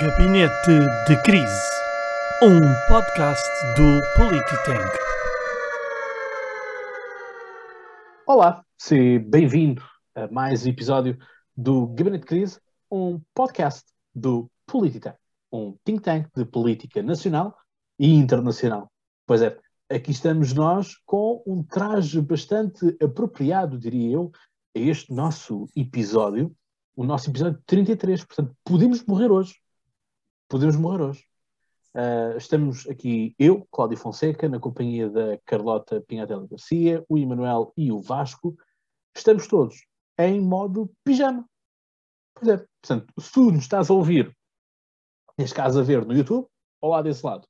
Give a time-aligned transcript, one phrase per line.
[0.00, 1.70] Gabinete de Crise,
[2.42, 4.98] um podcast do Polititank.
[8.26, 9.82] Olá, seja bem-vindo
[10.16, 11.16] a mais um episódio
[11.56, 12.60] do Gabinete de Crise,
[12.90, 15.16] um podcast do Polititank,
[15.52, 17.56] um think tank de política nacional
[17.96, 18.90] e internacional.
[19.24, 19.56] Pois é,
[19.88, 24.32] aqui estamos nós com um traje bastante apropriado, diria eu,
[24.76, 26.52] a este nosso episódio,
[26.96, 28.24] o nosso episódio 33.
[28.24, 29.54] Portanto, podemos morrer hoje.
[30.54, 31.26] Podemos morrer hoje.
[31.96, 37.90] Uh, estamos aqui eu, Cláudio Fonseca, na companhia da Carlota Pinhatela Garcia, o Emanuel e
[37.90, 38.56] o Vasco.
[39.16, 39.84] Estamos todos
[40.16, 41.44] em modo pijama.
[42.34, 44.32] Pois é, portanto, se tu nos estás a ouvir,
[45.36, 46.46] neste caso a ver no YouTube,
[46.80, 47.48] ou lá desse lado,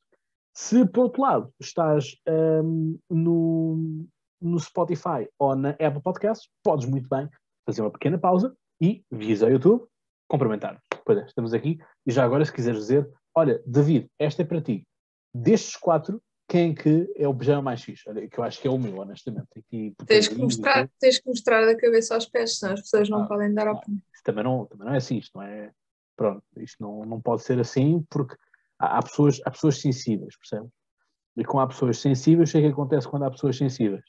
[0.55, 4.07] se por outro lado estás um, no,
[4.41, 7.29] no Spotify ou na Apple Podcasts, podes muito bem
[7.67, 9.87] fazer uma pequena pausa e, via ao YouTube,
[10.27, 10.81] cumprimentar.
[11.05, 11.79] Pois é, estamos aqui.
[12.07, 14.87] E já agora, se quiseres dizer, olha, David, esta é para ti.
[15.35, 18.09] Destes quatro, quem é que é o pijama mais fixe?
[18.09, 19.49] Olha, que eu acho que é o meu, honestamente.
[19.57, 23.23] Aqui, tens, que mostrar, tens que mostrar da cabeça aos pés, senão as pessoas não
[23.23, 24.03] ah, podem dar opinião.
[24.23, 25.71] Também não, também não é assim, isto não é.
[26.17, 28.37] Pronto, isto não, não pode ser assim, porque
[28.79, 30.71] há, há, pessoas, há pessoas sensíveis, percebes?
[31.37, 34.05] E com há pessoas sensíveis, o que é que acontece quando há pessoas sensíveis?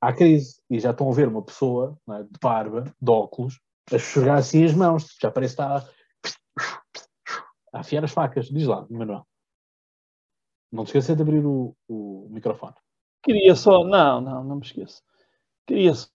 [0.00, 0.60] Há crise.
[0.70, 3.60] E já estão a ver uma pessoa é, de barba, de óculos,
[3.92, 5.16] a esfregar assim as mãos.
[5.20, 5.88] Já parece que está
[7.72, 8.46] a afiar as facas.
[8.46, 9.26] Diz lá, Manuel.
[10.70, 12.74] Não te esqueça de abrir o, o microfone.
[13.22, 13.84] Queria só.
[13.84, 15.02] Não, não, não me esqueço.
[15.66, 16.08] Queria só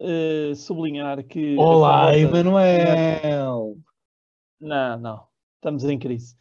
[0.00, 1.56] uh, sublinhar que.
[1.56, 3.78] Olá, Emanuel!
[4.60, 5.26] Não, não.
[5.56, 6.36] Estamos em crise.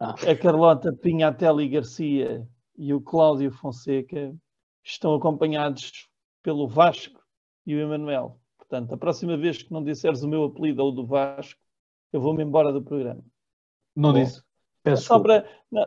[0.00, 0.14] Ah.
[0.30, 2.46] A Carlota Pinhatelli Garcia
[2.76, 4.34] e o Cláudio Fonseca
[4.82, 6.08] estão acompanhados
[6.42, 7.22] pelo Vasco
[7.66, 8.40] e o Emanuel.
[8.68, 11.60] Portanto, a próxima vez que não disseres o meu apelido ou o do Vasco,
[12.12, 13.22] eu vou-me embora do programa.
[13.94, 14.42] Não Bom, disse.
[14.82, 15.86] Peço só para, não,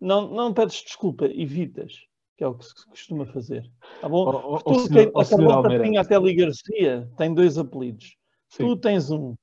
[0.00, 1.94] não, não pedes desculpa, evitas,
[2.36, 3.70] que é o que se costuma fazer.
[4.00, 4.24] Tá bom?
[4.24, 8.16] O, o, tu, o senhor, a Carlota Pinhatelli Garcia tem dois apelidos.
[8.48, 8.66] Sim.
[8.66, 9.34] Tu tens um.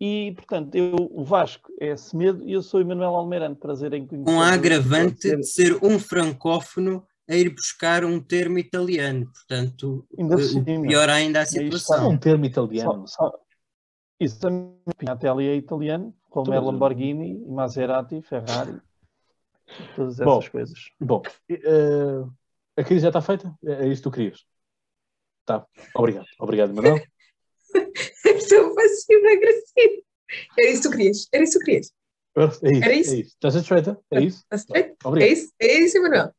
[0.00, 3.58] E, portanto, eu, o Vasco é Semedo e eu sou Emanuel Almeirante.
[3.58, 4.30] Prazer em conhecer.
[4.30, 9.30] Um agravante de ser um francófono a ir buscar um termo italiano.
[9.32, 10.36] Portanto, ainda
[10.82, 12.10] pior ainda a situação.
[12.10, 13.06] um termo italiano.
[13.06, 13.38] Só, só,
[14.20, 18.80] isso também, Pinatelli é italiano, como é Lamborghini, Maserati, Ferrari,
[19.94, 20.78] todas essas bom, coisas.
[21.00, 22.32] Bom, uh,
[22.76, 23.54] a crise já está feita?
[23.64, 24.44] É, é isso que tu querias?
[25.44, 26.26] Tá, obrigado.
[26.40, 26.96] Obrigado, Manuel.
[28.24, 30.02] Estou passivo-agressivo.
[30.58, 31.28] Era isso que tu querias.
[31.32, 31.92] Era isso que tu querias.
[32.36, 32.60] É isso.
[32.64, 33.14] Era isso.
[33.14, 33.30] É isso.
[33.30, 34.00] Estás satisfeita?
[34.10, 34.44] É isso?
[35.04, 35.28] Obrigado.
[35.28, 36.34] É isso, é isso, Manuel.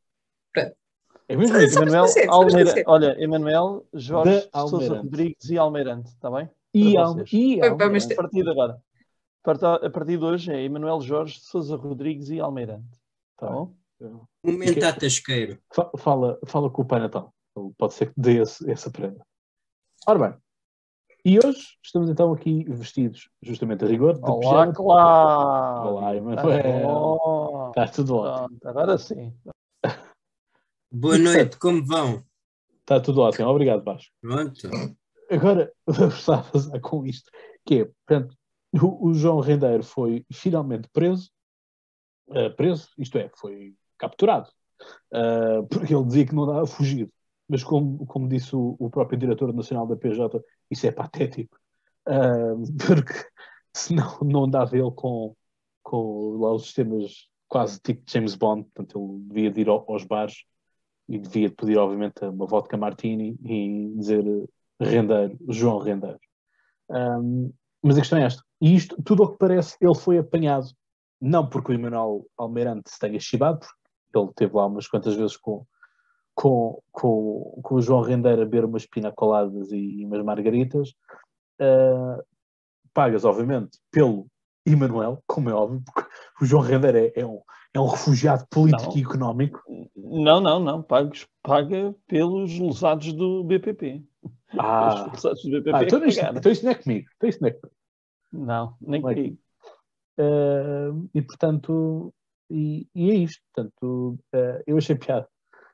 [1.30, 1.78] É mesmo isso.
[1.78, 6.50] Emanuel, Almeira, olha, Emanuel, Jorge Sousa Rodrigues e Almeirante, está bem?
[6.74, 8.14] E, Al e Almeirante.
[8.14, 8.82] A partir de agora.
[9.44, 13.00] A partir de hoje é Emanuel Jorge Sousa Rodrigues e Almeirante.
[13.34, 13.74] Está bom?
[14.44, 15.60] Momento a tasqueiro.
[15.98, 17.34] Fala, fala com o Pai Natal.
[17.78, 19.20] Pode ser que dê esse, essa prenda.
[20.06, 20.34] Ora bem.
[21.26, 24.14] E hoje estamos então aqui vestidos justamente a rigor.
[24.14, 25.90] De Olá, claro!
[25.90, 27.70] Olá, Emanuel!
[27.70, 28.60] Está tudo ótimo.
[28.64, 29.34] Agora sim.
[30.90, 32.24] Boa noite, como vão?
[32.80, 34.10] Está tudo ótimo, obrigado, Vasco.
[34.22, 34.70] Pronto.
[35.30, 37.30] Agora, vamos lá fazer com isto,
[37.66, 38.34] que é, portanto,
[38.74, 41.30] o, o João Rendeiro foi finalmente preso,
[42.30, 44.50] uh, preso, isto é, foi capturado,
[45.14, 47.12] uh, porque ele dizia que não dava fugido,
[47.50, 51.60] mas como, como disse o, o, próprio diretor nacional da PJ, isso é patético,
[52.08, 53.26] uh, porque
[53.76, 55.36] senão não dava ele com,
[55.84, 60.46] com lá os sistemas quase tipo James Bond, portanto ele devia de ir aos bares
[61.08, 64.24] e devia pedir, obviamente, uma vodka martini e dizer
[64.80, 66.20] rendeiro, João Rendeiro.
[66.90, 67.52] Um,
[67.82, 68.44] mas a questão é esta.
[68.62, 70.68] E isto, tudo o que parece, ele foi apanhado,
[71.22, 75.38] não porque o Emanuel Almeirante se tenha chibado, porque ele teve lá umas quantas vezes
[75.38, 75.66] com,
[76.36, 80.90] com, com, com o João Rendeiro a beber umas pinacoladas e, e umas margaritas,
[81.62, 82.24] uh,
[82.94, 84.28] pagas, obviamente, pelo
[84.66, 86.07] Emanuel, como é óbvio, porque
[86.42, 87.42] o João Rendeiro é, é um,
[87.74, 88.98] é um refugiado político não.
[88.98, 89.64] e económico.
[89.96, 90.84] Não, não, não.
[90.84, 94.04] Pagos, paga pelos lesados do BPP.
[94.58, 95.72] Ah, do BPP.
[95.74, 97.10] Ah, então, isto, então isto não é comigo.
[97.16, 97.76] Então isto não é comigo.
[98.32, 99.38] Não, nem não é comigo.
[100.20, 102.14] Uh, e portanto,
[102.50, 103.42] e, e, é isto.
[103.54, 105.28] Portanto, uh, eu achei piada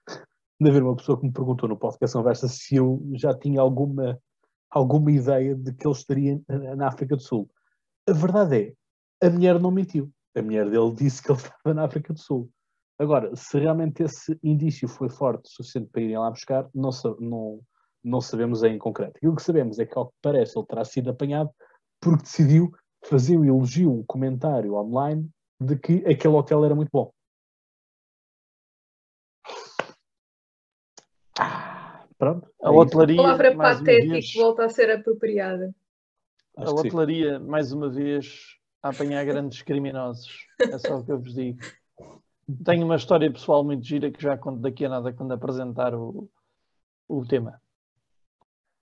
[0.60, 4.20] de haver uma pessoa que me perguntou no podcast Conversa se eu já tinha alguma,
[4.70, 7.50] alguma ideia de que ele estaria na África do Sul.
[8.08, 8.76] A verdade
[9.22, 12.20] é, a mulher não mentiu a mulher dele disse que ele estava na África do
[12.20, 12.50] Sul.
[12.98, 17.62] Agora, se realmente esse indício foi forte o suficiente para irem lá buscar, não, não,
[18.04, 19.20] não sabemos em concreto.
[19.22, 21.50] E o que sabemos é que, ao que parece, ele terá sido apanhado
[22.00, 22.72] porque decidiu
[23.06, 27.12] fazer um elogio, um comentário online de que aquele hotel era muito bom.
[31.40, 32.48] Ah, pronto.
[32.62, 33.20] A é hotelaria.
[33.20, 35.74] A palavra patético volta a ser apropriada.
[36.58, 40.46] a hotelaria, mais uma vez, a apanhar grandes criminosos.
[40.60, 41.60] É só o que eu vos digo.
[42.66, 46.30] Tenho uma história pessoal muito gira que já conto daqui a nada quando apresentar o,
[47.08, 47.62] o tema.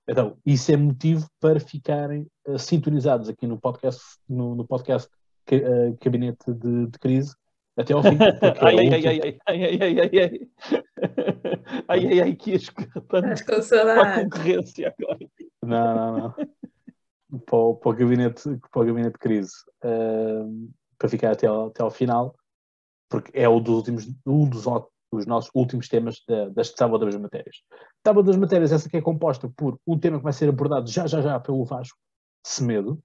[0.08, 5.98] Então, isso é motivo para ficarem uh, sintonizados aqui no podcast, no, no podcast uh,
[6.04, 7.36] Gabinete de, de, Crise
[7.78, 8.18] até ao fim.
[8.60, 10.50] ai, ai, ai, ai, ai, ai, ai, ai, ai,
[11.88, 15.20] ai, ai, ai, que escapando para a concorrência agora.
[15.64, 16.36] Não, não, não.
[17.46, 19.54] Para o, para o, gabinete, para o gabinete de crise,
[19.86, 22.36] uh, para ficar até ao, até ao final,
[23.10, 24.68] porque é um dos últimos, um dos
[25.12, 27.58] os nossos últimos temas da, das tábua das matérias.
[28.02, 31.06] Tábua das matérias, essa que é composta por um tema que vai ser abordado já,
[31.06, 31.98] já, já pelo Vasco
[32.46, 33.04] Semedo,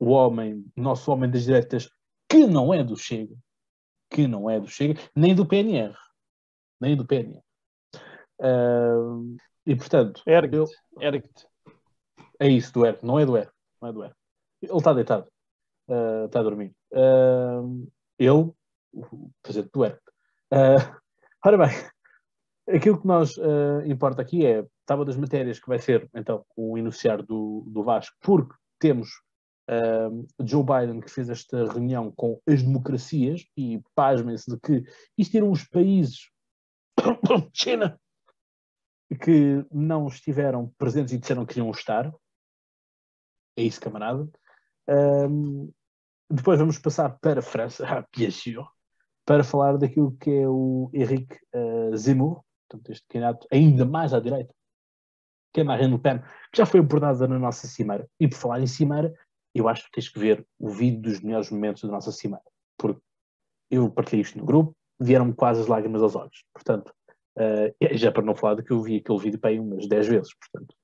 [0.00, 1.88] o homem, nosso homem das direitas,
[2.28, 3.36] que não é do Chega,
[4.10, 5.94] que não é do Chega, nem do PNR,
[6.80, 7.42] nem do PNR.
[8.40, 10.66] Uh, e portanto, Ergt, eu...
[11.00, 11.46] Ergt.
[12.40, 13.53] É isso, do Ergt, não é do Ergt,
[13.84, 14.16] não é do Ergt.
[14.62, 15.28] Ele está deitado,
[15.88, 16.74] uh, está a dormir.
[16.92, 17.86] Uh,
[18.18, 18.50] ele,
[18.92, 20.00] o presidente do Ergt,
[20.52, 21.04] uh,
[21.46, 21.68] Ora bem,
[22.74, 26.78] aquilo que nos uh, importa aqui é, estava das matérias que vai ser, então, o
[26.78, 29.10] enunciar do, do Vasco, porque temos
[29.68, 34.84] uh, Joe Biden que fez esta reunião com as democracias e pasmem-se de que
[35.18, 36.30] isto eram os países,
[37.52, 38.00] China,
[39.22, 42.10] que não estiveram presentes e disseram que iam estar.
[43.56, 44.28] É isso, camarada.
[44.88, 45.72] Um,
[46.30, 48.64] depois vamos passar para a França, ah, bien sûr
[49.24, 54.20] para falar daquilo que é o Henrique uh, Zemmour, portanto, este candidato ainda mais à
[54.20, 54.54] direita,
[55.52, 58.08] que é Marine Le Pen, que já foi abordada na nossa cimeira.
[58.20, 59.14] E por falar em cimeira,
[59.54, 62.44] eu acho que tens que ver o vídeo dos melhores momentos da nossa cimeira,
[62.76, 63.00] porque
[63.70, 66.44] eu partilhei isto no grupo, vieram quase as lágrimas aos olhos.
[66.52, 66.92] Portanto,
[67.38, 70.08] uh, já para não falar de que eu vi aquele vídeo para aí umas 10
[70.08, 70.74] vezes, portanto,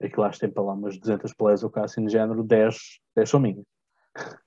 [0.00, 2.76] acho que tem para lá umas 200 plays ou assim de género, 10,
[3.16, 3.64] 10 são minhas.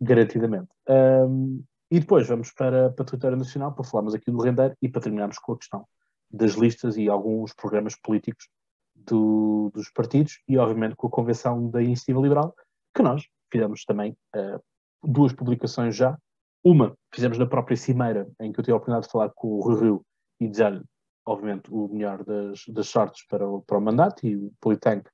[0.00, 0.68] Garantidamente.
[0.88, 4.88] Um, e depois vamos para, para a território nacional para falarmos aqui do rendeiro e
[4.88, 5.86] para terminarmos com a questão
[6.30, 8.48] das listas e alguns programas políticos
[8.94, 12.54] do, dos partidos e, obviamente, com a convenção da Iniciativa Liberal,
[12.94, 13.22] que nós
[13.52, 14.60] fizemos também uh,
[15.02, 16.18] duas publicações já.
[16.64, 19.60] Uma fizemos na própria Cimeira, em que eu tive a oportunidade de falar com o
[19.60, 20.06] Rui Rio
[20.40, 20.82] e dizer-lhe,
[21.26, 25.08] obviamente, o melhor das, das sortes para o, para o mandato, e o Politank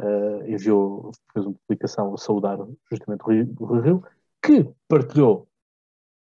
[0.00, 2.58] uh, enviou, fez uma publicação a saudar
[2.90, 4.04] justamente o Rui Rio,
[4.40, 5.48] que partilhou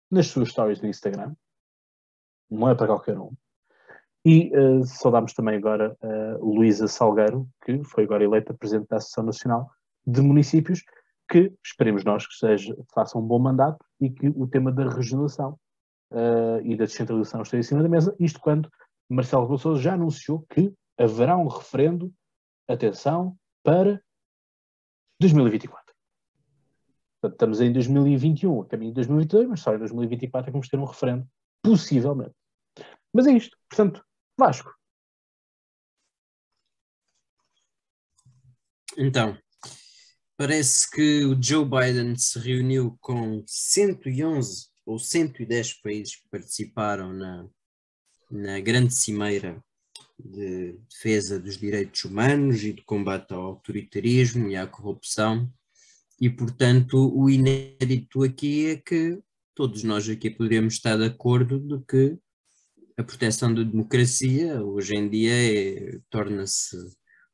[0.09, 1.35] nas suas stories do Instagram.
[2.49, 3.33] Não é para qualquer um.
[4.25, 9.25] E uh, saudámos também agora uh, Luísa Salgueiro, que foi agora eleita Presidente da Associação
[9.25, 9.69] Nacional
[10.05, 10.83] de Municípios,
[11.29, 15.59] que esperemos nós que seja, faça um bom mandato e que o tema da regionalização
[16.11, 18.15] uh, e da descentralização esteja em cima da mesa.
[18.17, 18.69] Isto quando
[19.09, 22.13] Marcelo Rebelo já anunciou que haverá um referendo,
[22.67, 24.01] atenção, para
[25.19, 25.93] 2024.
[27.21, 30.67] Portanto, estamos em 2021, a caminho de 2022, mas só em 2024 é que vamos
[30.67, 31.27] ter um referendo,
[31.63, 32.35] possivelmente.
[33.13, 33.57] Mas é isto.
[33.69, 34.05] Portanto,
[34.37, 34.71] Vasco.
[38.97, 39.37] Então,
[40.37, 47.47] parece que o Joe Biden se reuniu com 111 ou 110 países que participaram na,
[48.29, 49.63] na grande cimeira
[50.19, 55.51] de defesa dos direitos humanos e de combate ao autoritarismo e à corrupção.
[56.19, 59.19] E, portanto, o inédito aqui é que
[59.53, 62.17] todos nós aqui poderíamos estar de acordo de que
[62.97, 66.75] a proteção da democracia hoje em dia é, torna-se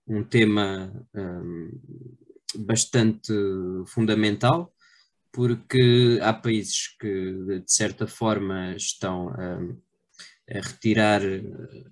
[0.06, 1.72] um tema um,
[2.58, 3.34] bastante
[3.88, 4.74] fundamental,
[5.32, 9.82] porque há países que, de certa forma, estão um,
[10.48, 11.22] retirar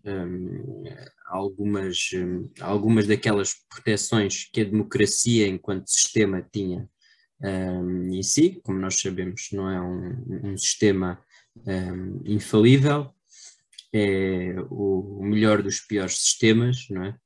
[0.05, 0.83] um,
[1.27, 6.89] algumas, um, algumas daquelas proteções que a democracia enquanto sistema tinha
[7.41, 11.19] um, em si, como nós sabemos, não é um, um sistema
[12.25, 13.13] infalível,
[13.93, 17.17] é o, o melhor dos piores sistemas, não é?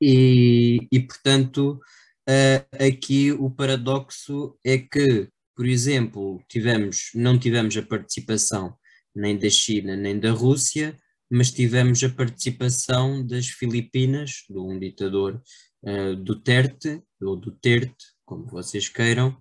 [0.00, 1.80] E, e portanto,
[2.28, 8.76] uh, aqui o paradoxo é que, por exemplo, tivemos, não tivemos a participação
[9.16, 10.96] nem da China nem da Rússia,
[11.30, 15.42] mas tivemos a participação das Filipinas, de um ditador
[15.82, 19.36] uh, Duterte, ou Duterte, como vocês queiram,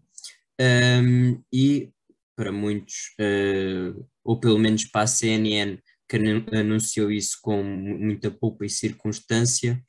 [0.60, 1.91] um, e
[2.36, 5.77] para muitos, uh, ou pelo menos para a CNN,
[6.08, 6.17] que
[6.55, 9.82] anunciou isso com muita poupa e circunstância,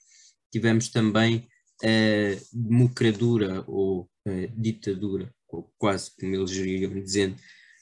[0.53, 1.47] tivemos também
[1.83, 4.09] a democradura ou
[4.57, 7.37] ditadura, ou quase como eles iriam dizendo,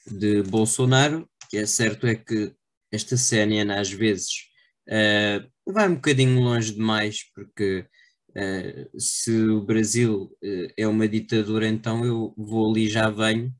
[0.05, 1.27] de Bolsonaro.
[1.49, 2.53] Que é certo é que
[2.91, 4.31] esta CNN às vezes
[4.89, 7.85] uh, vai um bocadinho longe demais, porque
[8.29, 13.53] uh, se o Brasil uh, é uma ditadura, então eu vou ali já venho,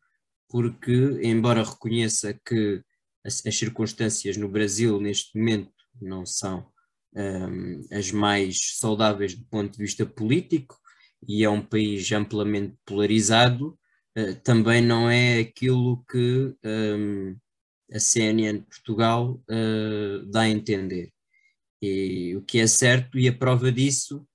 [0.50, 2.82] porque embora reconheça que
[3.25, 6.68] as, as circunstâncias no Brasil neste momento não são
[7.15, 10.77] um, as mais saudáveis do ponto de vista político
[11.27, 13.77] e é um país amplamente polarizado,
[14.44, 17.36] também não é aquilo que um,
[17.92, 21.12] a CNN Portugal uh, dá a entender.
[21.82, 24.25] E o que é certo, e a prova disso,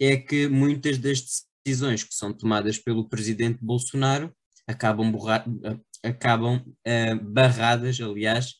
[0.00, 4.34] é que muitas das decisões que são tomadas pelo presidente Bolsonaro
[4.66, 5.44] acabam, borra
[6.02, 8.54] acabam uh, barradas, aliás,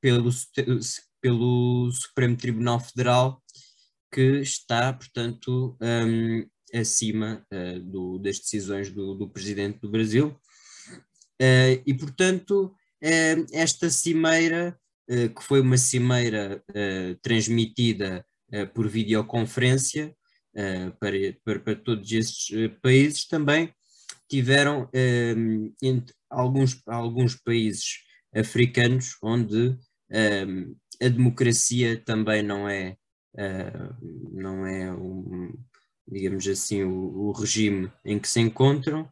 [0.00, 0.30] pelo,
[1.20, 3.42] pelo Supremo Tribunal Federal,
[4.12, 10.38] que está, portanto, um, acima uh, do, das decisões do, do, presidente do Brasil.
[11.40, 12.74] Uh, e, portanto,
[13.52, 16.62] esta cimeira, que foi uma cimeira
[17.20, 18.24] transmitida
[18.72, 20.14] por videoconferência
[20.98, 23.74] para, para, para, todos estes países, também
[24.28, 24.88] tiveram
[26.30, 27.98] alguns, alguns países
[28.34, 29.76] africanos onde
[31.02, 32.96] a democracia também não é,
[34.32, 35.52] não é um,
[36.06, 39.08] digamos assim, o, o, regime em que se encontram,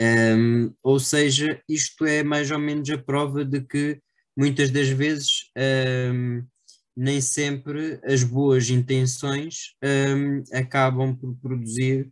[0.00, 4.00] um, ou seja, isto é mais ou menos a prova de que
[4.34, 5.50] muitas das vezes
[6.12, 6.42] um,
[6.96, 12.10] nem sempre as boas intenções um, acabam por produzir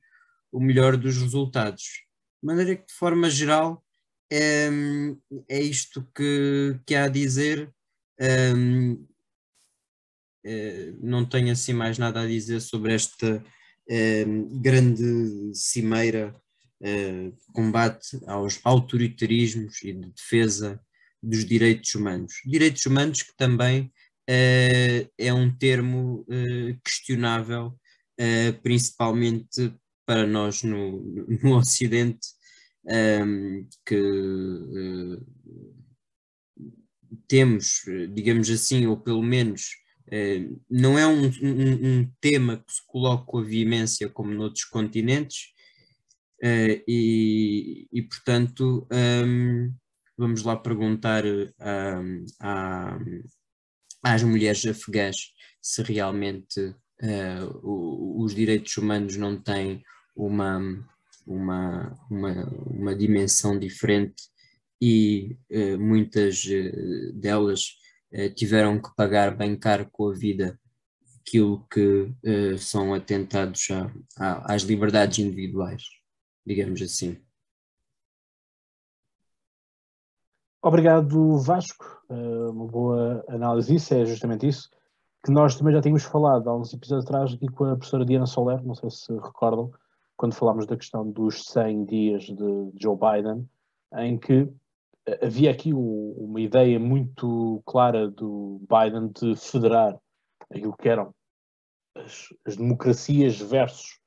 [0.53, 1.83] o melhor dos resultados.
[2.43, 3.83] De maneira que, de forma geral,
[4.31, 4.69] é,
[5.49, 7.73] é isto que, que há a dizer.
[8.21, 8.53] É,
[11.01, 13.43] não tenho assim mais nada a dizer sobre esta
[14.61, 16.35] grande cimeira
[16.83, 20.81] uh, combate aos autoritarismos e de defesa
[21.23, 22.35] dos direitos humanos.
[22.45, 23.93] Direitos humanos que também
[24.29, 27.79] uh, é um termo uh, questionável,
[28.65, 29.73] principalmente
[30.05, 31.01] para nós no,
[31.41, 32.27] no Ocidente,
[32.85, 35.21] um, que
[37.29, 37.83] temos,
[38.13, 39.69] digamos assim, ou pelo menos
[40.11, 44.65] eh, não é um, um, um, tema que se coloca com a veemência como noutros
[44.65, 45.53] continentes,
[46.43, 49.73] e, e, portanto um,
[50.17, 52.99] vamos lá perguntar um, à,
[54.03, 55.17] às mulheres afegãs
[55.61, 56.61] se realmente
[57.03, 59.83] uh, os direitos humanos não têm
[60.17, 60.59] uma,
[61.27, 64.23] uma, uma, uma dimensão diferente
[64.81, 66.43] e uh, muitas
[67.15, 67.75] delas
[68.13, 70.59] uh, tiveram que pagar bem caro com a vida
[71.21, 72.11] aquilo que
[72.57, 75.83] são atentados a, a, às liberdades individuais,
[76.49, 77.21] digamos assim.
[80.63, 81.85] Obrigado, Vasco.
[82.09, 84.69] uma boa análise disso, é justamente isso.
[85.25, 88.27] Que nós também já tínhamos falado há uns episódios atrás aqui com a professora Diana
[88.27, 89.71] Soler, não sei se recordam,
[90.17, 93.49] quando falámos da questão dos 100 dias de Joe Biden,
[93.97, 94.49] em que
[95.23, 99.99] havia aqui uma ideia muito clara do Biden de federar
[100.51, 101.15] aquilo que eram
[101.95, 103.99] as, as democracias versus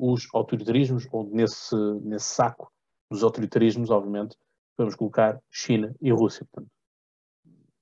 [0.00, 2.72] os autoritarismos, onde nesse, nesse saco
[3.10, 4.36] dos autoritarismos, obviamente,
[4.78, 6.72] vamos colocar China e Rússia, portanto,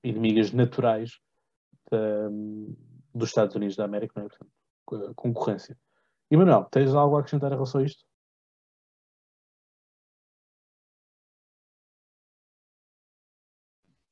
[0.02, 1.20] inimigas naturais
[1.90, 2.28] da,
[3.14, 4.28] dos Estados Unidos da América, é?
[4.28, 5.78] portanto, concorrência.
[6.30, 8.04] E Manuel, tens algo a acrescentar em relação a isto?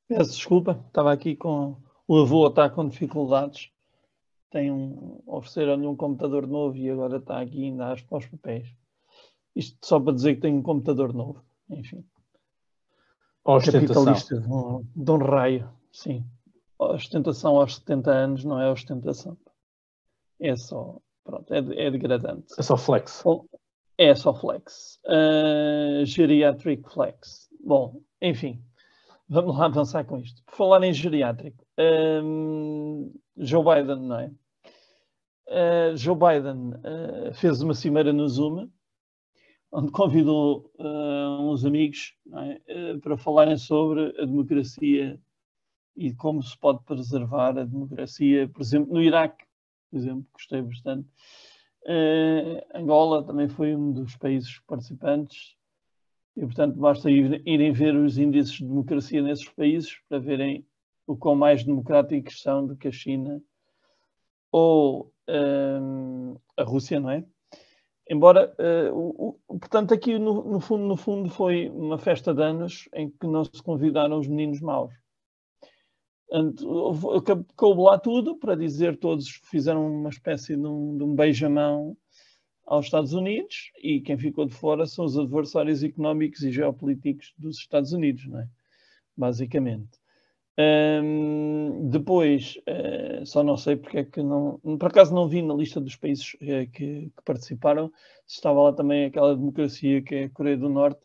[0.07, 1.75] Peço desculpa, estava aqui com
[2.07, 3.69] o avô está com dificuldades.
[4.49, 8.67] Tem um, ofereceram-lhe um computador novo e agora está aqui ainda às para os papéis.
[9.55, 11.43] Isto só para dizer que tem um computador novo.
[11.69, 12.05] Enfim.
[13.43, 16.23] Capitalista de um, de um raio, sim.
[16.77, 19.37] Ostentação aos 70 anos não é ostentação.
[20.39, 22.53] É só, pronto, é, é degradante.
[22.57, 23.23] É só flex.
[23.97, 24.99] É só flex.
[25.05, 27.49] Uh, geriatric flex.
[27.63, 28.61] Bom, enfim.
[29.29, 30.41] Vamos lá avançar com isto.
[30.45, 31.65] Por falar em geriátrico,
[32.23, 34.31] um, Joe Biden, não é?
[35.47, 38.69] Uh, Joe Biden uh, fez uma cimeira no Zoom,
[39.69, 42.15] onde convidou uh, uns amigos
[42.67, 42.97] é?
[42.99, 45.19] para falarem sobre a democracia
[45.93, 49.43] e como se pode preservar a democracia, por exemplo, no Iraque,
[49.91, 51.09] por exemplo, gostei bastante.
[52.73, 55.56] Angola também foi um dos países participantes
[56.37, 60.65] e, portanto, basta ir, irem ver os índices de democracia nesses países para verem
[61.05, 63.41] o quão mais democráticos são do que a China
[64.51, 67.25] ou um, a Rússia, não é?
[68.09, 72.41] embora, uh, o, o, portanto, aqui no, no, fundo, no fundo foi uma festa de
[72.41, 74.93] anos em que não se convidaram os meninos maus.
[77.55, 81.95] Coube lá tudo para dizer todos fizeram uma espécie de um, de um beijamão
[82.67, 87.57] aos Estados Unidos e quem ficou de fora são os adversários económicos e geopolíticos dos
[87.57, 88.47] Estados Unidos, não é?
[89.15, 89.99] basicamente.
[90.59, 94.59] Um, depois, uh, só não sei porque é que não.
[94.79, 97.91] Por acaso não vi na lista dos países uh, que, que, participaram,
[98.27, 100.99] estava lá também aquela democracia que é a Coreia do Norte,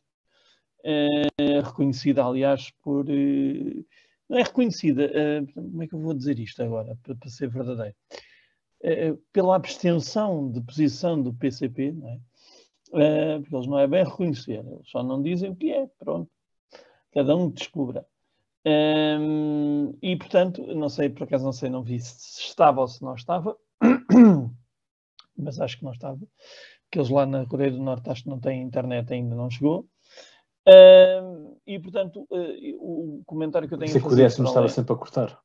[0.84, 3.04] uh, reconhecida, aliás, por.
[4.28, 5.10] não é reconhecida,
[5.54, 7.94] como é que eu vou dizer isto agora, para, para ser verdadeiro?
[9.32, 12.20] Pela abstenção de posição do PCP, não é?
[13.40, 16.30] porque eles não é bem reconhecer, eles só não dizem o que é, pronto.
[17.12, 18.06] Cada um descubra.
[18.64, 23.02] Um, e portanto, não sei, por acaso não sei, não vi se estava ou se
[23.02, 23.56] não estava,
[25.36, 26.18] mas acho que não estava,
[26.84, 29.88] porque eles lá na Coreia do Norte acho que não têm internet, ainda não chegou.
[30.68, 34.30] Um, e portanto, o comentário que eu tenho se a.
[34.30, 35.42] Se estava sempre a cortar.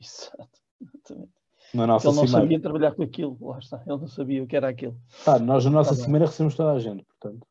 [0.00, 1.37] Exato, exatamente.
[1.74, 2.42] Na nossa ele não cimeira.
[2.42, 4.98] sabia trabalhar com aquilo, lá está, ele não sabia o que era aquilo.
[5.26, 7.46] Ah, nós na nossa tá cimeira recebemos toda a gente, portanto.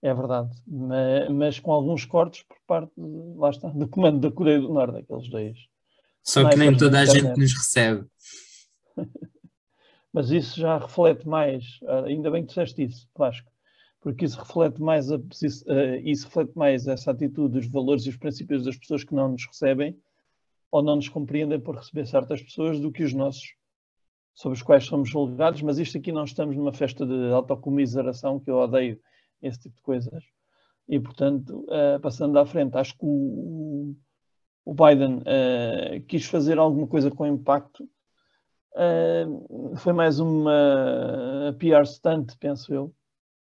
[0.00, 4.60] É verdade, mas, mas, com alguns cortes por parte, lá está, do comando da Coreia
[4.60, 5.58] do Norte, aqueles dois.
[6.22, 8.06] Só que nem toda a gente nos recebe.
[10.12, 13.50] mas isso já reflete mais, ah, ainda bem que disseste isso, Vasco,
[14.00, 18.16] porque isso reflete mais, a, ah, isso reflete mais essa atitude, os valores e os
[18.16, 19.98] princípios das pessoas que não nos recebem
[20.70, 23.54] ou não nos compreendem por receber certas pessoas do que os nossos,
[24.34, 28.50] sobre os quais somos julgados, mas isto aqui não estamos numa festa de autocomiseração que
[28.50, 29.00] eu odeio
[29.42, 30.24] esse tipo de coisas.
[30.88, 33.94] E, portanto, uh, passando à frente, acho que o,
[34.64, 37.88] o Biden uh, quis fazer alguma coisa com impacto.
[38.74, 42.94] Uh, foi mais uma PR stunt, penso eu,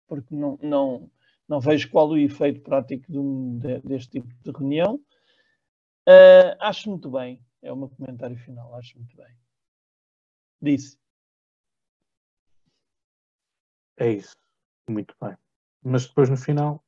[0.07, 1.11] porque não, não,
[1.49, 3.18] não vejo qual o efeito prático de
[3.59, 5.01] de, deste tipo de reunião.
[6.61, 9.37] Acho muito bem, é o meu comentário final, acho muito bem.
[10.61, 10.99] Disse.
[13.97, 14.35] É isso,
[14.88, 15.37] muito bem
[15.85, 16.83] mas depois no final.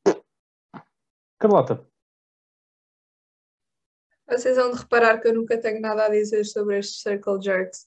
[1.38, 1.86] Carlota.
[4.26, 7.86] Vocês vão de reparar que eu nunca tenho nada a dizer sobre estes circle jerks.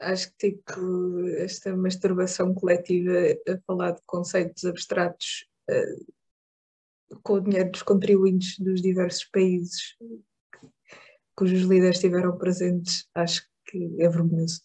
[0.00, 3.10] Acho que tipo esta masturbação coletiva
[3.48, 9.96] a falar de conceitos abstratos uh, com o dinheiro dos contribuintes dos diversos países
[11.36, 14.60] cujos líderes estiveram presentes, acho que é vergonhoso.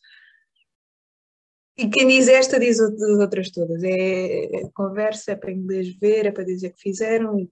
[1.77, 3.81] E quem diz esta diz as outras todas.
[3.83, 7.49] É, é conversa, é para inglês ver, é para dizer que fizeram.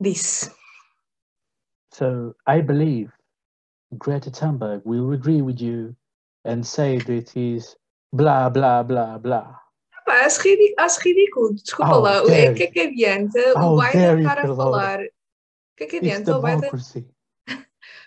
[0.00, 0.50] Disse.
[1.92, 3.12] So, I believe
[3.92, 5.94] Greta Thunberg will agree with you
[6.46, 7.76] and say that it is
[8.10, 9.60] blá, blá, blá, blá.
[10.06, 11.54] Acho, ridículo.
[11.54, 12.22] Desculpa oh, lá.
[12.22, 15.00] O que é que adianta oh, o Biden estar a falar?
[15.00, 16.70] O que é que adianta o Biden?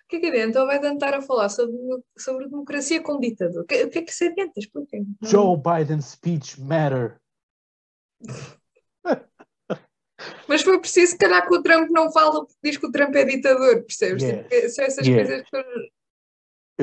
[0.05, 0.61] O que é que adianta?
[0.61, 1.75] Ou vai tentar a falar sobre,
[2.15, 3.63] sobre democracia com ditador?
[3.63, 4.53] O que, o que é que se adianta?
[4.55, 5.07] Expliquem.
[5.23, 7.19] Joe Biden's speech matter.
[10.47, 13.15] Mas foi preciso, se calhar, que o Trump não fala porque diz que o Trump
[13.15, 14.23] é ditador, percebes?
[14.23, 14.47] Yes.
[14.47, 15.15] Tipo, são essas yes.
[15.15, 15.57] coisas que.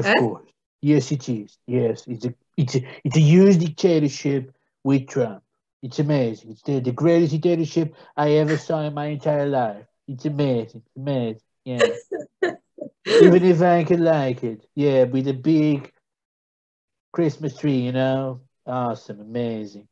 [0.01, 0.15] Of Hã?
[0.19, 0.53] course.
[0.85, 1.59] Yes, it is.
[1.69, 4.53] Yes, it's a, it's a, it's a huge dictatorship
[4.85, 5.43] with Trump.
[5.81, 6.51] It's amazing.
[6.51, 9.87] It's the, the greatest dictatorship I ever saw in my entire life.
[10.09, 10.83] It's amazing.
[10.85, 11.41] It's amazing.
[11.65, 11.87] Yeah.
[13.07, 14.69] Even if I could like it.
[14.75, 15.93] Yeah, with a big
[17.13, 18.41] Christmas tree, you know?
[18.65, 19.89] Awesome, amazing.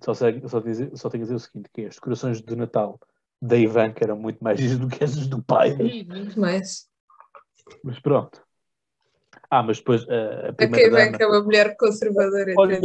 [0.00, 3.00] Só, sei, só, dizer, só tenho a dizer o seguinte, que as decorações de Natal
[3.40, 5.76] da Ivanka eram muito mais do que essas do pai.
[5.76, 6.88] Sim, muito mais.
[7.82, 8.42] Mas pronto.
[9.50, 12.54] Ah, mas depois uh, a primeira A Ivanka é uma mulher conservadora.
[12.56, 12.80] Olha,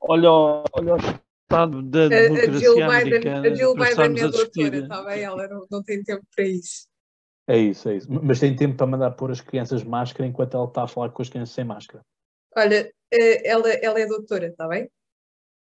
[0.00, 0.30] olha,
[0.72, 3.40] olha o estado da democracia a, a Jill americana.
[3.42, 5.22] Biden, a Jill Biden é doutora, está bem?
[5.22, 6.91] Ela não, não tem tempo para isso.
[7.46, 8.08] É isso, é isso.
[8.10, 11.22] Mas tem tempo para mandar pôr as crianças máscara enquanto ela está a falar com
[11.22, 12.04] as crianças sem máscara.
[12.56, 14.88] Olha, eh, ela, ela é doutora, está bem?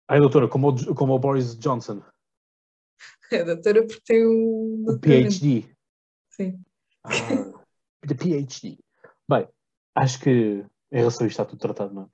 [0.07, 2.01] Ah, é doutora, como o, como o Boris Johnson.
[3.31, 4.86] É doutora porque tem um.
[4.88, 5.67] O PhD.
[6.29, 6.59] Sim.
[7.03, 7.12] Ah,
[8.07, 8.77] the PhD.
[9.27, 9.47] Bem,
[9.95, 12.07] acho que em relação a isto está tudo tratado, não é?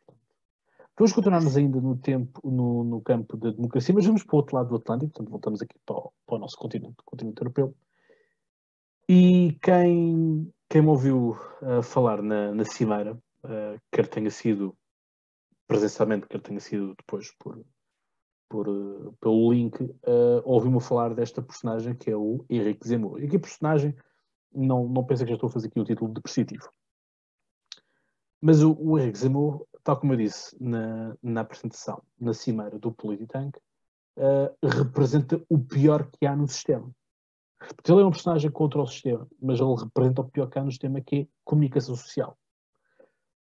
[0.97, 4.55] Vamos continuarmos ainda no tempo, no, no campo da democracia, mas vamos para o outro
[4.55, 7.73] lado do Atlântico, portanto voltamos aqui para o, para o nosso continente, o continente europeu.
[9.11, 11.31] E quem, quem me ouviu
[11.63, 14.77] uh, falar na, na Cimeira, uh, quer tenha sido
[15.65, 17.59] presencialmente, quer tenha sido depois por,
[18.47, 23.19] por, uh, pelo link, uh, ouviu-me falar desta personagem que é o Henrique Zemmour.
[23.19, 23.95] E a personagem,
[24.53, 26.69] não, não pensa que já estou a fazer aqui um título depreciativo.
[28.39, 32.91] Mas o, o Henrique Zemmour, tal como eu disse na, na apresentação, na cimeira do
[32.91, 33.57] Polititank,
[34.63, 36.93] representa o pior que há no sistema.
[37.59, 40.63] Porque ele é um personagem contra o sistema, mas ele representa o pior que há
[40.63, 42.37] no sistema, que é comunicação social.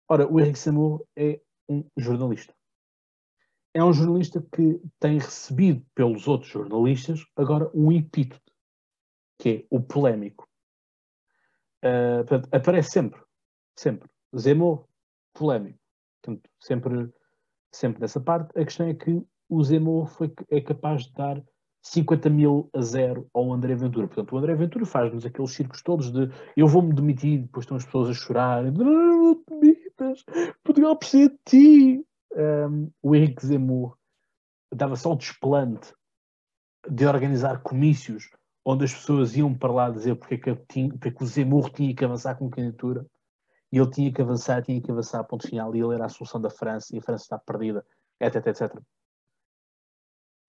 [0.09, 2.53] Ora, o Henrique Zemmour é um jornalista.
[3.73, 8.51] É um jornalista que tem recebido pelos outros jornalistas agora um epíteto,
[9.37, 10.47] que é o polémico.
[11.83, 13.21] Uh, portanto, aparece sempre,
[13.77, 14.09] sempre.
[14.35, 14.87] Zemmour,
[15.33, 15.79] polémico.
[16.21, 17.13] Portanto, sempre,
[17.71, 18.57] sempre nessa parte.
[18.59, 21.43] A questão é que o Zemmour foi, é capaz de dar
[21.89, 24.07] 50 mil a zero ao André Ventura.
[24.07, 27.85] Portanto, o André Ventura faz-nos aqueles circos todos de eu vou-me demitir, depois estão as
[27.85, 30.23] pessoas a chorar, não, demitas,
[30.63, 32.05] Portugal precisa de ti.
[32.35, 33.97] Um, o Henrique Zemmour
[34.73, 35.93] dava só o desplante
[36.89, 38.29] de organizar comícios
[38.65, 41.25] onde as pessoas iam para lá dizer porque é que, tinha, porque é que o
[41.25, 43.05] Zemmour tinha que avançar com candidatura
[43.71, 46.39] e ele tinha que avançar, tinha que avançar ponto final e ele era a solução
[46.39, 47.85] da França e a França está perdida,
[48.19, 48.77] etc, etc.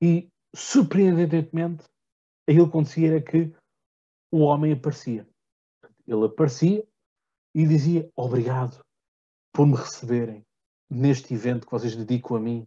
[0.02, 1.84] E surpreendentemente,
[2.48, 3.52] aquilo que acontecia era que
[4.30, 5.26] o homem aparecia.
[6.06, 6.86] Ele aparecia
[7.54, 8.82] e dizia obrigado
[9.52, 10.46] por me receberem
[10.90, 12.66] neste evento que vocês dedicam a mim.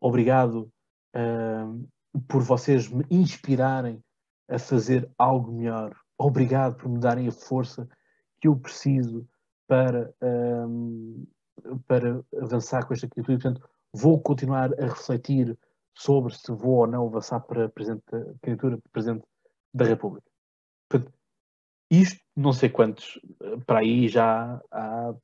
[0.00, 0.72] Obrigado
[1.14, 1.88] uh,
[2.28, 4.02] por vocês me inspirarem
[4.48, 5.96] a fazer algo melhor.
[6.18, 7.88] Obrigado por me darem a força
[8.40, 9.26] que eu preciso
[9.66, 11.26] para, um,
[11.86, 13.40] para avançar com esta atitude.
[13.40, 15.58] Portanto, vou continuar a refletir
[15.94, 18.04] sobre se vou ou não avançar para presidente,
[18.40, 19.24] candidatura de Presidente
[19.72, 20.30] da República.
[21.90, 23.20] Isto, não sei quantos,
[23.66, 25.14] para aí já há,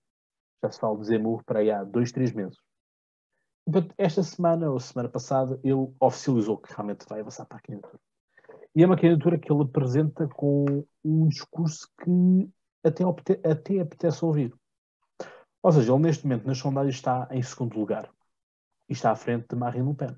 [0.63, 2.59] já se fala de Zemur, para aí há dois, três meses.
[3.97, 7.99] Esta semana ou semana passada, ele oficializou que realmente vai avançar para a candidatura.
[8.75, 12.51] E é uma candidatura que ele apresenta com um discurso que
[12.85, 13.03] até,
[13.51, 14.55] até apetece ouvir.
[15.63, 18.11] Ou seja, ele neste momento nas sondagens está em segundo lugar
[18.89, 20.17] e está à frente de Marine Le Pen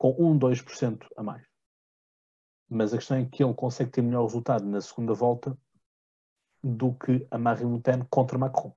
[0.00, 1.46] com 1, 2% a mais.
[2.70, 5.54] Mas a questão é que ele consegue ter melhor resultado na segunda volta
[6.64, 8.74] do que a Marine Le Pen contra Macron.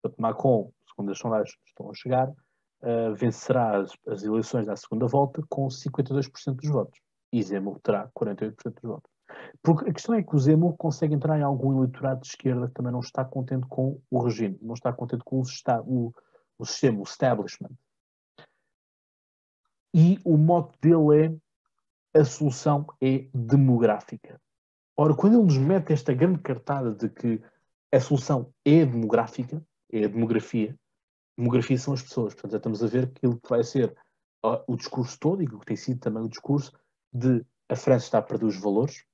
[0.00, 4.74] Portanto, Macron, segundo as sondagens que estão a chegar, uh, vencerá as, as, eleições da
[4.74, 6.98] segunda volta com 52% dos votos.
[7.30, 9.10] E Zemmour terá 48% dos votos.
[9.62, 12.74] Porque a questão é que o Zemmour consegue entrar em algum eleitorado de esquerda que
[12.74, 15.44] também não está contente com o regime, não está contente com o,
[15.84, 16.12] o,
[16.58, 17.72] o sistema, o establishment.
[19.94, 21.40] E o mote dele
[22.12, 24.40] é a solução é demográfica.
[24.96, 27.40] Ora, quando ele nos mete esta grande cartada de que
[27.92, 30.76] a solução é demográfica, é a demografia,
[31.38, 32.34] demografia são as pessoas.
[32.34, 33.96] Portanto, já estamos a ver aquilo que vai ser
[34.66, 36.72] o discurso todo, e que tem sido também o discurso,
[37.12, 39.04] de a França está a perder os valores,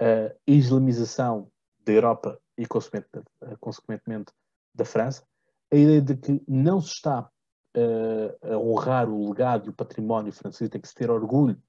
[0.00, 1.50] a islamização
[1.84, 4.32] da Europa e, consequentemente,
[4.74, 5.24] da França,
[5.72, 7.30] a ideia de que não se está
[7.76, 11.60] uh, a honrar o legado e o património francês, tem que se ter orgulho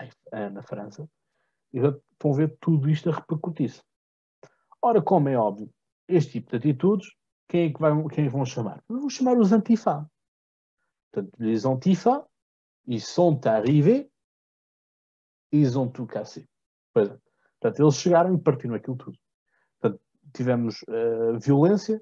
[0.00, 1.08] em, uh, na França,
[1.72, 3.82] e vão ver tudo isto a repercutir-se.
[4.80, 5.70] Ora, como é óbvio,
[6.06, 7.08] este tipo de atitudes,
[7.48, 8.82] quem é que, vai, quem é vão chamar?
[8.88, 10.08] Vão chamar os antifa.
[11.10, 12.26] Portanto, les antifa,
[12.86, 14.08] ils sont arrivés,
[15.52, 16.46] ils ont tout cassé.
[16.92, 17.18] Pois é.
[17.60, 19.18] Portanto, eles chegaram e partiram aquilo tudo.
[19.80, 20.00] Portanto,
[20.32, 22.00] tivemos uh, violência,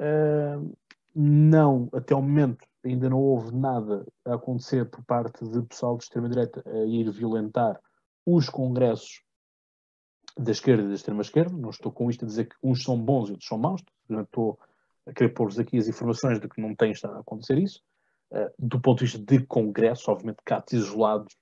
[0.00, 0.76] uh,
[1.14, 6.04] não, até o momento, ainda não houve nada a acontecer por parte de pessoal de
[6.04, 7.80] extrema-direita a ir violentar
[8.26, 9.22] os congressos
[10.36, 11.56] da esquerda e da extrema-esquerda.
[11.56, 13.82] Não estou com isto a dizer que uns são bons e outros são maus.
[14.10, 14.58] Estou
[15.06, 17.80] a querer pôr-vos aqui as informações de que não tem estado a acontecer isso.
[18.30, 21.36] Uh, do ponto de vista de congressos, obviamente, catos isolados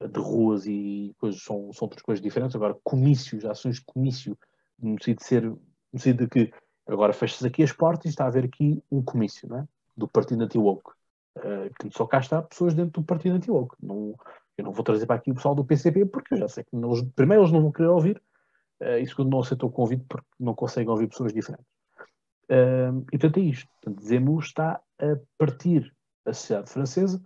[0.00, 2.54] de ruas e coisas são, são outras coisas diferentes.
[2.54, 4.36] Agora, comícios, ações de comício,
[4.78, 6.52] no sentido de ser, no sentido de que
[6.86, 9.68] agora fechas aqui as portas e está a haver aqui um comício, não é?
[9.96, 10.90] Do Partido Anti-Woke.
[11.36, 13.76] Uh, só cá está pessoas dentro do Partido Anti-Woke.
[13.82, 14.14] Não,
[14.56, 16.76] eu não vou trazer para aqui o pessoal do PCP porque eu já sei que
[16.76, 18.22] eles, primeiro eles não vão querer ouvir
[18.80, 21.66] uh, e segundo não aceitam o convite porque não conseguem ouvir pessoas diferentes.
[22.44, 23.68] Uh, e portanto é isto.
[23.80, 27.22] Portanto, Zemmour está a partir a sociedade francesa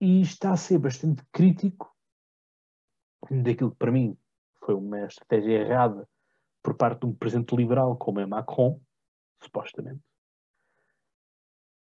[0.00, 1.94] e está a ser bastante crítico
[3.30, 4.16] daquilo que para mim
[4.64, 6.08] foi uma estratégia errada
[6.62, 8.80] por parte de um presidente liberal como é Macron,
[9.40, 10.00] supostamente,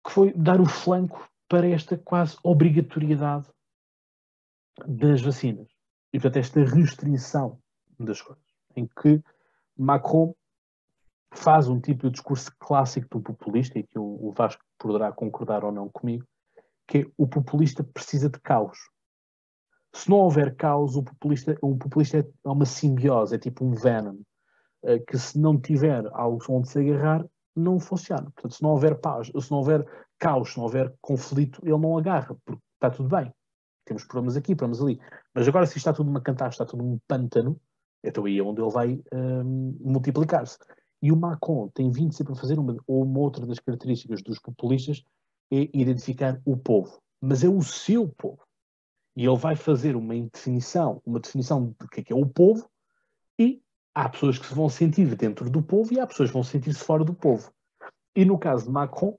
[0.08, 3.46] que foi dar o flanco para esta quase obrigatoriedade
[4.86, 5.68] das vacinas.
[6.10, 7.58] E, portanto, esta restrição
[8.00, 8.42] das coisas,
[8.74, 9.22] em que
[9.76, 10.34] Macron
[11.34, 15.70] faz um tipo de discurso clássico do populista, e que o Vasco poderá concordar ou
[15.70, 16.24] não comigo,
[16.86, 18.78] que é o populista precisa de caos.
[19.94, 24.16] Se não houver caos, o populista, o populista é uma simbiose, é tipo um venom,
[24.84, 27.26] eh, que se não tiver algo onde se agarrar,
[27.58, 28.30] não funciona.
[28.30, 29.86] Portanto, se não houver paz, se não houver
[30.18, 33.32] caos, se não houver conflito, ele não agarra, porque está tudo bem.
[33.84, 35.00] Temos problemas aqui, problemas ali.
[35.34, 37.60] Mas agora, se está tudo uma cantar, está tudo um pântano,
[38.02, 40.58] então aí é onde ele vai um, multiplicar-se.
[41.00, 44.38] E o Macron tem vindo sempre a fazer uma, ou uma outra das características dos
[44.38, 45.02] populistas
[45.50, 47.00] é identificar o povo.
[47.20, 48.42] Mas é o seu povo.
[49.16, 52.68] E ele vai fazer uma definição, uma definição de que é, que é o povo,
[53.38, 53.60] e
[53.98, 56.78] há pessoas que se vão sentir dentro do povo e há pessoas que vão sentir-se
[56.78, 57.52] fora do povo.
[58.14, 59.18] E no caso de Macron,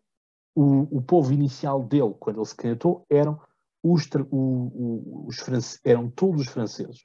[0.56, 3.42] o, o povo inicial dele, quando ele se candidatou, eram
[3.84, 7.00] os, o, os eram todos os franceses,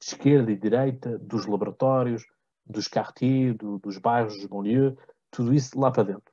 [0.00, 2.24] de esquerda e direita, dos laboratórios,
[2.64, 4.94] dos quartiers, do, dos bairros, dos banlieues,
[5.28, 6.32] tudo isso lá para dentro.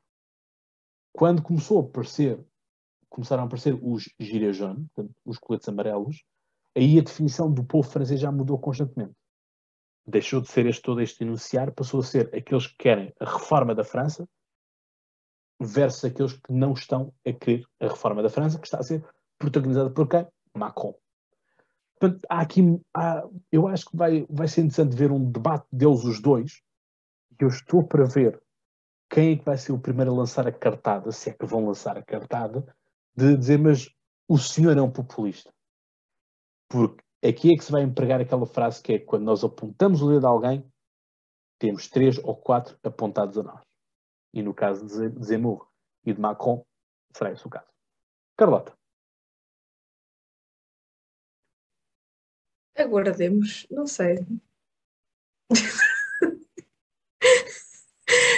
[1.12, 2.46] Quando começou a aparecer,
[3.10, 4.86] começaram a aparecer os gilets jaunes,
[5.26, 6.24] os coletes amarelos,
[6.76, 9.16] aí a definição do povo francês já mudou constantemente.
[10.08, 13.74] Deixou de ser este todo este enunciar, passou a ser aqueles que querem a reforma
[13.74, 14.28] da França
[15.60, 19.04] versus aqueles que não estão a querer a reforma da França, que está a ser
[19.38, 20.28] protagonizada por quem?
[20.54, 20.96] Macron.
[22.00, 22.62] Portanto, há aqui,
[22.94, 26.62] há, eu acho que vai, vai ser interessante ver um debate deles os dois.
[27.40, 28.42] Eu estou para ver
[29.10, 31.66] quem é que vai ser o primeiro a lançar a cartada, se é que vão
[31.66, 32.66] lançar a cartada,
[33.16, 33.90] de dizer, mas
[34.28, 35.54] o senhor é um populista.
[36.68, 40.10] Porque aqui é que se vai empregar aquela frase que é quando nós apontamos o
[40.10, 40.66] dedo a alguém,
[41.60, 43.62] temos três ou quatro apontados a nós.
[44.34, 45.68] E no caso de Zemmour
[46.06, 46.66] e de Macron,
[47.16, 47.68] será esse o caso.
[48.38, 48.78] Carlota.
[52.78, 54.18] Aguardemos, não sei.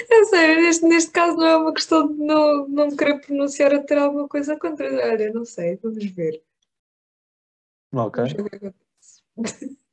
[0.10, 3.84] Eu sei, neste, neste caso não é uma questão de não, não querer pronunciar ou
[3.84, 4.88] ter alguma coisa contra.
[5.12, 6.41] Olha, não sei, vamos ver.
[7.93, 8.23] Ok.
[8.23, 8.73] Ver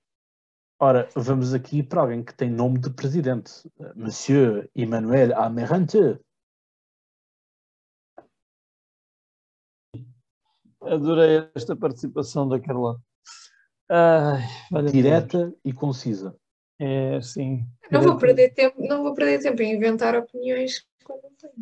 [0.81, 3.71] Ora, vamos aqui para alguém que tem nome de presidente.
[3.95, 6.19] Monsieur Emmanuel Amerante.
[10.83, 13.01] Adorei esta participação da Carlota.
[13.89, 14.43] Ai,
[14.91, 16.37] Direta e concisa.
[16.79, 17.67] É, sim.
[17.91, 21.55] Não vou, perder tempo, não vou perder tempo em inventar opiniões quando não tenho.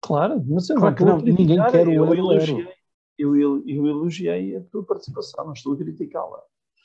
[0.00, 2.74] Claro, mas eu claro não, ninguém quer o eu elogiei,
[3.20, 6.42] eu, eu, eu elogiei a tua participação, não estou a criticá-la.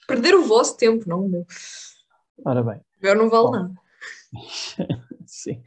[0.07, 1.45] Perder o vosso tempo, não o meu.
[2.45, 2.81] Ora bem.
[3.01, 3.51] Eu não vale Bom.
[3.51, 3.73] nada.
[5.25, 5.63] sim.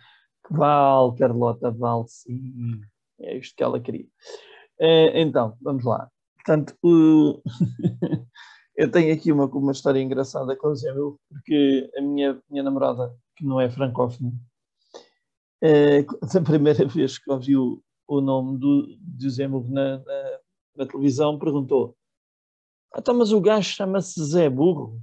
[0.51, 2.81] Vale, Carlota, vale sim.
[3.21, 4.07] É isto que ela queria.
[4.79, 6.11] É, então, vamos lá.
[6.37, 7.43] Portanto, o...
[8.79, 13.13] Eu tenho aqui uma, uma história engraçada com o Zemmour, porque a minha, minha namorada,
[13.35, 14.31] que não é francófona,
[15.61, 20.39] é, a primeira vez que ouviu o nome do, do Zemmour na, na,
[20.79, 21.97] na televisão, perguntou:
[22.95, 25.03] ah, então, mas o gajo chama-se Zé Burro?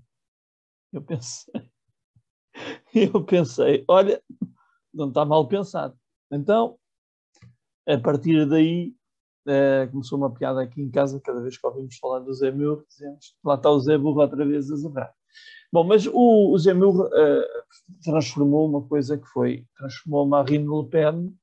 [0.91, 1.53] Eu pensei,
[2.95, 4.23] eu pensei, olha,
[4.93, 5.95] não está mal pensado.
[6.31, 6.79] Então,
[7.87, 8.95] a partir daí,
[9.47, 12.83] Uh, começou uma piada aqui em casa, cada vez que ouvimos falar do Zé Murro,
[12.89, 15.13] dizemos lá está o Zé Burro outra vez a zerrar.
[15.71, 20.89] Bom, mas o, o Zé Murro uh, transformou uma coisa que foi, transformou Marine Le
[20.89, 21.37] Pen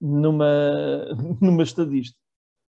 [0.00, 1.04] numa,
[1.40, 2.18] numa estadista,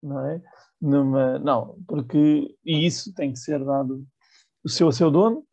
[0.02, 0.42] não é?
[0.80, 4.06] Numa, não, porque, e isso tem que ser dado
[4.64, 5.44] o seu a seu dono,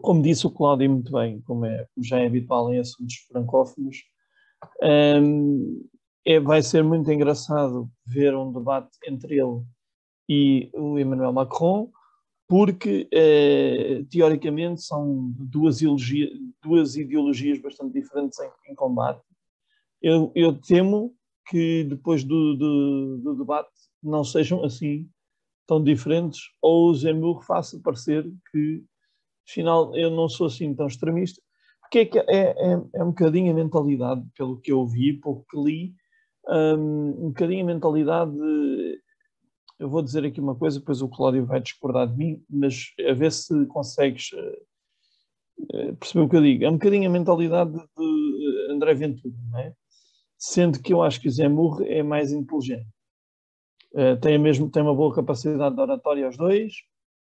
[0.00, 3.98] como disse o Cláudio muito bem, como, é, como já é habitual em assuntos francófonos,
[4.82, 5.86] um,
[6.24, 9.62] é, vai ser muito engraçado ver um debate entre ele
[10.28, 11.90] e o Emmanuel Macron,
[12.48, 15.80] porque eh, teoricamente são duas,
[16.62, 19.22] duas, ideologias bastante diferentes em, em combate.
[20.00, 21.14] Eu, eu, temo
[21.46, 23.70] que depois do, do, do, debate
[24.04, 25.08] não sejam assim
[25.66, 28.84] tão diferentes, ou o Zemmour faça parecer que,
[29.48, 31.40] afinal, eu não sou assim tão extremista,
[31.80, 35.46] porque é, que é, é, é um bocadinho a mentalidade, pelo que eu vi, pouco
[35.50, 35.94] que li,
[36.48, 38.32] um, um bocadinho a mentalidade.
[38.32, 39.00] De,
[39.78, 43.12] eu vou dizer aqui uma coisa, depois o Cláudio vai discordar de mim, mas a
[43.12, 46.64] ver se consegues uh, perceber o que eu digo.
[46.64, 49.74] É um bocadinho a mentalidade de André Ventura, não é?
[50.38, 52.88] Sendo que eu acho que o Zé Murro é mais inteligente.
[53.94, 56.74] Uh, tem, mesmo, tem uma boa capacidade de oratória aos dois,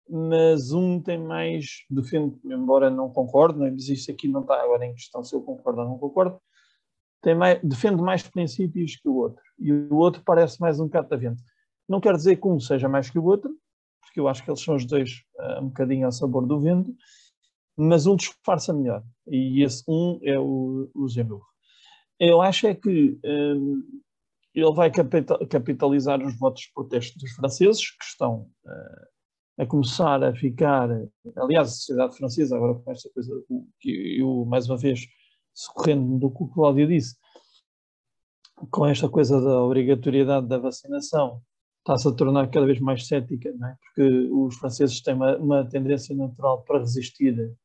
[0.09, 3.71] mas um tem mais, defende, embora não concorde, não é?
[3.71, 6.41] mas aqui não está agora em questão se eu concordo ou não concordo,
[7.21, 9.43] tem mais, defende mais princípios que o outro.
[9.59, 11.43] E o outro parece mais um catavento.
[11.89, 13.53] Não quer dizer que um seja mais que o outro,
[14.01, 16.95] porque eu acho que eles são os dois uh, um bocadinho ao sabor do vento,
[17.77, 19.03] mas um disfarça melhor.
[19.27, 21.43] E esse um é o, o Zemmour.
[22.19, 23.83] Eu acho é que um,
[24.55, 30.35] ele vai capitalizar os votos de protesto dos franceses, que estão uh, a começar a
[30.35, 30.89] ficar.
[31.37, 33.33] Aliás, a sociedade francesa, agora com esta coisa
[33.79, 35.01] que eu, mais uma vez,
[35.55, 37.17] socorrendo do que o Cláudio disse,
[38.71, 41.41] com esta coisa da obrigatoriedade da vacinação,
[41.79, 43.75] está-se a tornar cada vez mais cética, é?
[43.85, 47.57] porque os franceses têm uma, uma tendência natural para resistir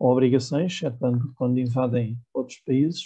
[0.00, 3.02] a obrigações, exceto quando, quando invadem outros países.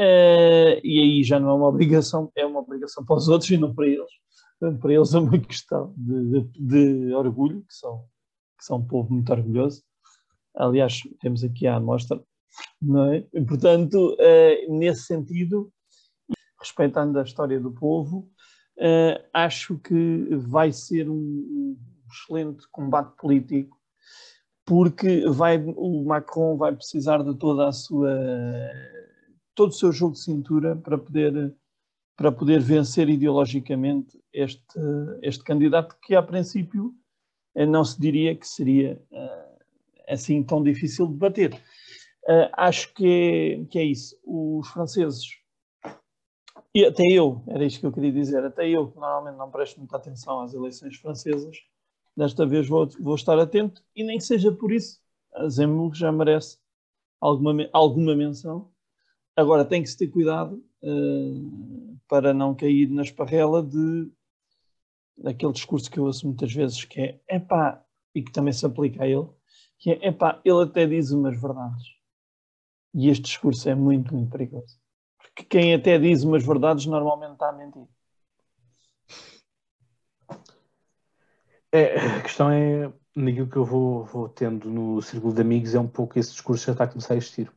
[0.00, 3.58] Uh, e aí já não é uma obrigação, é uma obrigação para os outros e
[3.58, 4.10] não para eles.
[4.80, 8.06] Para eles é uma questão de, de, de, orgulho, que são,
[8.58, 9.82] que são um povo muito orgulhoso.
[10.56, 12.18] Aliás, temos aqui a amostra,
[12.80, 13.26] não é?
[13.34, 15.70] E, portanto, uh, nesse sentido,
[16.58, 18.30] respeitando a história do povo,
[18.78, 21.78] uh, acho que vai ser um, um
[22.10, 23.78] excelente combate político
[24.64, 28.16] porque vai, o Macron vai precisar de toda a sua
[29.54, 31.54] todo o seu jogo de cintura para poder
[32.16, 34.80] para poder vencer ideologicamente este
[35.22, 36.94] este candidato que a princípio
[37.54, 39.60] eh, não se diria que seria uh,
[40.08, 41.54] assim tão difícil de bater.
[42.24, 44.16] Uh, acho que é, que é isso.
[44.24, 45.40] Os franceses
[46.74, 49.78] e até eu, era isto que eu queria dizer, até eu que normalmente não presto
[49.78, 51.56] muita atenção às eleições francesas,
[52.16, 55.00] desta vez vou, vou estar atento e nem que seja por isso,
[55.34, 56.58] a Zemmour já merece
[57.20, 58.70] alguma, alguma menção.
[59.40, 64.10] Agora tem que se ter cuidado uh, para não cair na esparrela de
[65.16, 67.82] daquele discurso que eu ouço muitas vezes que é epá,
[68.14, 69.28] e que também se aplica a ele,
[69.78, 71.86] que é epá, ele até diz umas verdades.
[72.92, 74.78] E este discurso é muito, muito perigoso.
[75.16, 77.86] Porque quem até diz umas verdades normalmente está a mentir.
[81.72, 85.80] É, a questão é, naquilo que eu vou, vou tendo no círculo de amigos, é
[85.80, 87.50] um pouco esse discurso já está a começar a existir.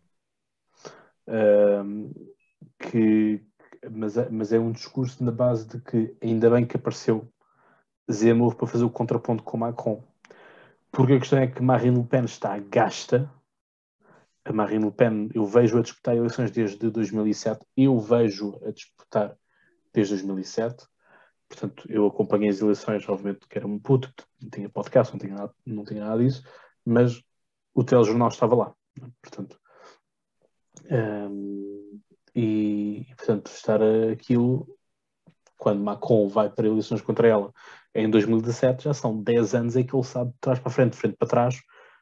[2.80, 3.44] Que,
[3.92, 7.28] mas, é, mas é um discurso na base de que ainda bem que apareceu
[8.12, 10.04] Zemmour para fazer o contraponto com Macron.
[10.92, 13.30] Porque a questão é que Marine Le Pen está gasta.
[14.46, 19.36] A Marine Le Pen, eu vejo a disputar eleições desde 2007, eu vejo a disputar
[19.94, 20.86] desde 2007
[21.54, 25.36] Portanto, eu acompanhei as eleições, obviamente que era um puto, não tinha podcast, não tinha
[25.36, 26.44] nada, não tinha nada disso,
[26.84, 27.22] mas
[27.76, 28.76] o telejornal estava lá.
[29.22, 29.60] Portanto,
[30.91, 32.00] um,
[32.36, 33.80] e, portanto, estar
[34.12, 34.67] aquilo,
[35.58, 37.54] quando Macron vai para eleições contra ela
[37.96, 40.98] em 2017, já são 10 anos em que ele sabe de trás para frente, de
[40.98, 41.62] frente para trás,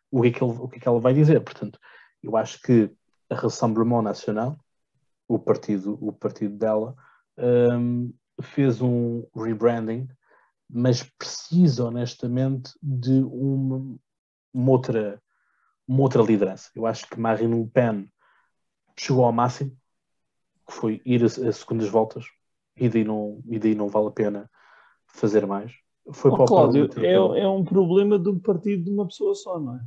[0.10, 1.41] o que é que, ele, o que, é que ela vai dizer.
[1.41, 1.80] Portanto,
[2.24, 2.89] eu acho que
[3.30, 4.58] a Rassemblement Nacional,
[5.28, 6.96] o partido, o partido dela,
[7.38, 10.08] um, fez um rebranding,
[10.70, 13.98] mas precisa honestamente de uma,
[14.54, 15.22] uma, outra,
[15.88, 16.70] uma outra liderança.
[16.74, 18.10] Eu acho que Marine Le Pen
[19.02, 19.76] chegou ao máximo,
[20.68, 22.26] que foi ir a, a segundas voltas,
[22.78, 24.52] e daí, não, e daí não vale a pena
[25.08, 25.74] fazer mais.
[26.14, 29.60] Foi oh, para Cláudio, é, é um problema de um partido de uma pessoa só,
[29.60, 29.82] não é?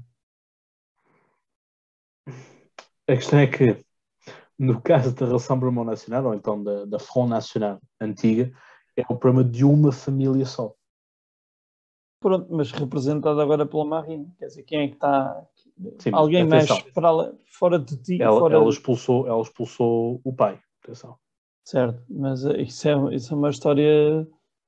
[3.06, 3.84] A questão é que
[4.58, 8.52] no caso da Rassemblement Nacional, ou então da, da Front Nacional antiga,
[8.96, 10.74] é o problema de uma família só.
[12.20, 15.46] Pronto, mas representado agora pela Marine, quer dizer, quem é que está.
[15.98, 18.22] Sim, Alguém mexe para, fora de ti.
[18.22, 20.58] Ela, fora ela, expulsou, ela expulsou o pai.
[20.82, 21.16] Atenção.
[21.64, 24.26] Certo, mas eh, isso é, isso é uma história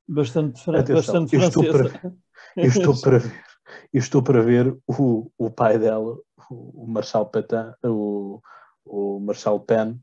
[0.09, 0.93] bastante diferente.
[0.93, 2.15] Bastante eu estou, para,
[2.57, 3.45] eu estou para ver,
[3.93, 6.17] estou para ver o, o pai dela,
[6.51, 8.41] o Marshal Petain, o,
[8.85, 9.97] o Marshal Penn,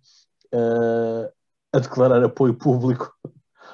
[0.53, 1.31] uh,
[1.73, 3.11] a declarar apoio público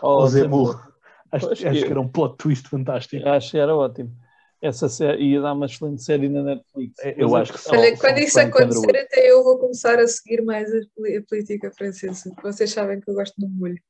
[0.01, 0.89] oh, ao Zemmour.
[1.31, 3.27] Acho, acho que era um plot twist fantástico.
[3.27, 4.15] Acho que era ótimo.
[4.61, 6.95] Essa série ia dar uma excelente série na Netflix.
[7.15, 10.81] Eu acho que Olha, quando isso acontecer, até eu vou começar a seguir mais a,
[11.29, 12.33] política francesa.
[12.43, 13.81] Vocês sabem que eu gosto do molho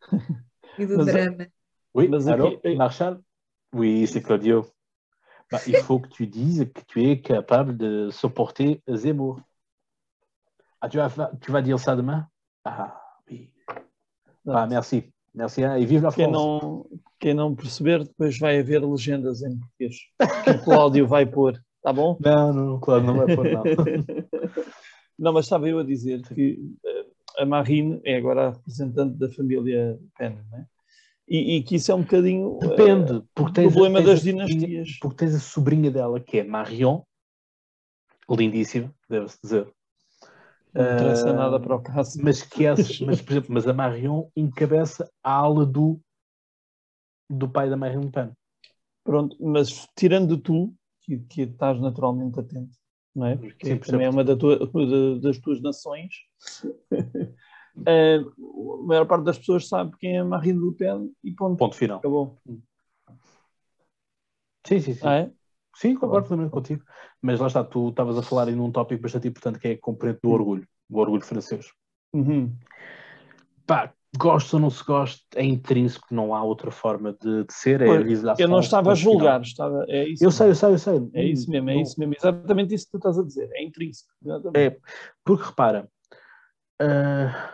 [0.78, 1.46] e do Mas, drama.
[1.94, 2.74] Oui, Mas alors, aqui...
[2.74, 3.20] Marshall?
[3.72, 4.66] Oui, c'est Claudio.
[5.50, 9.40] Bah, il faut que tu dises que tu es capable de supporter Zemmour.
[10.80, 12.26] Ah, tu, vas, tu vas dire ça demain?
[12.64, 13.52] Ah, oui.
[14.48, 15.12] Ah, merci.
[15.34, 16.32] Merci hein, e vive la France.
[16.32, 16.86] Não,
[17.22, 19.96] quem não perceber, depois vai haver legendas em português.
[20.42, 22.18] Que o Cláudio vai pôr, tá bom?
[22.20, 23.62] Não, não, Cláudio não vai pôr, não.
[25.16, 27.06] não, mas estava eu a dizer que eh,
[27.38, 30.66] a Marine é agora a representante da família Penn, não é?
[31.28, 34.22] E, e, que isso é um bocadinho Depende, uh, porque tens problema a, tens das
[34.22, 34.98] dinastias.
[35.00, 37.02] Porque tens a sobrinha dela, que é Marion,
[38.28, 39.72] lindíssima, deve-se dizer,
[40.74, 42.18] não interessa uh, nada para o caso.
[42.20, 46.00] Mas, que essa, mas, por exemplo, mas a Marion encabeça a ala do,
[47.32, 48.32] do pai da Marine Le Pen.
[49.04, 52.78] Pronto, mas tirando tu, que, que estás naturalmente atento,
[53.14, 53.36] não é?
[53.36, 54.58] Porque Sim, também é uma da tua,
[55.20, 56.14] das tuas nações.
[57.86, 61.56] a maior parte das pessoas sabe quem é Marine Le Pen e ponto.
[61.56, 61.98] Ponto final.
[61.98, 62.38] Acabou.
[64.64, 65.00] Sim, sim, sim.
[65.02, 65.32] Ah, é?
[65.74, 66.84] Sim, concordo plenamente contigo.
[67.20, 69.80] Mas lá está, tu estavas a falar em um tópico bastante importante que é a
[69.80, 71.72] componente do orgulho, o orgulho francês.
[72.12, 72.54] Uhum.
[73.66, 77.80] pá, gosto ou não se gosta, é intrínseco, não há outra forma de, de ser.
[77.80, 77.86] É
[78.38, 80.24] eu não estava a julgar, estava, é isso.
[80.24, 81.10] Eu sei, eu sei, eu sei.
[81.14, 83.64] É isso mesmo, é não, isso mesmo, exatamente isso que tu estás a dizer, é
[83.64, 84.12] intrínseco.
[84.22, 84.58] Exatamente.
[84.58, 84.78] É,
[85.24, 85.88] porque repara,
[86.82, 87.52] uh,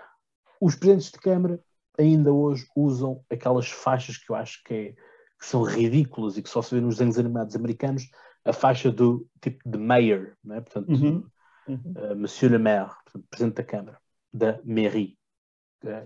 [0.61, 1.61] os presidentes de Câmara
[1.97, 6.49] ainda hoje usam aquelas faixas que eu acho que, é, que são ridículas e que
[6.49, 8.09] só se vê nos desenhos animados americanos,
[8.45, 10.61] a faixa do tipo de mayor, né?
[10.61, 11.25] portanto, uhum.
[11.69, 11.95] Uhum.
[11.97, 13.99] Uh, Monsieur le Maire, portanto, presidente da Câmara,
[14.33, 15.18] da mairie,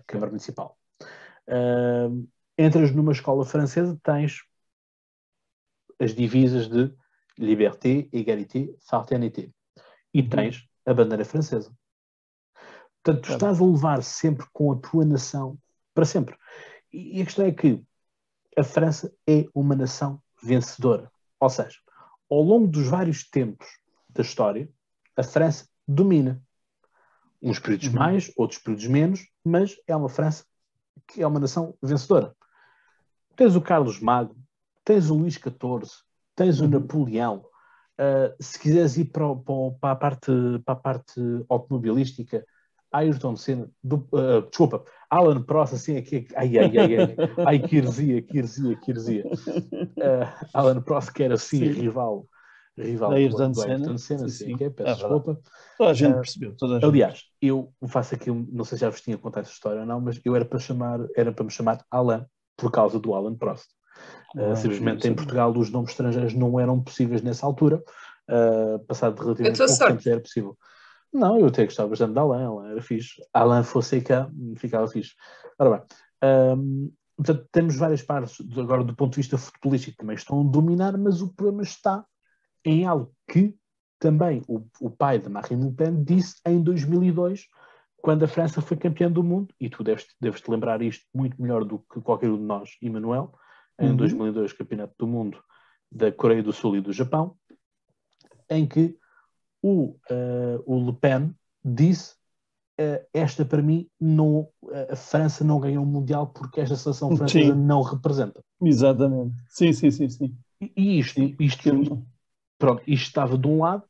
[0.06, 0.78] Câmara Municipal.
[1.48, 4.42] Uh, entras numa escola francesa, tens
[5.98, 6.92] as divisas de
[7.38, 9.50] liberté, égalité, fraternité.
[10.12, 10.28] E uhum.
[10.28, 11.72] tens a bandeira francesa.
[13.02, 15.58] Portanto, tu estás a levar sempre com a tua nação
[15.94, 16.36] para sempre.
[16.92, 17.82] E a questão é que
[18.56, 21.10] a França é uma nação vencedora.
[21.40, 21.78] Ou seja,
[22.30, 23.66] ao longo dos vários tempos
[24.08, 24.68] da história,
[25.16, 26.42] a França domina.
[27.43, 27.95] Uns períodos uhum.
[27.95, 30.45] mais, outros períodos menos, mas é uma França
[31.07, 32.34] que é uma nação vencedora.
[33.36, 34.36] Tens o Carlos Magno,
[34.84, 35.90] tens o Luís XIV,
[36.36, 36.70] tens o uhum.
[36.70, 37.45] Napoleão.
[37.99, 39.26] Uh, se quiseres ir para,
[39.80, 40.32] para, a parte,
[40.64, 42.45] para a parte automobilística,
[42.90, 47.16] Ayrton Senna, do, uh, desculpa, Alan Prost, assim, aqui, ai, ai, ai, ai,
[47.47, 49.24] ai, que heresia, que heresia, que heresia.
[49.26, 51.80] Uh, Alan Prost, que era assim, sim.
[51.80, 52.26] rival,
[52.76, 54.54] rival da Ayrton Senna, Senna, sim, sim.
[54.54, 55.40] Okay, peço é desculpa.
[55.76, 56.88] Toda a gente uh, percebeu, toda a gente.
[56.88, 60.00] Aliás, eu faço aqui, não sei se já vos tinha contado essa história ou não,
[60.00, 63.66] mas eu era para chamar, era para me chamar Alan, por causa do Alan Prost.
[64.34, 67.82] Uh, simplesmente em Portugal os nomes estrangeiros não eram possíveis nessa altura,
[68.88, 70.58] passado de relativamente pouco tempo já era possível.
[71.12, 73.22] Não, eu até gostava bastante de Alain, Alain era fixe.
[73.34, 75.12] Alain Fonseca ficava fixe.
[75.58, 80.40] Ora bem, um, portanto, temos várias partes, agora do ponto de vista futebolístico, também estão
[80.40, 82.02] a dominar, mas o problema está
[82.64, 83.54] em algo que
[83.98, 87.46] também o, o pai de Marine Le Pen disse em 2002,
[88.02, 91.40] quando a França foi campeã do mundo, e tu deves, deves te lembrar isto muito
[91.40, 93.32] melhor do que qualquer um de nós, Emmanuel,
[93.80, 93.96] em uhum.
[93.96, 95.42] 2002, campeonato do mundo
[95.90, 97.36] da Coreia do Sul e do Japão,
[98.50, 98.96] em que
[99.62, 101.34] o, uh, o Le Pen
[101.64, 102.14] disse
[102.80, 104.48] uh, esta para mim não
[104.90, 107.60] a França não ganhou o mundial porque esta seleção francesa sim.
[107.60, 108.42] não representa.
[108.60, 109.36] Exatamente.
[109.48, 110.36] Sim sim sim sim.
[110.60, 112.04] E, isto isto
[112.62, 113.84] pronto isto estava de um lado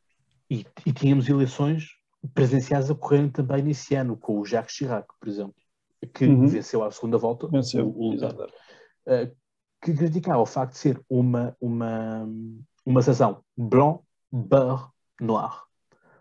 [0.51, 1.91] e, e tínhamos eleições
[2.33, 5.55] presenciais a correrem também nesse ano com o Jacques Chirac por exemplo
[6.15, 6.47] que uhum.
[6.47, 9.37] venceu à segunda volta venceu o, o uh,
[9.81, 12.27] que criticava o facto de ser uma uma
[12.85, 14.03] uma sessão blanc
[14.33, 15.63] beurre noir.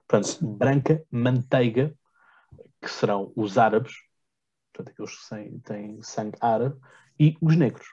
[0.07, 1.95] Portanto, branca, manteiga,
[2.81, 3.93] que serão os árabes,
[4.73, 6.79] portanto, aqueles que têm sangue árabe,
[7.19, 7.87] e os negros.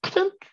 [0.00, 0.46] Portanto,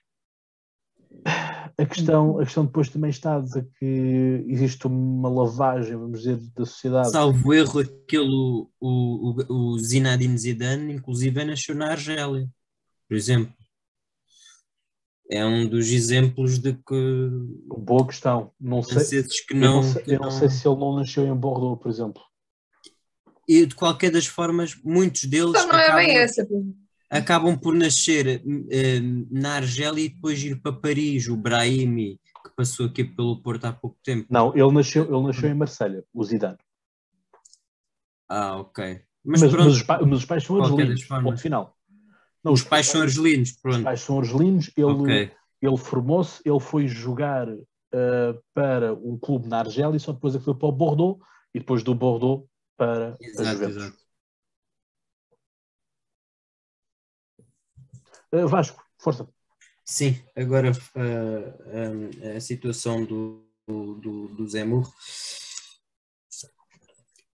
[1.78, 6.66] a questão, a questão depois também está de que existe uma lavagem, vamos dizer, da
[6.66, 7.12] sociedade.
[7.12, 12.48] Salvo erro, aquele, o, o, o Zinedine Zidane, inclusive, nasceu na Argélia,
[13.08, 13.54] por exemplo
[15.30, 17.30] é um dos exemplos de que.
[17.68, 18.52] Boa questão.
[18.60, 21.36] Não sei, que não, eu, não sei, eu não sei se ele não nasceu em
[21.36, 22.22] Bordeaux, por exemplo.
[23.48, 25.50] E de qualquer das formas, muitos deles.
[25.50, 26.48] Então não acabam, é bem essa.
[27.10, 29.00] Acabam por nascer eh,
[29.32, 31.28] na Argélia e depois ir para Paris.
[31.28, 34.28] O Brahimi, que passou aqui pelo Porto há pouco tempo.
[34.30, 36.58] Não, ele nasceu, ele nasceu em Marselha, o Zidane.
[38.30, 39.02] Ah, ok.
[39.24, 41.76] Mas, mas, mas, os, pa, mas os pais são argelinos, ponto final.
[42.44, 43.78] Não, os, pais são argelinos, pronto.
[43.78, 45.32] Os pais são argelinos, ele, okay.
[45.62, 50.40] ele formou-se, ele foi jogar uh, para um clube na Argélia e só depois é
[50.40, 51.20] que foi para o Bordeaux
[51.54, 52.48] e depois do Bordeaux
[52.78, 53.76] para exato, a Juventus.
[53.78, 53.98] Exato.
[58.34, 59.28] Uh, Vasco, força.
[59.86, 64.94] Sim, agora uh, a situação do, do, do Zé Murro.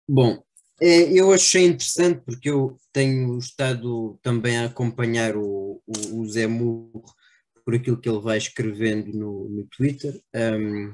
[0.08, 0.44] Bom,
[0.80, 7.04] eu achei interessante porque eu tenho estado também a acompanhar o, o, o Zé Murro
[7.66, 10.94] por aquilo que ele vai escrevendo no, no Twitter, um,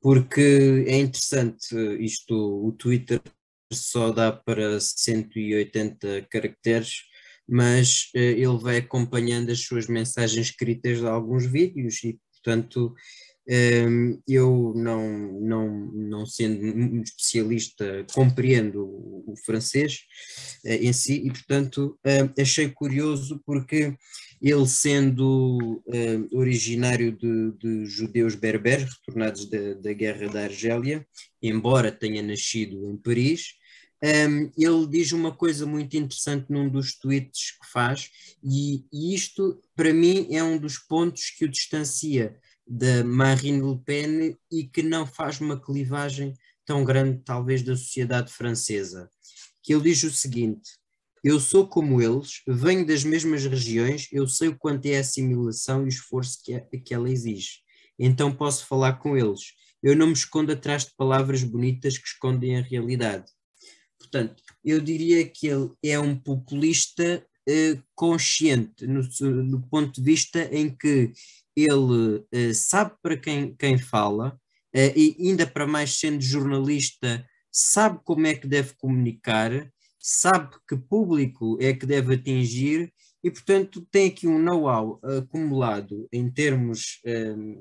[0.00, 3.20] porque é interessante isto, o Twitter
[3.72, 7.02] só dá para 180 caracteres,
[7.50, 12.94] mas uh, ele vai acompanhando as suas mensagens escritas de alguns vídeos e, portanto,
[14.28, 20.02] eu não, não, não sendo um especialista, compreendo o, francês
[20.64, 21.98] eh, em si e, portanto,
[22.38, 23.96] achei curioso porque
[24.40, 25.82] ele, sendo
[26.32, 31.04] originário de, de judeus berberes retornados da, da guerra da Argélia,
[31.42, 33.54] embora tenha nascido em Paris,
[34.02, 38.10] um, ele diz uma coisa muito interessante num dos tweets que faz,
[38.42, 43.78] e, e, isto, para mim, é um dos pontos que o distancia da Marine Le
[43.84, 46.34] Pen e que não faz uma clivagem
[46.64, 49.10] tão grande, talvez, da sociedade francesa.
[49.62, 50.70] Que ele diz o seguinte:
[51.22, 55.82] Eu sou como eles, venho das mesmas regiões, eu sei o quanto é a assimilação
[55.82, 57.58] e o esforço que, é, que ela exige.
[57.98, 59.52] Então posso falar com eles.
[59.82, 63.30] Eu não me escondo atrás de palavras bonitas que escondem a realidade.
[64.00, 69.02] Portanto, eu diria que ele é um populista uh, consciente, no,
[69.44, 71.12] no, ponto de vista em que
[71.54, 74.40] ele uh, sabe para quem, quem fala,
[74.74, 80.76] uh, e ainda para mais sendo jornalista, sabe como é que deve comunicar, sabe que
[80.76, 82.90] público é que deve atingir
[83.22, 87.02] e, portanto, tem aqui um know-how acumulado em termos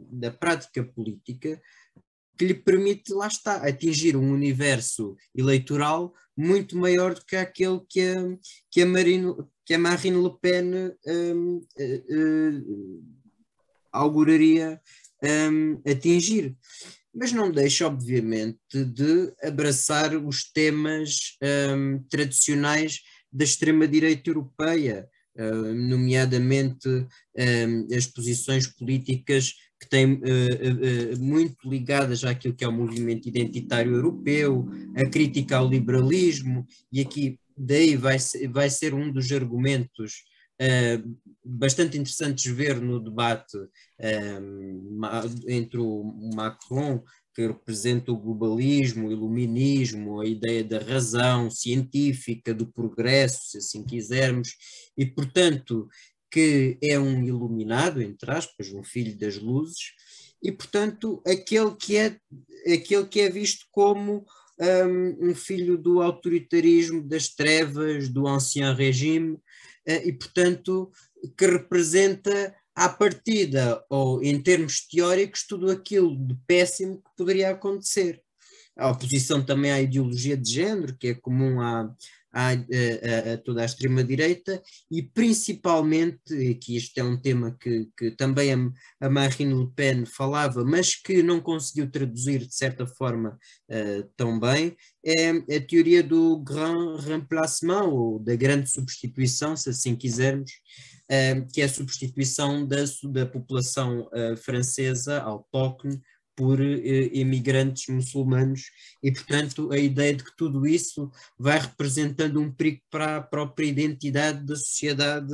[0.09, 1.61] da prática política
[2.39, 7.99] que lhe permite, lá está, atingir um universo eleitoral muito maior do que aquele que
[7.99, 8.37] a,
[8.71, 9.35] que a, Marine,
[9.65, 10.71] que a Marine Le Pen
[11.05, 11.63] um, uh,
[12.15, 13.03] uh,
[13.91, 14.79] auguraria
[15.21, 16.55] um, atingir.
[17.13, 21.37] Mas não deixa, obviamente, de abraçar os temas
[21.75, 26.87] um, tradicionais da extrema-direita europeia, uh, nomeadamente
[27.95, 33.93] as posições políticas que têm uh, uh, muito ligadas àquilo que é o movimento identitário
[33.93, 40.23] europeu, a crítica ao liberalismo, e aqui daí vai ser, vai ser um dos argumentos
[40.61, 43.57] uh, bastante interessantes ver no debate
[45.47, 46.03] entre o
[46.35, 47.01] Macron,
[47.33, 53.83] que representa o globalismo, o iluminismo, a ideia da razão científica, do progresso, se assim
[53.83, 54.55] quisermos,
[54.97, 55.87] e portanto
[56.31, 59.93] que é um iluminado, entre aspas, um filho das luzes,
[60.41, 62.17] e portanto aquele que é,
[62.73, 64.25] aquele que é visto como
[64.59, 70.91] um, um filho do autoritarismo, das trevas, do ancien regime, uh, e portanto
[71.37, 78.21] que representa à partida, ou em termos teóricos, tudo aquilo de péssimo que poderia acontecer.
[78.77, 81.93] A oposição também à ideologia de género, que é comum à,
[82.31, 84.61] à, a, a, toda a extrema-direita
[84.91, 90.05] e principalmente, aqui este é um tema que, que também a, a, Marine Le Pen
[90.05, 93.37] falava, mas que não conseguiu traduzir de certa forma
[93.69, 99.95] uh, tão bem, é a teoria do grand remplacement, ou da grande substituição, se assim
[99.95, 100.51] quisermos,
[101.11, 105.99] uh, que é a substituição da, da população uh, francesa autóctone
[106.39, 108.71] por eh, imigrantes muçulmanos
[109.03, 113.65] e, portanto, a ideia de que tudo isso vai representando um perigo para a própria
[113.65, 115.33] identidade da sociedade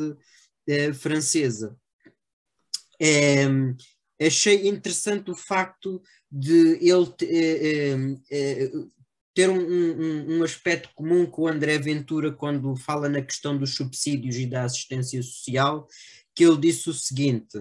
[0.68, 1.78] eh, francesa.
[2.99, 3.45] É,
[4.20, 6.01] achei interessante o facto
[6.32, 8.72] de ele eh,
[9.32, 13.76] ter um, um, um, aspecto comum com o André Ventura quando fala na questão dos
[13.76, 15.88] subsídios e da assistência social,
[16.34, 17.60] que ele disse o seguinte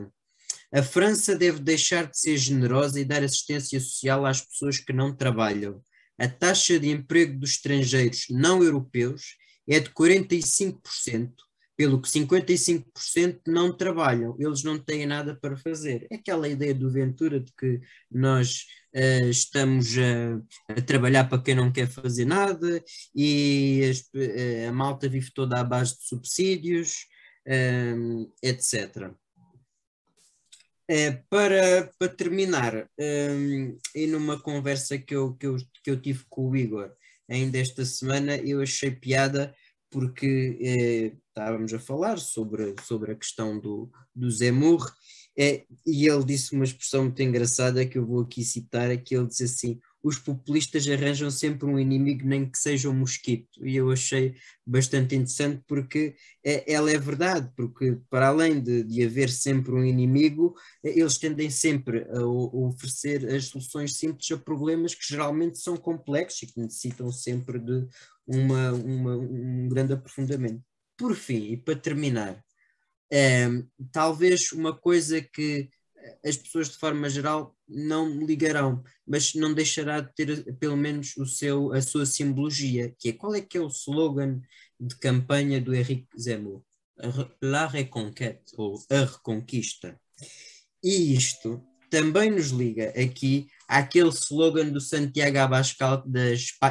[0.74, 5.14] a França deve deixar de ser generosa e dar assistência social às pessoas que não
[5.14, 5.80] trabalham.
[6.18, 9.36] A taxa de emprego dos estrangeiros não europeus
[9.68, 11.32] é de 45%,
[11.76, 16.08] pelo que 55% não trabalham, eles não têm nada para fazer.
[16.10, 18.64] É aquela ideia do Ventura de que nós
[18.96, 22.82] uh, estamos a, a, trabalhar para quem não quer fazer nada
[23.14, 27.06] e as, uh, a malta vive toda à base de subsídios,
[27.46, 29.14] uh, etc.
[30.88, 36.24] É, para, para terminar, um, e numa conversa que eu, que, eu, que eu tive
[36.28, 36.92] com o Igor
[37.28, 39.54] ainda esta semana, eu achei piada
[39.90, 44.92] porque eh, estávamos a falar sobre, sobre a questão do, do Zemur
[45.38, 49.16] é, e ele disse uma expressão muito engraçada que eu vou aqui citar, é que
[49.16, 53.66] ele diz assim, os populistas arranjam sempre um inimigo, nem que seja um mosquito.
[53.66, 59.02] E eu achei bastante interessante porque é, ela é verdade, porque para além de, de
[59.02, 64.94] haver sempre um inimigo, eles tendem sempre a, a, oferecer as soluções simples a problemas
[64.94, 67.88] que geralmente são complexos e que necessitam sempre de
[68.26, 70.62] uma, uma um grande aprofundamento.
[70.98, 72.44] Por fim, e para terminar,
[73.10, 73.48] é,
[73.90, 75.70] talvez uma coisa que
[76.24, 81.26] as pessoas de forma geral não ligarão, mas não deixará de ter pelo menos o
[81.26, 84.40] seu, a sua simbologia, que é qual é que é o slogan
[84.78, 86.62] de campanha do Henrique Zemmour?
[87.42, 89.98] La Reconquête, ou a Reconquista.
[90.82, 96.20] E isto também nos liga aqui àquele slogan do Santiago Abascal da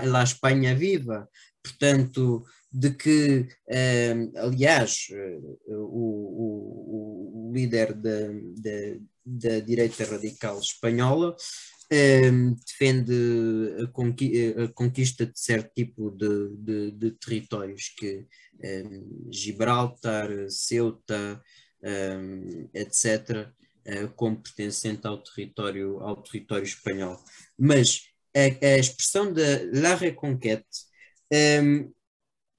[0.06, 1.28] La Espanha Viva,
[1.64, 8.28] portanto, de que, eh, aliás, eh, o, o, o, líder da,
[8.58, 11.36] da, da direita radical espanhola,
[11.92, 18.26] um, defende a, conqui a, conquista de certo tipo de, de, de territórios, que
[18.64, 21.42] um, Gibraltar, Ceuta,
[21.84, 23.50] um, etc.,
[23.88, 27.24] uh, como pertencente ao território, ao território espanhol.
[27.58, 28.02] Mas
[28.36, 29.44] a, a expressão da
[29.74, 30.66] La Reconquête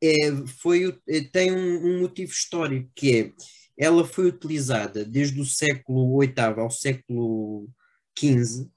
[0.05, 0.93] é, foi,
[1.33, 3.33] tem um, motivo histórico que é
[3.79, 7.69] ela foi utilizada desde o século VIII ao século
[8.19, 8.69] XV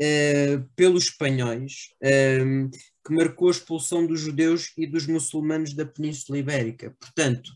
[0.00, 2.68] eh, pelos espanhóis ehm,
[3.04, 6.94] que marcou a expulsão dos judeus e dos muçulmanos da Península Ibérica.
[7.00, 7.50] Portanto,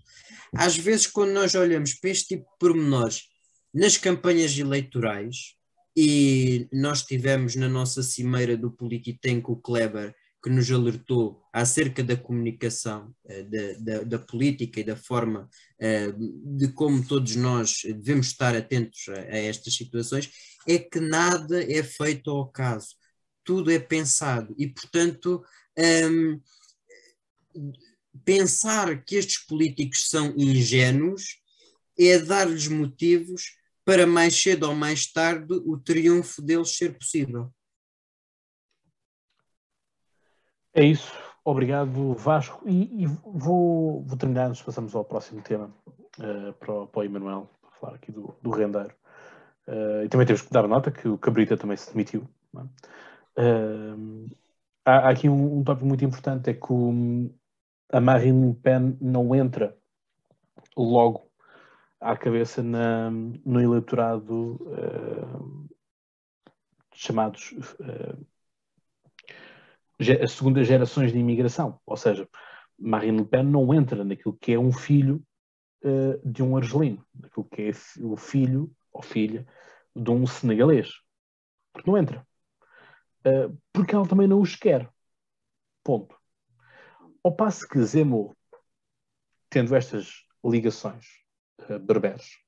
[0.54, 3.24] às vezes quando nós olhamos para este tipo de pormenores
[3.72, 5.56] nas campanhas eleitorais,
[5.96, 10.14] e nós tivemos na nossa cimeira do Polititempo o Kleber,
[10.46, 16.56] que nos alertou acerca da comunicação, uh, da, da, da, política e da forma uh,
[16.56, 20.30] de como todos nós devemos estar atentos a, a, estas situações,
[20.68, 22.94] é que nada é feito ao caso,
[23.42, 25.42] tudo é pensado e, portanto,
[25.76, 26.40] um,
[28.24, 31.40] pensar que estes políticos são ingênuos
[31.98, 37.52] é dar-lhes motivos para mais cedo ou mais tarde o triunfo deles ser possível.
[40.76, 41.10] É isso.
[41.42, 42.62] Obrigado, Vasco.
[42.68, 45.74] E, e vou, vou terminar, nos passamos ao próximo tema,
[46.18, 48.94] uh, para, o, para o Emanuel, para falar aqui do, do rendeiro.
[49.66, 52.28] Uh, e também temos que dar nota que o Cabrita também se demitiu.
[52.54, 54.28] Uh,
[54.84, 57.32] há, há, aqui um, um tópico muito importante, é que o,
[57.90, 59.74] a Marine Le Pen não entra
[60.76, 61.30] logo
[61.98, 65.68] à cabeça na, no eleitorado uh,
[66.92, 68.26] chamados uh,
[70.28, 71.80] segundas gerações de imigração.
[71.86, 72.28] Ou seja,
[72.78, 75.22] Marine Le Pen não entra naquilo que é um filho
[75.84, 77.70] uh, de um argelino, naquilo que é
[78.02, 79.46] o filho ou filha
[79.94, 80.90] de um senegalês.
[81.72, 82.26] Porque não entra.
[83.72, 84.88] porque ela também não os quer.
[85.82, 86.16] Ponto.
[87.22, 88.36] Ao passo que Zemmour,
[89.50, 91.06] tendo estas ligações
[91.68, 92.38] uh, berberes,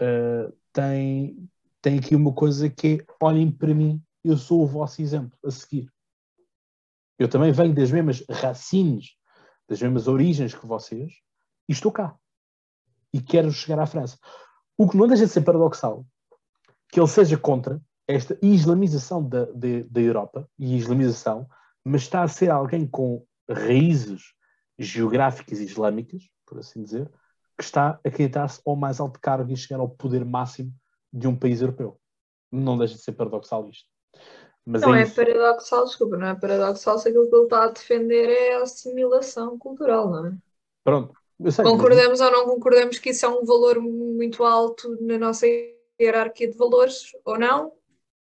[0.00, 1.48] uh, tem,
[1.82, 5.50] tem aqui uma coisa que é: olhem para mim, eu sou o vosso exemplo a
[5.50, 5.90] seguir.
[7.18, 9.16] Eu também venho das mesmas racines,
[9.68, 11.12] das mesmas origens que vocês,
[11.68, 12.16] e estou cá.
[13.12, 14.18] E quero chegar à França.
[14.76, 16.04] O que não deixa de ser paradoxal
[16.88, 21.48] que ele seja contra esta islamização da, da, da Europa e islamização,
[21.82, 24.34] mas está a ser alguém com raízes
[24.78, 27.10] geográficas islâmicas, por assim dizer,
[27.56, 30.72] que está a candidatar-se ao mais alto cargo e chegar ao poder máximo
[31.12, 32.00] de um país europeu.
[32.50, 33.88] Não deixa de ser paradoxal isto.
[34.66, 37.70] Mas não é, é paradoxal, desculpa, não é paradoxal se aquilo que ele está a
[37.70, 40.32] defender é a assimilação cultural, não é?
[40.82, 41.14] Pronto.
[41.50, 42.20] Sei, concordamos mas...
[42.20, 45.46] ou não concordamos que isso é um valor muito alto na nossa
[46.00, 47.72] hierarquia de valores ou não?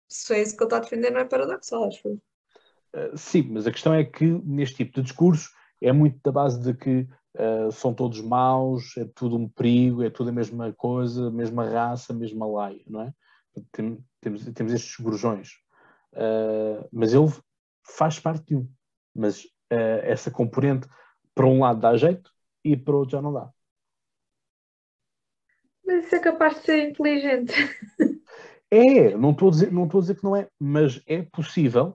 [0.09, 2.09] Se é isso que ele está a defender, não é paradoxal, acho.
[2.09, 6.61] Uh, sim, mas a questão é que neste tipo de discurso é muito da base
[6.61, 11.29] de que uh, são todos maus, é tudo um perigo, é tudo a mesma coisa,
[11.29, 13.15] a mesma raça, mesma laia, não é?
[13.71, 15.62] Tem, temos, temos estes gorjões.
[16.13, 17.31] Uh, mas ele
[17.85, 18.69] faz parte de um.
[19.15, 20.89] Mas uh, essa componente,
[21.35, 22.31] para um lado dá jeito
[22.65, 23.51] e para o outro já não dá.
[25.85, 27.53] Mas isso é capaz de ser inteligente.
[28.75, 31.95] É, não estou a dizer, não estou a dizer que não é, mas é possível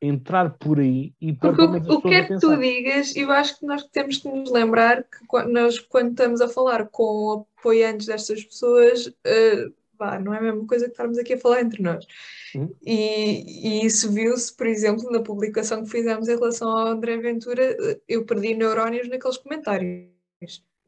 [0.00, 3.66] entrar por aí e Porque o, o que é que tu digas, eu acho que
[3.66, 9.06] nós temos que nos lembrar que nós, quando estamos a falar com apoiantes destas pessoas,
[9.06, 9.74] uh,
[10.04, 12.06] pá, não é a mesma coisa que estarmos aqui a falar entre nós.
[12.54, 12.68] Hum.
[12.84, 17.76] E, e, isso viu-se, por exemplo, na publicação que fizemos em relação ao André Ventura,
[18.08, 20.12] eu perdi neurónios naqueles comentários.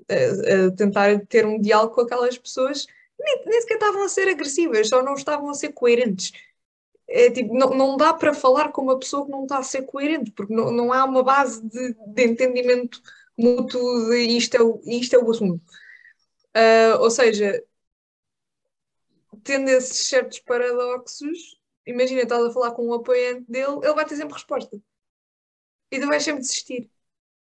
[0.08, 2.86] A, a tentar ter um diálogo com aquelas pessoas,
[3.18, 6.32] nem, nem sequer estavam a ser agressivas, só não estavam a ser coerentes
[7.08, 9.82] é, tipo, não, não dá para falar com uma pessoa que não está a ser
[9.82, 13.00] coerente, porque não, não há uma base de, de entendimento
[13.38, 15.62] mútuo de isto é o, isto é o assunto.
[16.56, 17.62] Uh, ou seja,
[19.46, 24.16] tendo esses certos paradoxos, imagina, estás a falar com um apoiante dele, ele vai ter
[24.16, 24.80] sempre resposta.
[25.90, 26.90] E tu vais sempre desistir.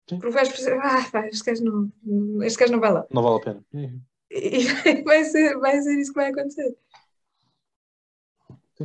[0.08, 0.20] Sim.
[0.20, 3.06] Porque vais perceber, ah, pá, este gajo não, este gajo não vai lá.
[3.12, 3.66] Não vale a pena.
[4.32, 6.78] E vai ser, vai ser isso que vai acontecer.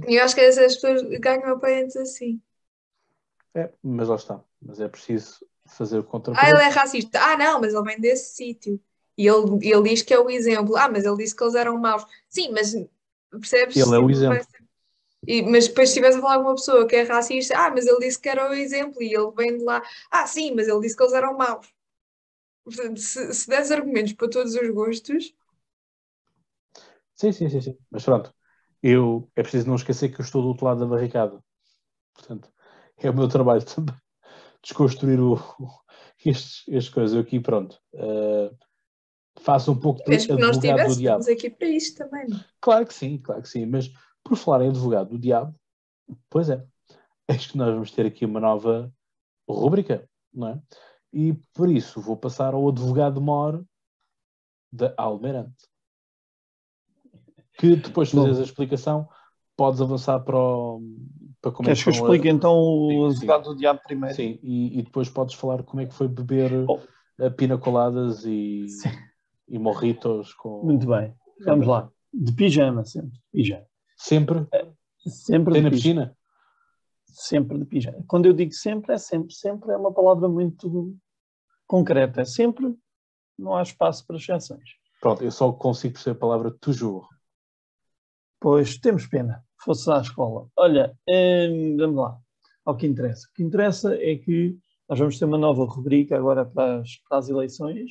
[0.08, 2.40] E eu acho que essas pessoas ganham apoiantes assim.
[3.54, 4.42] É, mas lá está.
[4.60, 6.34] Mas é preciso fazer o contra.
[6.36, 7.20] Ah, ele é racista.
[7.22, 8.80] Ah, não, mas ele vem desse sítio.
[9.16, 10.76] E ele, ele diz que é o exemplo.
[10.76, 12.04] Ah, mas ele disse que eles eram maus.
[12.28, 12.74] Sim, mas
[13.38, 13.76] percebes?
[13.76, 14.46] Ele é o exemplo.
[15.26, 17.86] E, mas depois se estivesse a falar com uma pessoa que é racista, ah, mas
[17.86, 20.80] ele disse que era o exemplo e ele vem de lá, ah, sim, mas ele
[20.80, 21.66] disse que eles eram maus.
[22.62, 25.34] Portanto, se, se des argumentos para todos os gostos.
[27.14, 27.78] Sim, sim, sim, sim.
[27.90, 28.34] Mas pronto,
[28.82, 31.42] eu, é preciso não esquecer que eu estou do outro lado da barricada.
[32.12, 32.52] Portanto,
[32.98, 33.96] é o meu trabalho também
[34.62, 35.68] desconstruir o, o,
[36.24, 37.14] estes, estas coisas.
[37.14, 38.56] Eu aqui, pronto, uh,
[39.44, 41.30] faço um pouco de Mesmo advogado que nós do diabo.
[41.30, 42.26] aqui para isto também.
[42.28, 42.40] Não?
[42.60, 43.66] Claro que sim, claro que sim.
[43.66, 43.92] Mas
[44.24, 45.54] por falar em advogado do diabo,
[46.30, 46.64] pois é,
[47.28, 48.90] acho que nós vamos ter aqui uma nova
[49.48, 50.62] rúbrica, não é?
[51.12, 53.62] E por isso vou passar ao advogado mor
[54.72, 55.68] da Almeirante.
[57.58, 59.08] Que depois de fazeres a explicação,
[59.56, 60.80] podes avançar para, o,
[61.40, 62.32] para como Queres é que eu explique a...
[62.32, 64.16] então o advogado do diabo primeiro?
[64.16, 66.80] Sim, e, e, depois podes falar como é que foi beber oh.
[67.36, 68.66] pina coladas e,
[69.48, 70.62] e morritos com.
[70.62, 71.14] Muito bem,
[71.44, 71.90] vamos lá.
[72.12, 73.18] De pijama, sempre.
[73.32, 73.66] Pijama.
[73.96, 74.46] Sempre?
[74.52, 74.68] É,
[75.06, 76.16] sempre Tem na piscina?
[77.06, 78.04] Sempre de pijama.
[78.06, 79.34] Quando eu digo sempre, é sempre.
[79.34, 80.96] Sempre é uma palavra muito
[81.66, 82.20] concreta.
[82.20, 82.76] É sempre,
[83.38, 84.70] não há espaço para exceções.
[85.00, 87.06] Pronto, eu só consigo perceber a palavra toujours.
[88.40, 89.44] Pois, temos pena.
[89.62, 90.48] Fosse à escola.
[90.56, 92.18] Olha, hum, vamos lá.
[92.64, 93.26] Ao que interessa.
[93.28, 97.18] O que interessa é que nós vamos ter uma nova rubrica agora para as, para
[97.18, 97.90] as eleições.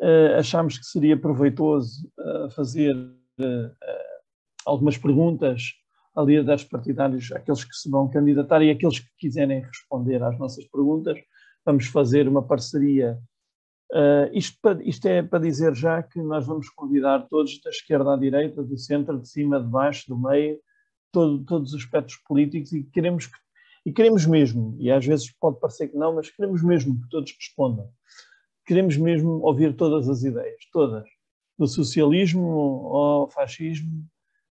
[0.00, 3.70] Uh, achámos que seria proveitoso uh, fazer uh,
[4.66, 5.72] algumas perguntas
[6.16, 10.64] a líderes partidários, aqueles que se vão candidatar e aqueles que quiserem responder às nossas
[10.66, 11.18] perguntas.
[11.64, 13.18] Vamos fazer uma parceria
[13.92, 18.16] Uh, isto, isto, é para dizer já que nós vamos convidar todos, da esquerda à
[18.16, 20.58] direita, do centro, de cima, de baixo, do meio,
[21.12, 23.30] todo, todos os aspectos políticos e queremos,
[23.86, 27.32] e queremos mesmo, e às vezes pode parecer que não, mas queremos mesmo que todos
[27.38, 27.88] respondam.
[28.66, 31.04] Queremos mesmo ouvir todas as ideias, todas,
[31.58, 32.46] do socialismo
[32.96, 34.06] ao fascismo,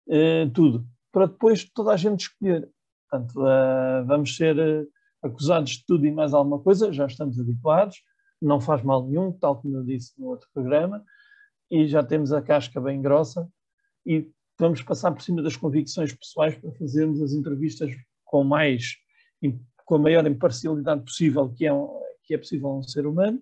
[0.07, 2.69] uh, tudo, para depois toda a gente escolher.
[3.09, 4.87] Portanto, uh, vamos ser
[5.21, 8.01] acusados de tudo e mais alguma coisa, já estamos habituados,
[8.41, 11.03] não faz mal nenhum, tal como eu disse no outro programa,
[11.69, 13.47] e já temos a casca bem grossa
[14.05, 17.91] e vamos passar por cima das convicções pessoais para fazermos as entrevistas
[18.23, 18.95] com mais
[19.89, 21.71] com a maior imparcialidade possível que é,
[22.23, 23.41] que é possível a um ser humano.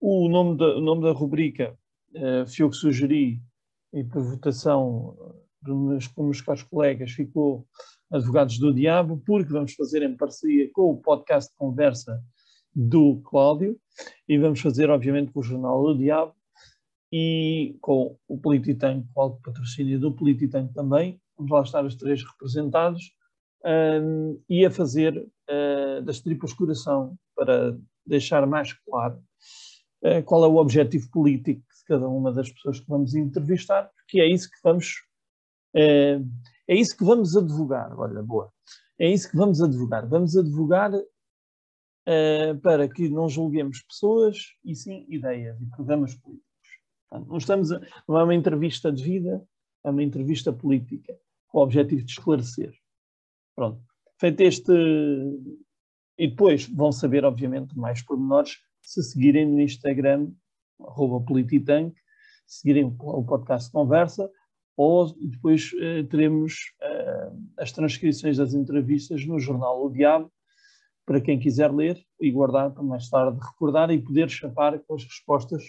[0.00, 1.76] O nome da, o nome da rubrica
[2.14, 3.40] uh, eu que sugeri
[3.92, 5.16] e por votação
[5.62, 7.66] dos meus, caros colegas ficou
[8.10, 12.22] Advogados do Diabo, porque vamos fazer em parceria com o podcast Conversa
[12.74, 13.76] do Cláudio
[14.28, 16.34] e vamos fazer, obviamente, com o Jornal do Diabo
[17.10, 21.20] e com o Polititank, com o patrocínio do Polititank também.
[21.36, 23.12] Vamos lá estar os três representados
[23.64, 27.76] um, e a fazer uh, das tripas coração para
[28.06, 29.18] deixar mais claro
[30.24, 34.26] qual é o objetivo político de cada uma das pessoas que vamos entrevistar, porque é
[34.28, 35.02] isso que vamos
[35.74, 36.24] uh,
[36.68, 37.98] é isso que vamos advogar.
[37.98, 38.52] Olha, boa.
[38.98, 40.06] É isso que vamos advogar.
[40.08, 46.46] Vamos advogar uh, para que não julguemos pessoas e sim ideias e programas políticos.
[47.08, 49.46] Portanto, não, estamos a, não é uma entrevista de vida,
[49.84, 51.16] é uma entrevista política,
[51.48, 52.74] com o objetivo de esclarecer.
[53.54, 53.80] Pronto.
[54.18, 54.72] Feito este.
[56.18, 60.30] E depois vão saber, obviamente, mais pormenores se seguirem no Instagram,
[60.80, 61.92] arroba Polititank,
[62.46, 64.30] seguirem o podcast Conversa,
[64.76, 70.30] ou depois eh, teremos eh, as transcrições das entrevistas no jornal O Diabo,
[71.04, 75.02] para quem quiser ler e guardar para mais tarde recordar e poder chapar com as
[75.02, 75.64] respostas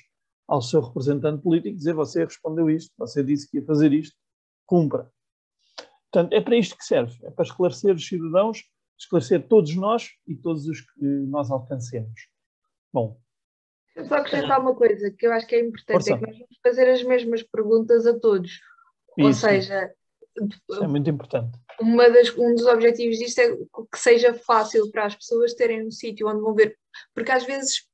[0.48, 4.16] ao seu representante político, dizer você respondeu isto, você disse que ia fazer isto,
[4.64, 5.12] cumpra.
[6.12, 8.64] Portanto, é para isto que serve, é para esclarecer os cidadãos,
[9.00, 12.37] esclarecer todos nós e todos os que nós alcancemos.
[12.94, 13.20] Bom.
[13.96, 16.14] Eu só acrescentar uma coisa que eu acho que é importante, Força.
[16.14, 18.62] é que nós vamos fazer as mesmas perguntas a todos.
[19.18, 19.28] Isso.
[19.28, 19.92] Ou seja,
[20.70, 21.58] isso é muito importante.
[21.80, 25.92] Uma das, um dos objetivos disto é que seja fácil para as pessoas terem um
[25.92, 26.78] sítio onde vão ver,
[27.14, 27.88] porque às vezes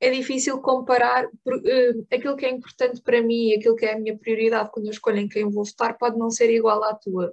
[0.00, 3.98] é difícil comparar por, uh, aquilo que é importante para mim, aquilo que é a
[3.98, 7.32] minha prioridade quando eu escolho em quem vou votar, pode não ser igual à tua.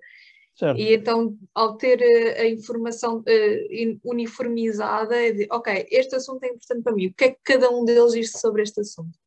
[0.55, 0.79] Certo.
[0.79, 6.47] E então, ao ter a, a informação uh, uniformizada, é de, ok, este assunto é
[6.47, 9.17] importante para mim, o que é que cada um deles diz sobre este assunto?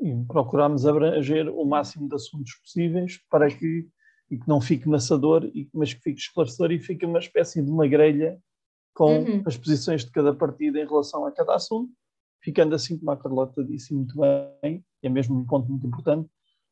[0.00, 3.88] E procuramos abranger o máximo de assuntos possíveis para que
[4.30, 7.86] e que não fique maçador, mas que fique esclarecedor e fique uma espécie de uma
[7.86, 8.40] grelha
[8.92, 9.42] com uhum.
[9.46, 11.92] as posições de cada partido em relação a cada assunto,
[12.42, 16.28] ficando assim, como a Carlota disse muito bem, é mesmo um ponto muito importante,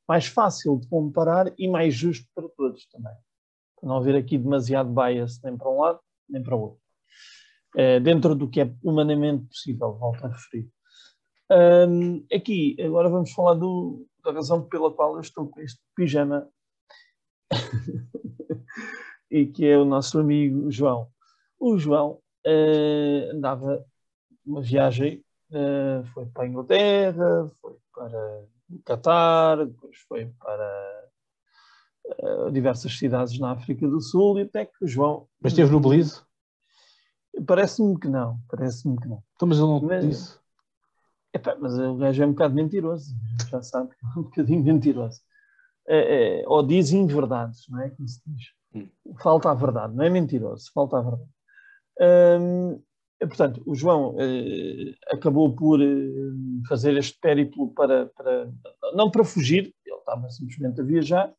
[0.08, 3.12] mais fácil de comparar e mais justo para todos também.
[3.78, 6.80] Para não haver aqui demasiado bias nem para um lado, nem para o outro.
[7.76, 10.70] É, dentro do que é humanamente possível, volto a referir.
[11.50, 16.48] Um, aqui, agora vamos falar do, da razão pela qual eu estou com este pijama
[19.30, 21.08] e que é o nosso amigo João.
[21.58, 23.84] O João uh, andava
[24.44, 31.10] uma viagem, uh, foi para a Inglaterra, foi para o Catar, depois foi para
[32.22, 35.26] uh, diversas cidades na África do Sul e até que o João.
[35.40, 36.20] Mas esteve no Belize?
[37.46, 39.22] Parece-me que não, parece-me que não.
[39.34, 40.38] Então, mas ele não mas, disse.
[41.32, 43.12] Epá, mas o gajo é um bocado mentiroso,
[43.50, 45.20] já sabe, é um bocadinho mentiroso
[45.86, 47.90] é, é, ou diz inverdades, não é?
[47.90, 48.46] Como se diz.
[48.74, 48.88] Hum.
[49.20, 51.30] Falta a verdade, não é mentiroso, falta a verdade.
[52.40, 52.82] Hum,
[53.20, 55.86] portanto, o João eh, acabou por eh,
[56.68, 58.50] fazer este périplo para, para,
[58.94, 61.32] não para fugir, ele estava simplesmente a viajar,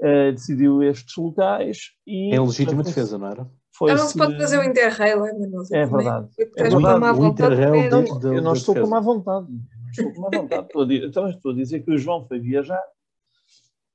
[0.00, 2.34] eh, decidiu estes locais e...
[2.34, 3.50] Em legítima defesa, não era?
[3.72, 6.28] Foi não se pode fazer o Interrail, é, é verdade.
[6.58, 7.20] É verdade.
[7.20, 9.46] O Interrail não, eu não estou com má vontade.
[9.48, 10.66] Não estou com má vontade.
[10.66, 12.82] estou, a dizer, então estou a dizer que o João foi viajar,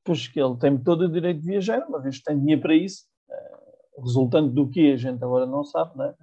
[0.03, 2.75] pois que ele tem todo o direito de viajar, uma vez que tem dinheiro para
[2.75, 3.03] isso,
[4.03, 6.15] resultante do que a gente agora não sabe, não é?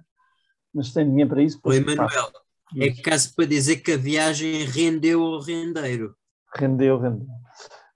[0.73, 1.59] mas tem dinheiro para isso.
[1.63, 2.31] Oi, Manuel,
[2.77, 6.15] é caso para dizer que a viagem rendeu ao rendeiro.
[6.55, 7.27] Rendeu, rendeu.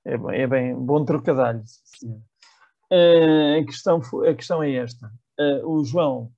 [0.07, 1.65] É bem, é bem bom trocadilho.
[2.89, 5.11] Uh, a, questão, a questão é esta.
[5.37, 6.31] Uh, o João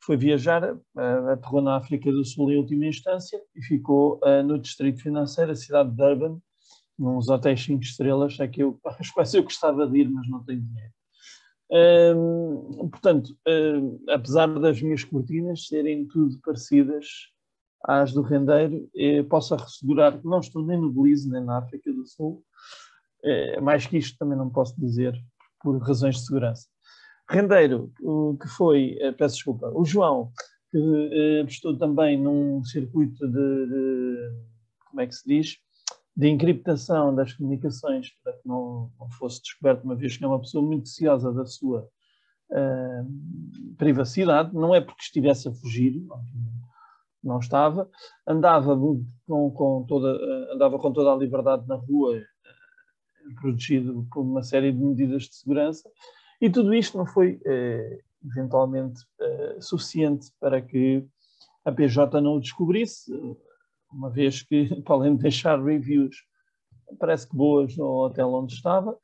[0.00, 4.58] foi viajar, uh, aterrou na África do Sul em última instância e ficou uh, no
[4.58, 6.40] distrito financeiro, a cidade de Durban,
[6.98, 10.42] nos hotéis 5 estrelas, é que eu, aos quais eu gostava de ir, mas não
[10.42, 10.92] tenho dinheiro.
[11.70, 17.06] Hum, portanto, hum, apesar das minhas cortinas serem tudo parecidas
[17.84, 21.92] às do rendeiro, eh, posso assegurar que não estou nem no Belize nem na África
[21.92, 22.42] do Sul.
[23.24, 25.14] Eh, mais que isto também não posso dizer
[25.60, 26.68] por razões de segurança.
[27.28, 27.92] Rendeiro,
[28.40, 30.30] que foi, eh, peço desculpa, o João,
[30.70, 34.30] que eh, estou também num circuito de, de,
[34.88, 35.56] como é que se diz,
[36.16, 40.40] de encriptação das comunicações para que não, não, fosse descoberto, uma vez que é uma
[40.40, 41.88] pessoa muito ciosa da sua
[42.52, 46.00] uh, privacidade, não é porque estivesse a fugir,
[47.22, 47.90] não estava,
[48.26, 48.74] andava
[49.26, 50.16] com, com toda,
[50.54, 52.22] andava com toda a liberdade na rua,
[53.34, 55.88] protegido por uma série de medidas de segurança,
[56.40, 59.00] e tudo isto não foi uh, eventualmente
[59.60, 61.06] suficiente para que
[61.64, 63.12] a PJ não o descobrisse,
[63.92, 66.16] uma vez que, para além de deixar reviews,
[66.98, 68.96] parece que boas no hotel onde estava,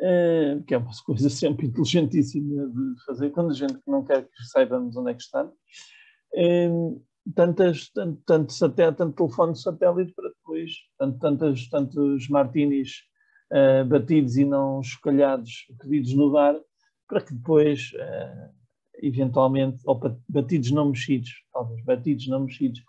[0.00, 4.44] eh, que é uma coisa sempre inteligentíssima de fazer, quando a gente não quer que
[4.50, 5.22] saibamos onde é que.
[6.34, 6.70] Eh,
[7.34, 13.04] tantas, tanto, tanto, satélite, tanto telefone satélite para depois, tanto, tantos martinis
[13.52, 16.58] uh, batidos e não chocalhados, pedidos no bar,
[17.06, 18.50] para que depois, uh,
[19.02, 22.82] eventualmente, ou batidos não mexidos, talvez batidos não mexidos,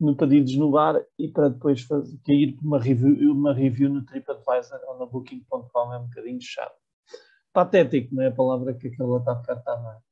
[0.00, 4.04] no pedidos no bar e para depois fazer, cair por uma review, uma review no
[4.04, 6.76] TripAdvisor ou na Booking.com é um bocadinho chato.
[7.52, 10.02] Patético, não é a palavra que aquela está estava,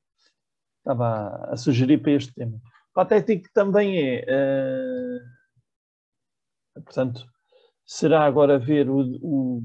[0.79, 2.59] estava a sugerir para este tema.
[2.93, 4.25] Patético também é,
[6.77, 7.25] uh, portanto,
[7.85, 9.63] será agora ver o, o,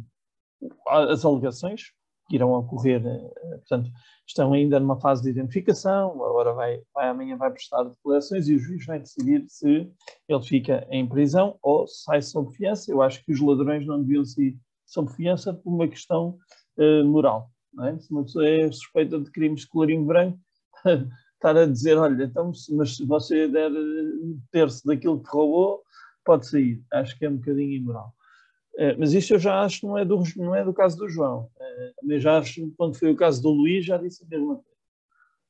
[0.86, 1.92] as alegações
[2.28, 3.90] que irão ocorrer, uh, portanto,
[4.26, 8.58] estão ainda numa fase de identificação, agora vai, vai amanhã vai prestar declarações e o
[8.58, 9.90] juiz vai decidir se
[10.28, 12.90] ele fica em prisão ou sai sob fiança.
[12.90, 14.56] Eu acho que os ladrões não deviam sair
[14.86, 16.38] sob fiança por uma questão
[16.78, 17.50] uh, moral.
[17.80, 17.98] É?
[17.98, 20.38] Se uma pessoa é suspeita de crimes de colorinho branco,
[21.34, 25.82] estar a dizer, olha, então, mas se você der um terço daquilo que roubou,
[26.24, 26.82] pode sair.
[26.92, 28.14] Acho que é um bocadinho imoral.
[28.74, 31.08] Uh, mas isso eu já acho que não é do, não é do caso do
[31.08, 31.50] João.
[32.00, 34.72] Também já acho, quando foi o caso do Luís, já disse a mesma coisa.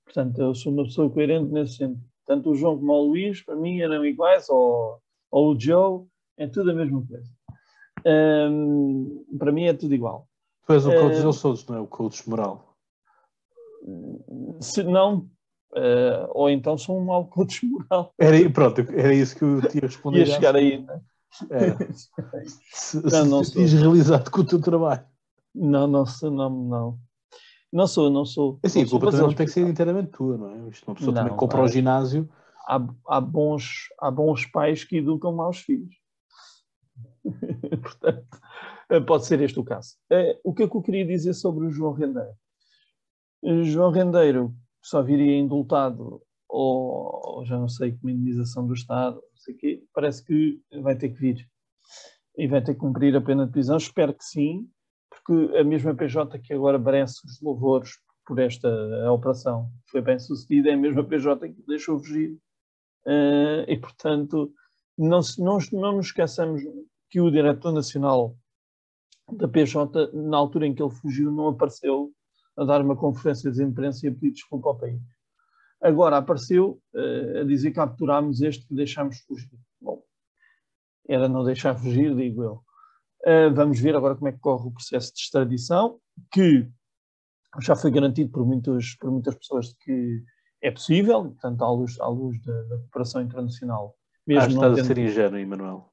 [0.05, 2.01] Portanto, eu sou uma pessoa coerente nesse sentido.
[2.27, 4.99] Tanto o João como o Luís, para mim, eram iguais, ou,
[5.31, 6.05] ou o Joe,
[6.37, 7.31] é tudo a mesma coisa.
[8.05, 10.29] Um, para mim é tudo igual.
[10.67, 11.81] Tu és o coach uh, deles todos, não é?
[11.81, 12.77] O coach moral.
[14.61, 15.29] Se não,
[15.73, 18.13] uh, ou então sou um mau coach moral.
[18.19, 20.29] Era, pronto, era isso que eu tinha respondido.
[20.29, 21.01] Ia chegar aí, não
[21.51, 21.73] é?
[22.35, 22.45] É.
[22.73, 25.05] se, não, não se realizado com o teu trabalho.
[25.55, 26.99] Não, não, não, não.
[27.73, 28.59] Não sou, não sou.
[28.63, 30.69] É assim, a culpa também não tem que ser inteiramente tua, não é?
[30.69, 32.29] Isto uma pessoa não, também compra o ginásio.
[32.69, 35.95] Há, há, bons, há bons pais que educam maus filhos.
[37.83, 38.27] Portanto,
[39.07, 39.97] pode ser este o caso.
[40.11, 42.35] Eh, o que é que eu queria dizer sobre o João Rendeiro?
[43.43, 46.23] O João Rendeiro só viria indultado
[46.53, 50.95] ou, ou já não sei, com indenização do Estado, não sei quê, parece que vai
[50.95, 51.49] ter que vir
[52.37, 53.79] e vai ter que cumprir a pena de prisão.
[53.79, 54.69] Espero que sim,
[55.11, 57.91] porque a mesma PJ que agora merece os louvores
[58.27, 58.69] por esta
[59.11, 62.39] operação foi bem sucedida, é a mesma PJ que deixou fugir.
[63.05, 64.53] Uh, e, portanto,
[64.97, 66.63] não, não, não nos esqueçamos
[67.11, 68.37] que o diretor nacional
[69.33, 72.13] da PJ, na altura em que ele fugiu, não apareceu
[72.57, 75.01] a dar uma conferência de imprensa e a pedir desculpa ao país.
[75.83, 79.51] Agora apareceu uh, a dizer que capturámos este que deixámos fugir.
[79.81, 80.01] Bom,
[81.09, 82.65] era não deixar fugir, digo eu.
[83.25, 86.01] Uh, vamos ver agora como é que corre o processo de extradição,
[86.33, 86.71] que
[87.61, 90.23] já foi garantido por, muitos, por muitas pessoas que
[90.63, 93.97] é possível, portanto, à luz, à luz da, da cooperação internacional.
[94.25, 94.81] Mesmo ah, estás tendo...
[94.81, 95.93] a ser ingênuo, Emanuel.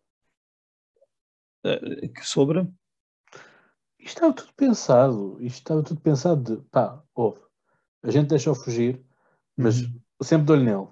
[1.66, 2.62] Uh, sobre?
[3.98, 5.38] Isto estava tudo pensado.
[5.42, 7.42] Isto estava tudo pensado de, pá, ouve,
[8.04, 9.04] a gente deixou fugir,
[9.60, 10.00] mas uhum.
[10.24, 10.88] sempre dou-lhe nele.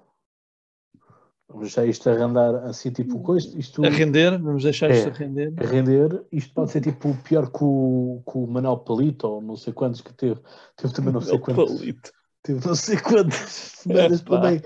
[1.48, 3.58] vamos deixar isto a render assim, tipo, coisa.
[3.58, 5.54] Isto, a render, vamos deixar é, isto a render.
[5.56, 9.56] A render, isto pode ser tipo pior que o, que o Manuel Palito, ou não
[9.56, 10.40] sei quantos que teve.
[10.76, 11.78] Teve também não sei quantos.
[11.78, 12.12] Palito.
[12.42, 13.34] Teve não sei quantas
[13.82, 14.62] semanas também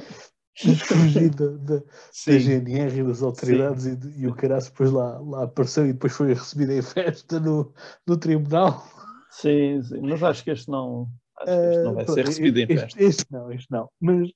[0.55, 5.45] fugir da, da, da GNR e das autoridades e, e, o caraço depois lá, lá
[5.45, 7.73] apareceu e depois foi recebido em festa no,
[8.07, 8.87] no tribunal.
[9.31, 11.09] Sim, sim, mas acho que este não,
[11.43, 13.03] acho que este não vai uh, ser recebido em festa.
[13.03, 13.91] Este, não, este não.
[14.01, 14.31] Mas,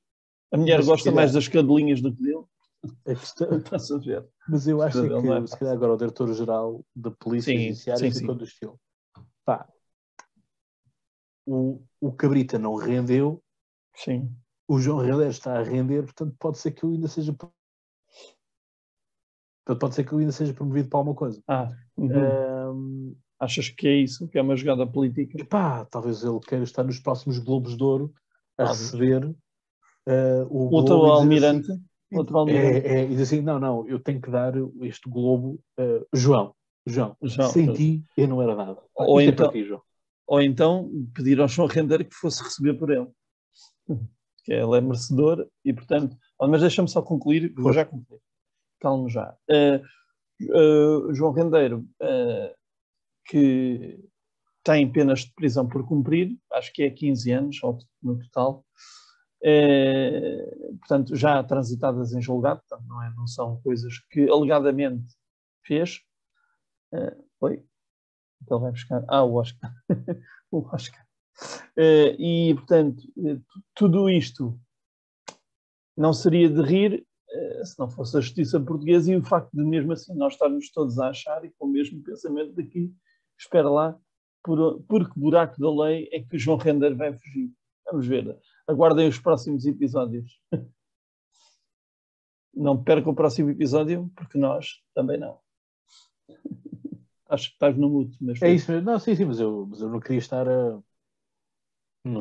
[0.53, 2.45] a mulher mas, gosta mais das cadelinhas do que dele.
[3.07, 3.49] A questão,
[3.97, 4.27] a ver.
[4.49, 8.35] Mas eu acho que, é se calhar agora o diretor-geral da Polícia sim, Judiciária ficou
[8.35, 8.81] do estilo.
[9.45, 9.69] Pá,
[11.47, 13.43] o, o Cabrita não rendeu.
[13.95, 14.31] Sim
[14.69, 17.61] o João Helder está a render, portanto pode ser que eu ainda seja portanto,
[19.81, 21.43] pode ser que eu ainda seja promovido para alguma coisa.
[21.47, 22.73] Ah, uhum.
[22.73, 24.27] um, Achas que é isso?
[24.29, 25.45] Que é uma jogada política?
[25.45, 28.15] Pá, talvez ele queira estar nos próximos Globos de Ouro
[28.59, 29.35] a receber uh,
[30.49, 31.71] o outro Globo almirante.
[31.71, 32.87] Assim, outro almirante.
[32.87, 36.55] É, é, e diz assim: não, não, eu tenho que dar este Globo, uh, João,
[36.87, 38.81] João, João, sem ti eu não era nada.
[38.95, 39.69] Ou é então, ti,
[40.27, 43.09] ou então pedir ao João Render que fosse receber por ele
[44.47, 48.21] que ele é merecedor e, portanto, mas deixa-me só concluir, vou já concluir,
[48.81, 49.37] calmo já.
[49.51, 51.85] Uh, uh, João Rendeiro,
[53.29, 53.99] que
[54.65, 57.61] tem penas de prisão por cumprir, acho que é 15 anos
[58.03, 58.65] no total,
[60.81, 65.07] portanto, já transitadas em julgado, portanto, não, é, não são coisas que alegadamente
[65.65, 66.01] fez.
[67.41, 67.63] Oi?
[68.43, 69.05] Então vai buscar.
[69.09, 69.73] Ah, o Oscar.
[70.51, 71.07] o Oscar.
[71.77, 73.43] Uh, e, portanto, uh,
[73.75, 74.59] tudo isto
[75.97, 79.63] não seria de rir uh, se não fosse a justiça portuguesa e o facto de,
[79.63, 82.95] mesmo assim, nós estarmos todos a achar e com o mesmo pensamento daqui,
[83.39, 83.99] espera lá,
[84.43, 87.51] por, por que buraco da lei é que o João Render vai fugir?
[87.91, 88.39] Vamos ver.
[88.67, 90.41] Aguardem os próximos episódios.
[92.55, 95.39] Não perca o próximo episódio, porque nós também não.
[97.29, 98.17] Acho que estás no mute.
[98.19, 98.91] Mas é isso mesmo.
[98.91, 100.81] Não, sim, sim, mas eu, mas eu não queria estar a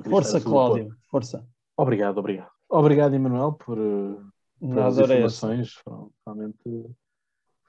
[0.09, 1.47] Força, Cláudio, força.
[1.78, 2.49] Obrigado, obrigado.
[2.68, 4.18] Obrigado, Emanuel, por, eh,
[4.59, 5.74] por as informações.
[5.74, 6.95] Foram realmente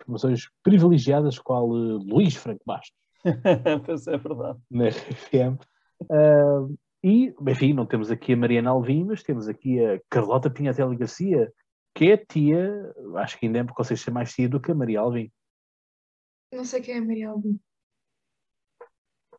[0.00, 2.96] informações privilegiadas, qual uh, Luís Franco Bastos.
[3.84, 4.58] pois é verdade.
[4.70, 5.58] Na RFM.
[6.02, 10.96] Uh, e, enfim, não temos aqui a Mariana Alvim, mas temos aqui a Carlota Pinhatelli
[10.96, 11.52] Garcia,
[11.94, 14.74] que é tia, acho que ainda é porque vocês ser mais tia do que a
[14.74, 15.30] Maria Alvim.
[16.52, 17.58] Não sei quem é a Maria Alvim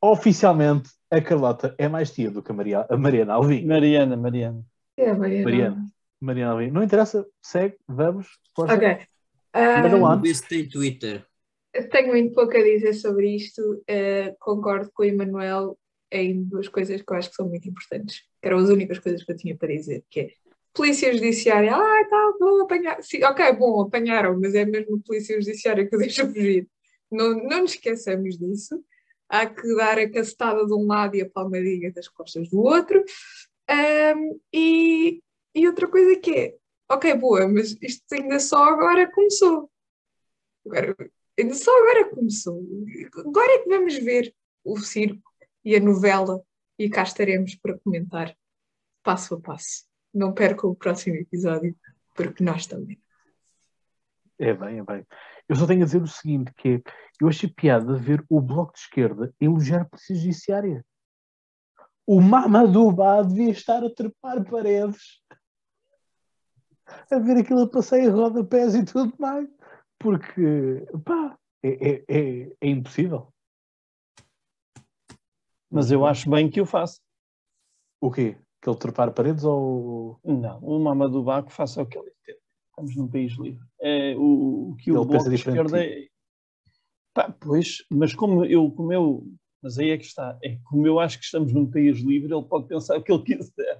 [0.02, 3.66] oficialmente a Carlota é mais tia do que a, Maria, a Mariana Alvim.
[3.66, 4.64] Mariana, Mariana.
[4.98, 5.44] É, Mariana.
[5.44, 5.88] Mariana.
[6.20, 6.72] Mariana Alvim.
[6.72, 8.28] Não interessa, segue, vamos.
[8.56, 8.74] Força.
[8.74, 9.00] Ok.
[9.56, 11.26] Um, ver se tem Twitter.
[11.91, 13.61] Tenho muito pouco a dizer sobre isto.
[13.61, 15.78] Uh, concordo com o Emanuel
[16.11, 18.21] em duas coisas que eu acho que são muito importantes.
[18.41, 20.30] Que eram as únicas coisas que eu tinha para dizer, que é
[20.73, 23.01] Polícia Judiciária, ah, tá, vou apanhar.
[23.03, 26.67] Sim, ok, bom, apanharam, mas é mesmo Polícia Judiciária que deixa fugir.
[27.11, 28.84] Não, não nos esqueçamos disso
[29.30, 33.03] há que dar a cacetada de um lado e a palmadinha das costas do outro.
[33.69, 35.21] Um, e,
[35.53, 36.55] e outra coisa que é,
[36.89, 39.69] ok, boa, mas isto ainda só agora começou.
[40.65, 40.95] Agora,
[41.54, 42.64] só agora começou.
[43.26, 44.34] Agora é que vamos ver
[44.64, 45.32] o circo
[45.64, 46.42] e a novela
[46.80, 48.36] e cá estaremos para comentar
[49.04, 49.86] passo a passo.
[50.14, 51.76] Não percam o próximo episódio,
[52.16, 53.00] porque nós também.
[54.40, 55.06] É bem, é bem.
[55.48, 56.82] Eu só tenho a dizer o seguinte, que é,
[57.22, 60.86] eu achei piada ver o Bloco de Esquerda elogiar a Polícia Judiciária.
[62.06, 65.22] O Mamadou Ba devia estar a trepar paredes,
[67.12, 69.48] a ver aquilo a passeio, rodapés e tudo mais,
[70.00, 73.34] porque, pá, é, é, é, é impossível.
[75.70, 77.00] Mas eu acho bem que o faça.
[78.02, 78.38] O quê?
[78.62, 80.20] Que ele trepar paredes ou...
[80.24, 82.39] Não, o Mamadou Ba que faça o que ele entende.
[82.70, 83.66] Estamos num país livre.
[83.82, 86.08] É, o, o que ele o Bloco de Esquerda é...
[87.14, 89.28] Pá, pois, mas como eu, como eu,
[89.62, 92.45] mas aí é que está, é como eu acho que estamos num país livre, ele
[92.45, 93.80] pode pensar o que ele quiser.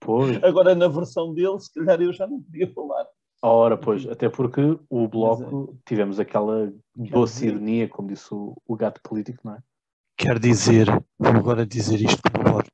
[0.00, 0.42] Pois.
[0.42, 3.06] Agora, na versão dele, se calhar eu já não podia falar.
[3.40, 4.60] Ora, pois, até porque
[4.90, 5.78] o Bloco, é.
[5.88, 9.58] tivemos aquela doce ironia, como disse o, o, gato político, não é?
[10.16, 12.70] Quer dizer, vou agora dizer isto como voto.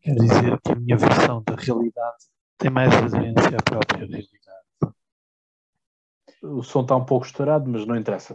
[0.00, 2.16] Quer dizer que a minha versão da realidade
[2.56, 4.26] tem mais aderência à própria realidade.
[6.42, 8.34] O som está um pouco estourado, mas não interessa.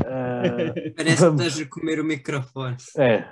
[0.00, 1.42] Uh, Parece vamos...
[1.42, 2.76] que estás a comer o microfone.
[2.96, 3.28] É,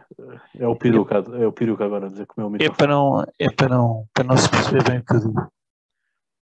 [0.59, 2.75] é o peruca, é o peruca agora a dizer comer o microfone.
[2.75, 5.53] É para não, é para não, para não se perceber bem o que eu digo.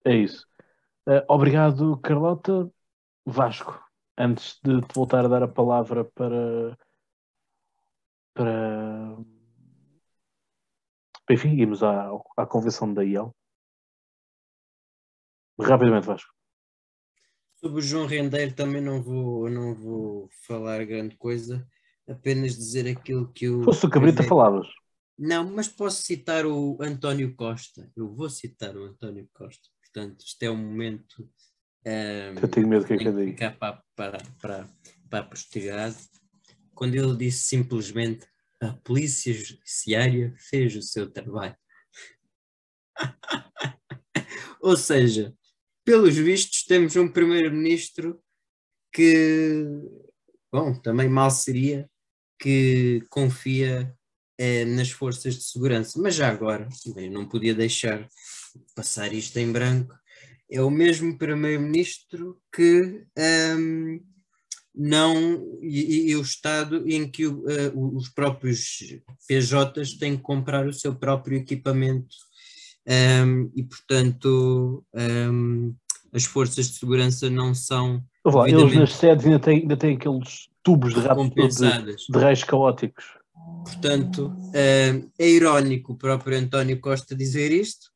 [0.03, 0.47] É isso.
[1.07, 2.69] Uh, obrigado, Carlota.
[3.25, 3.81] Vasco,
[4.17, 6.77] antes de te voltar a dar a palavra para.
[8.33, 9.17] para.
[11.29, 13.33] Enfim, irmos à, à convenção da IEL.
[15.57, 16.33] Rapidamente, Vasco.
[17.55, 21.65] Sobre o João Rendeiro também não vou, não vou falar grande coisa,
[22.05, 23.63] apenas dizer aquilo que eu.
[23.63, 24.67] Fosse o Cabrita, falavas.
[25.17, 27.89] Não, mas posso citar o António Costa.
[27.95, 29.69] Eu vou citar o António Costa.
[29.97, 31.23] Portanto, isto é um momento.
[31.83, 34.69] Um, ehm, eu tenho medo que é que eu Para, para, para,
[35.09, 35.97] para a posteridade.
[36.75, 38.27] Quando ele disse simplesmente
[38.61, 41.57] a Polícia Judiciária fez o seu trabalho.
[44.61, 45.33] Ou seja,
[45.83, 48.21] pelos vistos, temos um primeiro-ministro
[48.93, 49.65] que,
[50.51, 51.89] bom, também mal seria
[52.39, 53.97] que confia
[54.37, 55.99] é, nas forças de segurança.
[55.99, 56.69] Mas já agora,
[57.09, 58.07] não podia deixar
[58.75, 59.93] passar isto em branco,
[60.49, 63.05] é o mesmo primeiro-ministro que
[63.57, 63.99] um,
[64.73, 68.79] não e, e, o estado em que uh, os próprios
[69.27, 72.15] PJs têm que comprar o seu próprio equipamento
[73.25, 75.75] um, e portanto um,
[76.13, 80.47] as forças de segurança não são lá, eles nas sedes ainda têm, ainda têm aqueles
[80.63, 83.17] tubos de rato de, de reis caóticos
[83.63, 87.91] Portanto, é irónico o próprio António Costa dizer isto.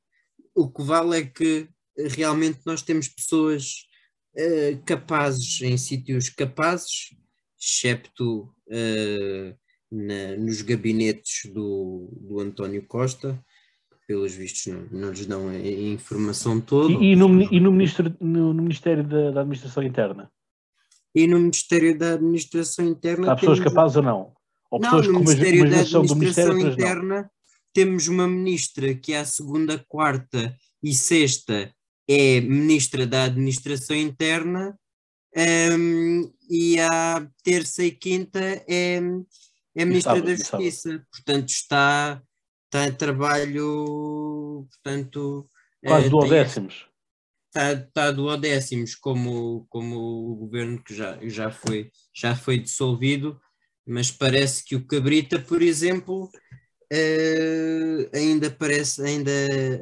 [0.56, 3.88] O que vale é que realmente nós temos pessoas
[4.36, 7.16] eh, capazes em sítios capazes,
[7.60, 9.56] excepto eh,
[9.92, 13.38] na, nos gabinetes do, do António Costa,
[14.08, 16.94] pelos vistos não, não lhes dão a, informação toda.
[16.94, 20.32] E, e, no, e no, ministro, no, no Ministério da, da, Administração Interna?
[21.14, 23.32] E no Ministério da Administração Interna.
[23.32, 24.34] Há pessoas capazes ou não?
[24.70, 27.32] Ou pessoas não, no Ministério da Administração Interna
[27.74, 31.74] temos uma ministra que à segunda, quarta e sexta
[32.08, 34.78] é ministra da Administração Interna
[35.78, 39.00] um, e à terça e quinta é,
[39.76, 41.06] é ministra sabe, da Justiça.
[41.12, 42.22] Portanto, está,
[42.66, 45.48] está em trabalho, portanto...
[45.86, 46.88] Quase uh, duodécimos.
[47.48, 53.40] Está, está duodécimos, como, como o governo que já, já, foi, já foi dissolvido
[53.86, 56.30] mas parece que o Cabrita, por exemplo,
[56.92, 59.32] uh, ainda parece, ainda,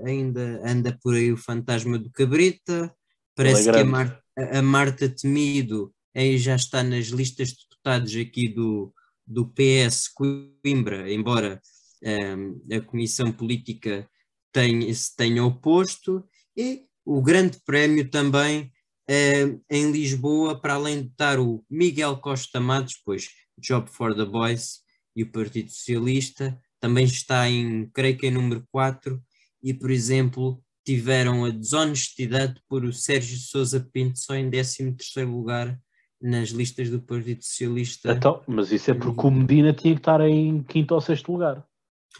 [0.05, 2.93] ainda anda por aí o fantasma do Cabrita,
[3.35, 8.15] parece é que a, Mar, a, Marta Temido aí já está nas listas de deputados
[8.15, 8.93] aqui do,
[9.25, 11.59] do PS Coimbra, embora
[12.03, 14.07] um, eh, a Comissão Política
[14.51, 16.23] tenha, se tenha oposto,
[16.55, 18.71] e o grande prémio também
[19.09, 24.25] uh, em Lisboa, para além de estar o Miguel Costa Matos, pois Job for the
[24.25, 24.79] Boys
[25.15, 29.21] e o Partido Socialista, também está em, creio que em número 4,
[29.61, 34.95] e por exemplo tiveram a desonestidade de pôr o Sérgio Sousa Pinto só em 13
[35.25, 35.77] lugar
[36.21, 38.11] nas listas do Partido Socialista.
[38.11, 41.63] Então, mas isso é porque o Medina tinha que estar em quinto ou sexto lugar.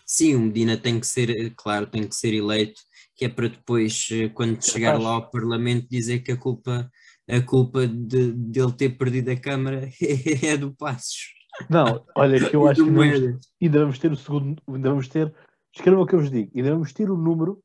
[0.05, 2.79] Sim, o Medina tem que ser, claro, tem que ser eleito,
[3.15, 6.89] que é para depois, eh, quando chegar lá ao Parlamento, dizer que a culpa
[7.29, 9.87] a culpa de, de ele ter perdido a Câmara
[10.41, 11.38] é do Passos.
[11.67, 15.07] Não, olha, que eu acho que ainda vamos, ainda vamos ter o segundo, ainda vamos
[15.07, 15.33] ter,
[15.73, 17.63] escreva o que eu vos digo, ainda vamos ter o número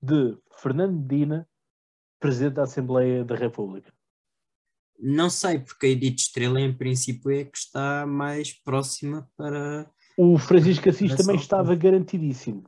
[0.00, 1.48] de Fernando Medina,
[2.20, 3.92] Presidente da Assembleia da República.
[4.98, 9.88] Não sei, porque a Edith Estrela, em princípio, é que está mais próxima para.
[10.16, 12.64] O Francisco Assis também estava garantidíssimo.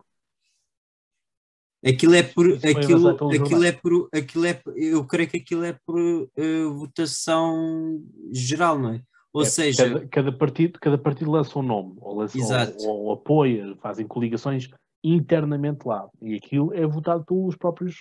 [1.84, 2.46] Aquilo é por.
[2.52, 4.08] Aquilo, aquilo é por.
[4.14, 8.00] Aquilo é, eu creio que aquilo é por uh, votação
[8.30, 9.02] geral, não é?
[9.32, 9.84] Ou é, seja.
[9.84, 12.36] Cada, cada, partido, cada partido lança um nome, ou, lança,
[12.80, 14.68] ou, ou, apoia, fazem coligações
[15.02, 16.08] internamente lá.
[16.20, 17.96] E aquilo é votado pelos próprios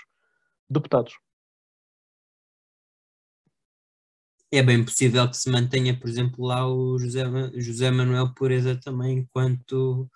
[0.70, 1.14] deputados.
[4.52, 7.24] É bem possível que se mantenha, por exemplo, lá o José,
[7.56, 10.10] José Manuel Pureza também enquanto,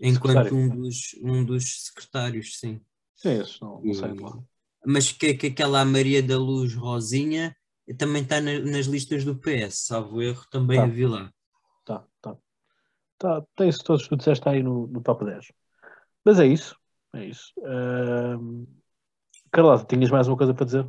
[0.00, 2.80] enquanto um, dos, um dos secretários, sim.
[3.14, 4.38] Sim, não, não sei lá.
[4.84, 7.54] Mas que, que aquela Maria da Luz Rosinha
[7.94, 10.84] também está na, nas listas do PS, salvo erro, também tá.
[10.84, 11.32] a vi lá.
[11.84, 12.36] Tá, tá.
[13.18, 15.52] tá tem isso todos que tu disseste aí no, no top 10.
[16.24, 16.76] Mas é isso.
[17.14, 17.52] É isso.
[17.58, 18.66] Uh...
[19.52, 20.86] Carlota, tinhas mais uma coisa para dizer?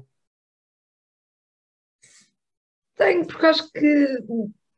[2.96, 4.18] Tenho, porque acho que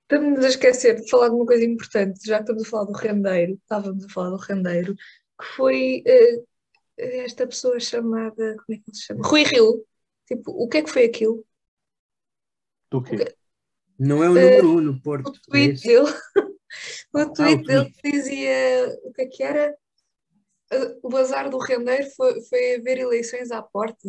[0.04, 2.92] estamos a esquecer de falar de uma coisa importante, já que estamos a falar do
[2.92, 6.48] rendeiro, estávamos a falar do rendeiro, que foi uh,
[6.98, 9.26] esta pessoa chamada, como é que ele se chama?
[9.26, 9.86] Rui Rio.
[10.28, 11.44] Tipo, o que é que foi aquilo?
[12.92, 13.36] Do quê?
[13.98, 15.28] Não é o número uh, um no Porto.
[15.28, 16.10] O tweet dele,
[17.14, 19.76] o tweet ah, dele dizia o que é que era?
[21.04, 24.08] O bazar do rendeiro foi, foi haver eleições à porta.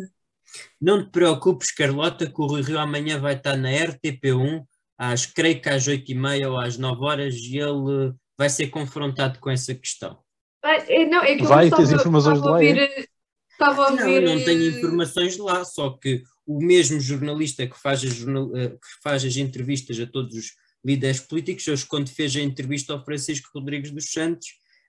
[0.79, 4.63] Não te preocupes, Carlota, que o Rui Rio amanhã vai estar na RTP1,
[4.97, 9.49] às, creio que às 8h30 ou às 9 horas, e ele vai ser confrontado com
[9.49, 10.19] essa questão.
[10.63, 12.53] É, não, é que Vai, tens informações de lá.
[12.53, 13.09] Ouvir,
[13.51, 14.21] estava a ver.
[14.21, 18.69] Não, não tenho informações de lá, só que o mesmo jornalista que faz, as, eh,
[18.69, 20.51] que faz as entrevistas a todos os
[20.83, 24.47] líderes políticos, hoje, quando fez a entrevista ao Francisco Rodrigues dos Santos,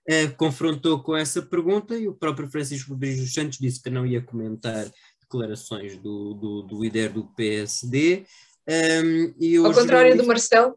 [0.08, 4.06] eh, confrontou com essa pergunta e o próprio Francisco Rodrigues dos Santos disse que não
[4.06, 8.24] ia comentar declarações do, do, do líder do PSD.
[8.68, 10.76] Um, ehm, e Ao contrário do Marcelo.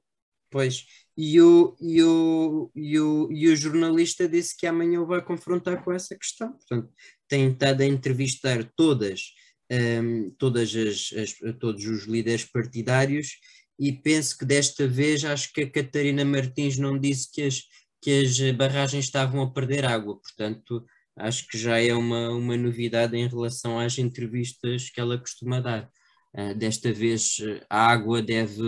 [0.52, 0.86] Pois,
[1.18, 5.84] e o, e, o, e, o, e o jornalista disse que amanhã o vai confrontar
[5.84, 6.52] com essa questão.
[6.52, 6.90] Portanto,
[7.28, 9.34] tem estado a entrevistar todas,
[9.72, 13.40] um, ehm, todas as, as, todos os líderes partidários
[13.80, 17.62] e penso que desta vez acho que a Catarina Martins não disse que as,
[18.02, 20.86] que as barragens estavam a perder água, portanto
[21.18, 25.90] acho que já é uma, uma novidade em relação às entrevistas que ela costuma dar.
[26.34, 27.38] Uh, desta vez
[27.70, 28.62] a água deve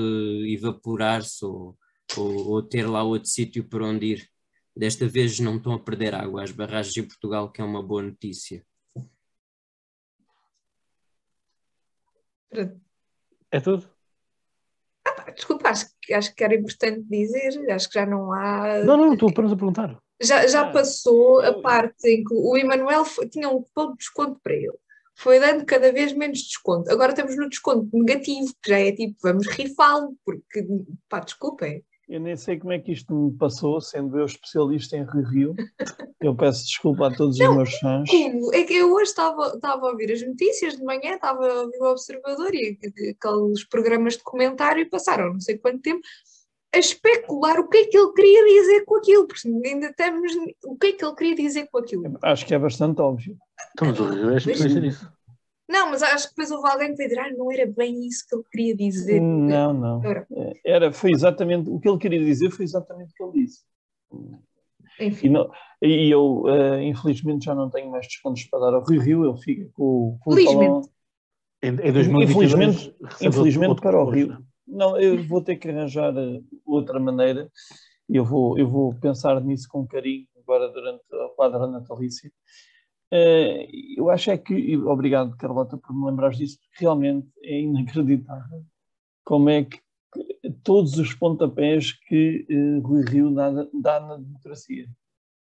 [0.54, 1.78] evaporar-se ou,
[2.16, 4.30] ou, ou, ter lá outro sítio para onde ir.
[4.76, 8.02] Desta vez não estão a perder água as barragens em Portugal, que é uma boa
[8.04, 8.64] notícia.
[13.52, 13.90] É tudo?
[15.06, 18.84] Ah, desculpa, acho, acho que era importante dizer, acho que já não há.
[18.84, 19.98] Não, não, estou apenas a perguntar.
[20.22, 24.40] Já, já ah, passou a parte em que o Emanuel tinha um cupom de desconto
[24.42, 24.78] para ele.
[25.16, 26.92] Foi dando cada vez menos desconto.
[26.92, 30.66] Agora estamos no desconto negativo, que já é tipo, vamos rifá-lo, porque,
[31.10, 31.84] pá, desculpem.
[32.08, 35.54] Eu nem sei como é que isto me passou, sendo eu especialista em Rio.
[36.22, 38.10] Eu peço desculpa a todos não, os meus fãs.
[38.10, 38.54] Como?
[38.54, 41.78] É que eu hoje estava, estava a ouvir as notícias de manhã, estava a ouvir
[41.82, 42.80] o Observador e
[43.12, 46.00] aqueles programas de comentário e passaram não sei quanto tempo
[46.74, 50.32] a especular o que é que ele queria dizer com aquilo, porque ainda temos
[50.66, 52.18] o que é que ele queria dizer com aquilo.
[52.22, 53.38] Acho que é bastante óbvio.
[53.74, 55.17] Então, mas o Rio é especialista nisso.
[55.68, 58.26] Não, mas acho que depois houve alguém que vai dizer, ah, não era bem isso
[58.28, 59.20] que ele queria dizer.
[59.20, 60.02] Não, não.
[60.66, 63.64] Era, foi exatamente, o que ele queria dizer foi exatamente o que ele disse.
[65.00, 65.28] Enfim.
[65.28, 69.02] E, não, e eu, uh, infelizmente, já não tenho mais descontos para dar ao Rio
[69.02, 70.90] Rio, ele fica com, com Felizmente.
[71.62, 74.38] Em, em 2022, infelizmente, infelizmente para o Rio.
[74.66, 77.50] Não, eu vou ter que arranjar eh, outra maneira
[78.10, 82.32] eu vou, eu vou pensar nisso com carinho agora durante a quadra natalícia
[83.96, 88.66] eu acho é que, obrigado Carlota por me lembrares disso, porque realmente é inacreditável
[89.24, 89.80] como é que
[90.64, 94.88] todos os pontapés que uh, Rui Rio dá, dá, na democracia.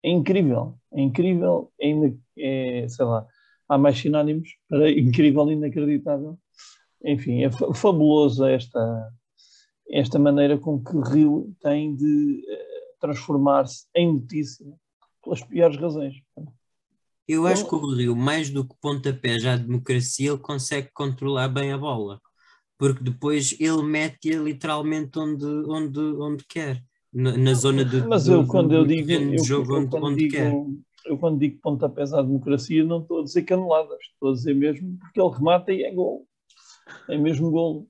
[0.02, 3.26] É incrível, é incrível, é, é, sei lá,
[3.68, 6.36] há mais sinónimos para incrível e inacreditável.
[7.04, 9.12] Enfim, é fabuloso esta,
[9.90, 14.66] esta maneira com que Rio tem de uh, transformar-se em notícia
[15.22, 16.16] pelas piores razões.
[17.28, 21.48] Eu acho que o Rio, mais do que pontapé já a democracia, ele consegue controlar
[21.48, 22.18] bem a bola.
[22.78, 26.82] Porque depois ele mete-a literalmente onde, onde, onde quer.
[27.12, 28.06] Na, na zona de.
[28.06, 29.10] Mas eu, quando eu digo.
[29.10, 30.52] Eu, jogo eu, onde, quando onde digo, quer.
[31.04, 33.98] Eu, quando digo pontapés à democracia, não estou a dizer caneladas.
[34.12, 36.26] Estou a dizer mesmo porque ele remata e é gol.
[37.10, 37.86] É mesmo gol.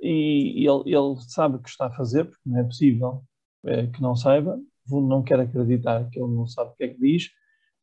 [0.00, 3.22] E, e ele, ele sabe o que está a fazer, porque não é possível
[3.64, 4.60] é, que não saiba.
[4.88, 7.30] Não quero acreditar que ele não sabe o que é que diz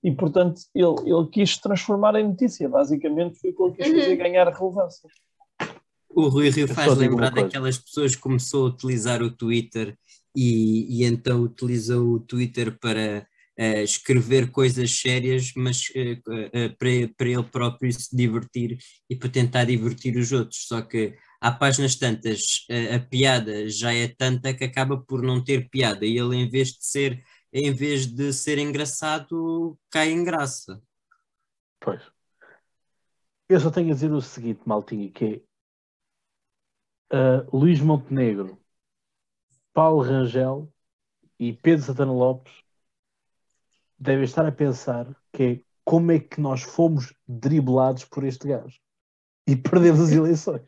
[0.04, 2.70] e, portanto, ele, ele quis transformar em notícia.
[2.70, 5.10] Basicamente, foi o que ele quis fazer ganhar relevância.
[6.10, 9.96] O Rui Rio faz lembrar daquelas pessoas que começou a utilizar o Twitter
[10.36, 13.28] e, e então utilizou o Twitter para
[13.60, 18.78] uh, escrever coisas sérias, mas uh, uh, para, para ele próprio se divertir
[19.10, 20.66] e para tentar divertir os outros.
[20.68, 25.70] Só que há páginas tantas, a piada já é tanta que acaba por não ter
[25.70, 27.22] piada e ele, em vez de ser
[27.52, 30.82] em vez de ser engraçado, cai em graça.
[31.80, 32.02] Pois.
[33.48, 35.44] Eu só tenho a dizer o seguinte, Maltinho, que
[37.12, 38.60] é uh, Luís Montenegro,
[39.74, 40.72] Paulo Rangel
[41.40, 42.54] e Pedro Santana Lopes
[43.98, 48.80] devem estar a pensar que é como é que nós fomos driblados por este gajo
[49.48, 50.66] e perdemos as eleições.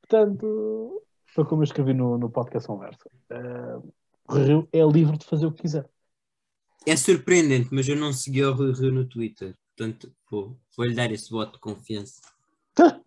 [0.00, 3.08] Portanto, foi como eu escrevi no, no podcast Conversa.
[3.30, 3.92] Uh,
[4.28, 5.88] Rui Rio é livre de fazer o que quiser.
[6.86, 9.56] É surpreendente, mas eu não segui o Rui Rio no Twitter.
[9.76, 12.20] Portanto, vou, vou-lhe dar esse voto de confiança.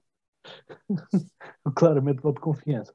[1.75, 2.93] Claramente, voto de confiança.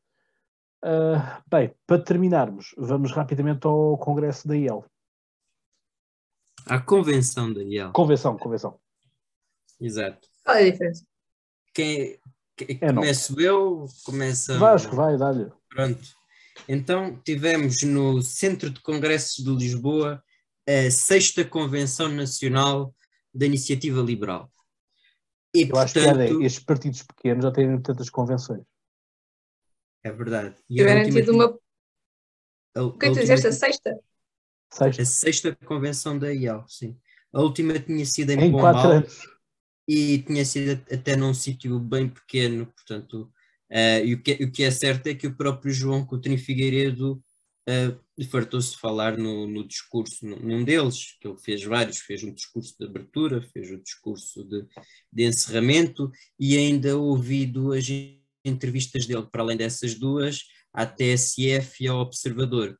[0.83, 4.85] Uh, bem, para terminarmos, vamos rapidamente ao Congresso da IEL.
[6.67, 7.93] À Convenção da IEL.
[7.93, 8.79] Convenção, convenção.
[9.79, 10.29] Exato.
[10.45, 11.05] Qual é a diferença?
[11.75, 12.19] Quem,
[12.57, 13.43] quem é começo não.
[13.43, 13.87] eu?
[14.05, 14.59] Começa.
[14.59, 15.51] Vasco, vai, dá-lhe.
[15.69, 16.20] Pronto.
[16.69, 20.23] Então, tivemos no Centro de Congressos de Lisboa
[20.69, 22.95] a sexta Convenção Nacional
[23.35, 24.51] da Iniciativa Liberal.
[25.55, 28.63] E, Eu portanto, acho que é, estes partidos pequenos já têm tantas convenções.
[30.03, 30.57] É verdade.
[30.69, 31.59] E Tiveram tido uma.
[32.77, 33.49] O que é que dizeste?
[33.49, 33.99] A sexta?
[34.73, 35.03] Sexta.
[35.03, 36.97] A sexta convenção da IAL, sim.
[37.33, 39.03] A última tinha sido em, em Pombal
[39.87, 43.31] e tinha sido até num sítio bem pequeno, portanto,
[43.71, 47.23] uh, e o que, o que é certo é que o próprio João Coutinho Figueiredo
[47.69, 52.33] uh, fartou-se de falar no, no discurso, num deles, que ele fez vários, fez um
[52.33, 54.67] discurso de abertura, fez um discurso de,
[55.13, 57.87] de encerramento e ainda ouvi duas
[58.45, 62.79] entrevistas dele, para além dessas duas, à TSF e ao Observador.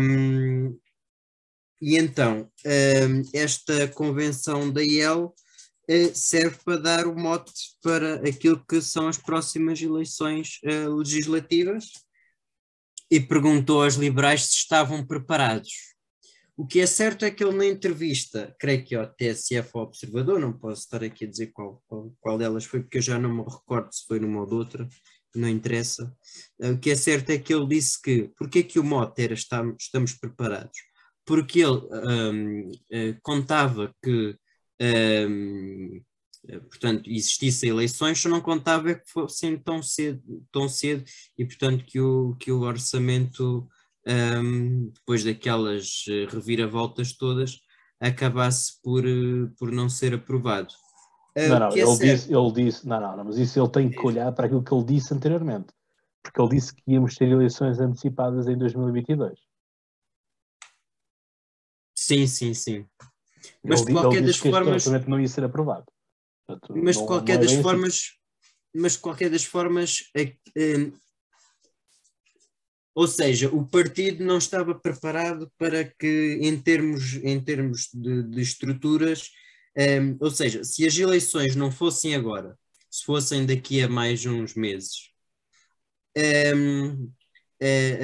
[0.00, 0.78] Um,
[1.80, 5.34] e então, um, esta convenção da IEL
[6.14, 7.52] serve para dar o mote
[7.82, 11.92] para aquilo que são as próximas eleições uh, legislativas
[13.10, 15.88] e perguntou aos liberais se estavam preparados.
[16.56, 20.40] O que é certo é que ele na entrevista, creio que ao TSF ou Observador,
[20.40, 23.32] não posso estar aqui a dizer qual, qual, qual delas foi, porque eu já não
[23.32, 24.86] me recordo se foi numa ou outra,
[25.34, 26.12] não interessa.
[26.58, 29.34] O que é certo é que ele disse que, porque é que o mote era
[29.34, 30.78] estamos, estamos preparados?
[31.24, 34.36] Porque ele um, uh, eh, contava que
[34.80, 36.02] um,
[36.46, 41.04] eh, portanto, existissem eleições, só não contava que fossem tão cedo, tão cedo
[41.36, 43.68] e, portanto, que o, que o orçamento,
[44.06, 47.60] um, depois daquelas eh, reviravoltas todas,
[48.00, 50.72] acabasse por, eh, por não ser aprovado.
[51.36, 54.04] Não, não, é ele, disse, ele disse, não, não, não, mas isso ele tem que
[54.04, 55.68] olhar para aquilo que ele disse anteriormente,
[56.22, 59.38] porque ele disse que íamos ter eleições antecipadas em 2022.
[61.96, 62.86] Sim, sim, sim.
[63.62, 64.84] Mas ele, de qualquer das formas.
[65.06, 65.86] não ia ser aprovado.
[66.46, 68.80] Portanto, mas de qualquer é das formas, assim.
[68.80, 70.22] mas de qualquer das formas, é,
[70.56, 70.92] é,
[72.94, 78.40] ou seja, o partido não estava preparado para que, em termos, em termos de, de
[78.40, 79.30] estruturas,
[79.76, 82.58] é, ou seja, se as eleições não fossem agora,
[82.90, 85.10] se fossem daqui a mais uns meses,
[86.16, 86.52] é, é,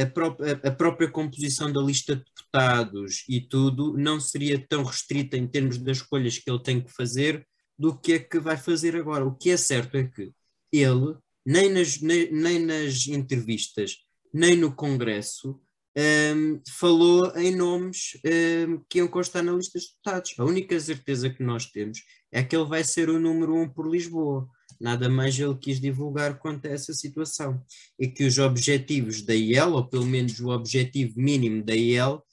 [0.02, 5.36] a, própria, a própria composição da lista de deputados e tudo não seria tão restrita
[5.36, 7.46] em termos das escolhas que ele tem que fazer
[7.78, 9.24] do que é que vai fazer agora.
[9.24, 10.32] O que é certo é que
[10.72, 13.96] ele, nem nas, nem, nem nas entrevistas,
[14.32, 15.60] nem no Congresso,
[15.96, 20.34] um, falou em nomes um, que iam constar na lista de deputados.
[20.38, 22.00] A única certeza que nós temos
[22.32, 24.48] é que ele vai ser o número um por Lisboa.
[24.80, 27.62] Nada mais ele quis divulgar quanto a essa situação.
[27.98, 32.24] E que os objetivos da IEL, ou pelo menos o objetivo mínimo da IEL,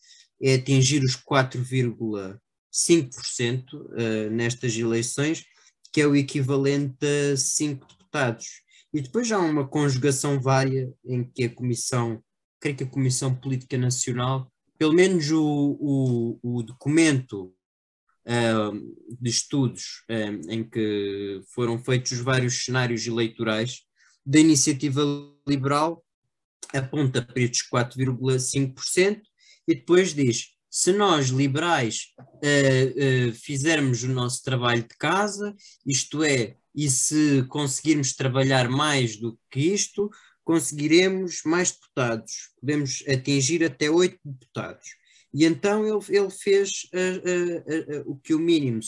[0.42, 5.46] é atingir os 4, 5% uh, eh, nestas eleições,
[5.94, 8.48] que é o equivalente a 5 deputados.
[8.94, 12.22] E depois há uma conjugação vária em que a Comissão,
[12.62, 17.54] creio que a Comissão Política Nacional, pelo menos o, o, o documento
[18.26, 23.82] uh, de estudos uh, em que foram feitos vários cenários eleitorais
[24.24, 25.02] da iniciativa
[25.48, 26.06] liberal,
[26.72, 29.22] aponta para estes 4,5%
[29.68, 35.54] e depois diz se nós, liberais, uh, fizermos o nosso trabalho de casa,
[35.86, 40.10] isto é, e se conseguirmos trabalhar mais do que isto,
[40.52, 42.52] conseguiremos mais deputados.
[42.60, 44.86] Podemos atingir até oito deputados.
[45.34, 48.82] E então ele, ele fez uh, o que o mínimo,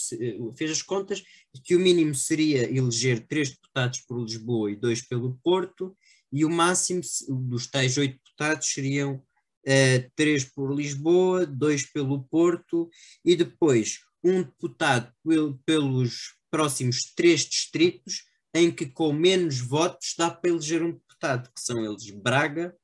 [0.57, 1.23] fez as contas,
[1.63, 5.95] que o mínimo seria eleger três deputados por Lisboa e dois pelo Porto,
[6.33, 12.89] e o máximo dos tais oito deputados seriam uh, três por Lisboa, dois pelo Porto
[13.23, 20.29] e depois um deputado pel, pelos próximos três distritos em que com menos votos dá
[20.29, 21.12] para eleger um deputado,
[21.53, 22.75] que são eles Braga,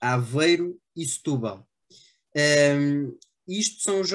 [0.00, 1.66] Aveiro e Setúbal.
[2.36, 4.10] Um, isto são os,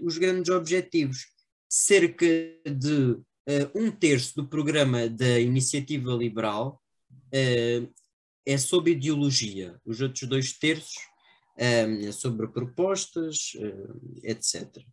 [0.00, 1.26] os, grandes objetivos.
[1.68, 2.26] Cerca
[2.64, 3.24] de uh,
[3.74, 6.80] um terço do programa da Iniciativa Liberal
[7.10, 7.92] uh,
[8.46, 9.80] é sobre ideologia.
[9.84, 10.96] Os outros dois terços
[11.58, 14.84] um, sobre propostas, uh, etc.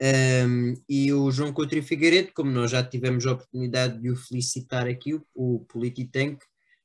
[0.00, 4.86] Um, e o João Coutinho Figueiredo, como nós já tivemos a oportunidade de o felicitar
[4.86, 6.38] aqui, o, o Polititank,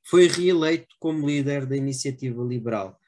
[0.03, 2.99] foi reeleito como líder da iniciativa liberal,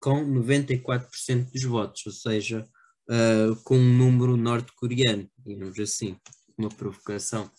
[0.00, 2.68] com 94% dos votos, ou seja,
[3.08, 6.16] uh, com um número norte-coreano, digamos assim,
[6.56, 7.50] uma provocação.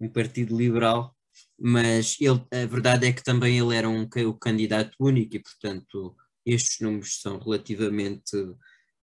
[0.00, 1.16] Um partido liberal,
[1.58, 6.16] mas ele, a verdade é que também ele era um, o candidato único e, portanto,
[6.44, 8.36] estes números são relativamente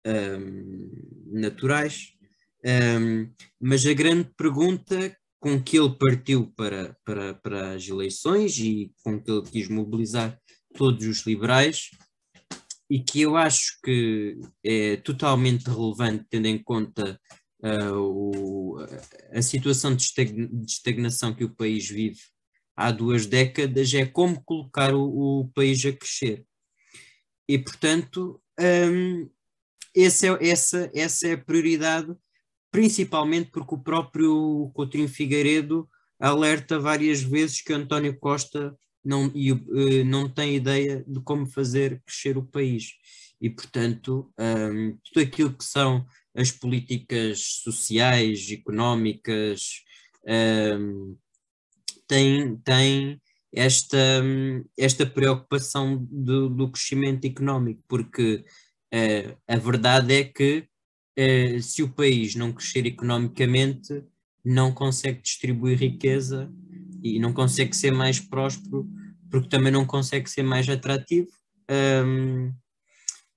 [0.07, 0.90] um,
[1.32, 2.12] naturais,
[2.65, 8.93] um, mas a grande pergunta com que ele partiu para, para, para as eleições e
[9.02, 10.40] com que ele quis mobilizar
[10.73, 11.90] todos os liberais
[12.89, 17.20] e que eu acho que é totalmente relevante tendo em conta
[17.60, 18.77] uh, o,
[19.32, 20.05] a situação de
[20.64, 22.20] estagnação que o país vive
[22.77, 26.47] há duas décadas é como colocar o, o país a crescer.
[27.48, 29.28] E, portanto, um,
[29.97, 32.14] essa, é, essa, essa é a prioridade
[32.73, 35.89] principalmente porque o próprio Coutinho Figueiredo
[36.19, 42.39] alerta várias vezes que António Costa não, uh, não tem ideia de como fazer crescer
[42.39, 42.93] o país.
[43.40, 49.82] E, portanto, um, tudo aquilo que são as políticas sociais, económicas,
[50.78, 51.16] um,
[52.07, 53.20] tem, tem
[53.53, 54.23] esta,
[54.78, 58.44] esta preocupação do, do crescimento económico, porque
[58.94, 60.69] uh, a verdade é que
[61.18, 64.05] uh, se o país não crescer economicamente,
[64.44, 66.52] não consegue distribuir riqueza
[67.02, 68.89] e não consegue ser mais próspero,
[69.30, 71.30] porque também não consegue ser mais atrativo.
[72.05, 72.52] Um,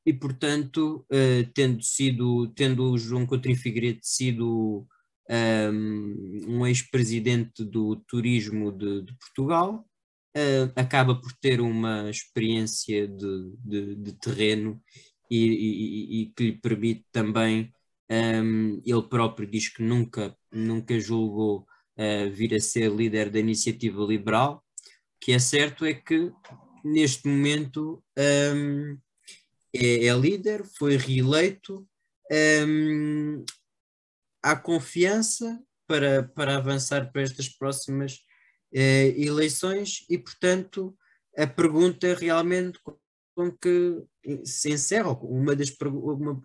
[0.06, 4.88] e portanto, uh, tendo sido, tendo o João Coutinho Figueiredo sido
[5.30, 9.86] um, um ex-presidente do turismo de, de Portugal,
[10.38, 14.82] uh, acaba por ter uma experiência de, de, de terreno
[15.30, 17.74] e, e, e, que lhe permite também,
[18.10, 24.04] um, ele próprio diz que nunca, nunca julgou uh, vir a ser líder da iniciativa
[24.04, 26.32] liberal, o que é certo é que
[26.84, 28.04] neste momento
[28.56, 28.98] um,
[29.74, 31.88] é, é, líder, foi reeleito,
[32.68, 33.44] um,
[34.44, 38.20] há confiança para, para avançar para estas próximas
[38.74, 40.98] eh, eleições e, portanto,
[41.38, 42.80] a pergunta realmente
[43.36, 44.02] com que
[44.46, 46.42] se encerra, uma das uma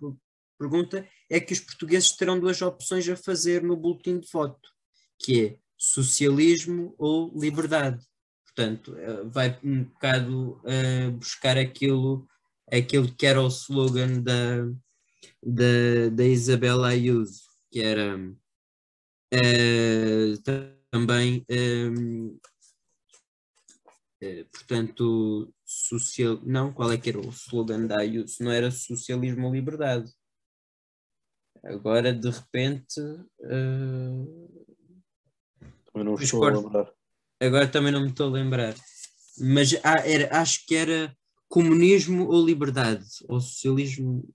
[0.59, 4.69] pergunta é que os portugueses terão duas opções a fazer no boletim de voto,
[5.19, 8.05] que é socialismo ou liberdade.
[8.45, 12.29] Portanto, eh, vai um bocado uh, buscar aquilo,
[12.71, 14.67] aquilo que era o slogan da,
[15.43, 17.41] da, da Isabela Ayuso,
[17.71, 18.37] que era uh,
[20.91, 21.47] também,
[24.53, 26.41] portanto, social.
[26.45, 28.43] Não, qual é que era o slogan da Ayuso?
[28.43, 30.11] Não era socialismo ou liberdade.
[31.65, 33.01] Agora, de repente.
[33.41, 34.67] Uh...
[35.93, 36.93] Também não estou a lembrar.
[37.41, 38.75] Agora também não me estou a lembrar.
[39.39, 41.17] Mas ah, era, acho que era
[41.49, 44.29] comunismo ou liberdade, ou socialismo.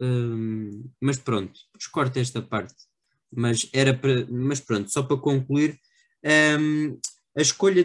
[0.00, 2.74] Um, mas pronto, descorta esta parte.
[3.30, 4.26] Mas era para.
[4.26, 5.78] Mas pronto, só para concluir,
[6.58, 6.98] um,
[7.36, 7.84] a escolha,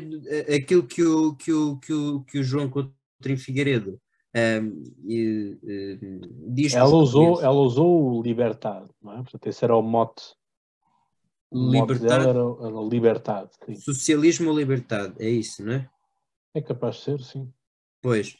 [0.56, 4.00] aquilo que o, que o, que o, que o João Coutinho Figueiredo
[4.36, 6.00] um, e, e,
[6.48, 6.74] diz.
[6.74, 9.16] Ela usou, ela usou o libertado, não é?
[9.18, 10.24] Portanto, esse era o mote.
[11.50, 12.30] O libertado.
[12.30, 13.50] Era, era libertado.
[13.66, 13.76] Sim.
[13.76, 15.90] Socialismo libertado, é isso, não é?
[16.54, 17.52] É capaz de ser, sim.
[18.02, 18.38] Pois.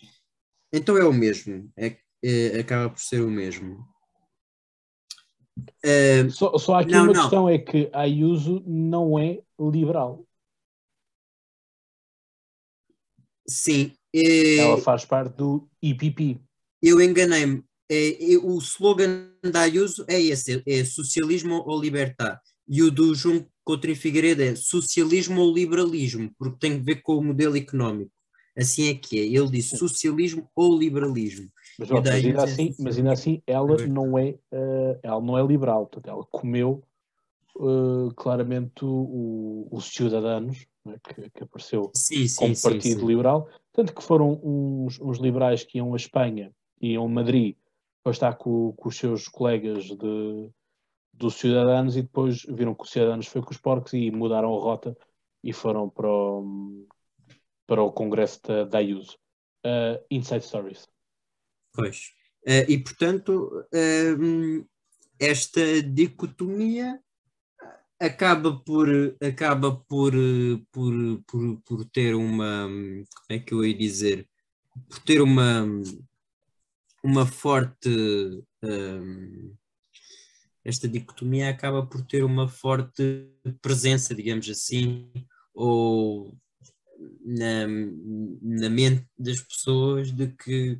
[0.72, 3.84] Então é o mesmo, é, é acaba por ser o mesmo.
[5.84, 7.22] Uh, só, só aqui não, uma não.
[7.22, 10.24] questão: é que Ayuso não é liberal.
[13.50, 13.92] Sim.
[14.14, 14.58] É...
[14.58, 16.40] Ela faz parte do IPP.
[16.82, 17.64] Eu enganei-me.
[17.92, 22.40] É, é, o slogan da Ayuso é esse: é socialismo ou libertar.
[22.68, 27.18] E o do João Coutinho Figueiredo é socialismo ou liberalismo, porque tem a ver com
[27.18, 28.12] o modelo económico.
[28.56, 29.24] Assim é que é.
[29.24, 31.50] Ele disse socialismo ou liberalismo.
[31.80, 35.44] Mas, ó, mas, ainda, assim, mas ainda assim ela não é, uh, ela não é
[35.46, 36.84] liberal, portanto, ela comeu
[37.56, 43.50] uh, claramente o, os Ciudadanos, né, que, que, apareceu sim, sim, como sim, partido liberal,
[43.74, 47.56] tanto que foram uns, uns, liberais que iam a Espanha, iam a Madrid,
[48.04, 50.50] para estar com, com os seus colegas de,
[51.14, 54.60] dos Ciudadanos e depois viram que os Ciudadanos foi com os porcos e mudaram a
[54.60, 54.98] rota
[55.44, 56.88] e foram para o,
[57.68, 59.18] para o Congresso da, da Ayuso.
[59.66, 60.88] Uh, Inside Stories.
[61.74, 62.14] Pois.
[62.48, 64.68] Uh, e, portanto, uh,
[65.20, 67.02] esta dicotomia
[68.00, 68.88] acaba por,
[69.22, 70.14] acaba por,
[70.72, 70.94] por,
[71.28, 72.68] por, por ter uma.
[72.68, 74.28] Como é que eu ia dizer?
[74.88, 75.66] Por ter uma,
[77.04, 77.90] uma forte.
[78.64, 79.56] Um,
[80.64, 83.28] esta dicotomia acaba por ter uma forte
[83.62, 85.12] presença, digamos assim,
[85.54, 86.38] ou
[87.26, 87.66] na,
[88.42, 90.80] na mente das pessoas de que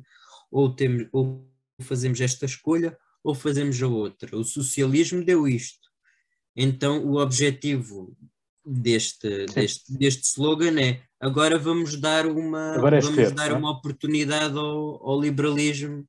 [0.50, 4.36] ou, temos, ou fazemos esta escolha ou fazemos a outra.
[4.36, 5.79] O socialismo deu isto.
[6.62, 8.14] Então o objetivo
[8.64, 13.54] deste, deste, deste slogan é agora vamos dar uma, é vamos ter, dar é?
[13.54, 16.00] uma oportunidade ao, ao liberalismo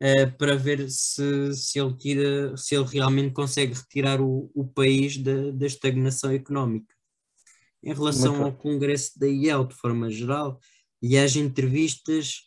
[0.00, 5.16] uh, para ver se, se, ele tira, se ele realmente consegue retirar o, o país
[5.18, 6.94] da, da estagnação económica.
[7.82, 10.60] Em relação ao Congresso da IEL, de forma geral,
[11.02, 12.44] e às entrevistas,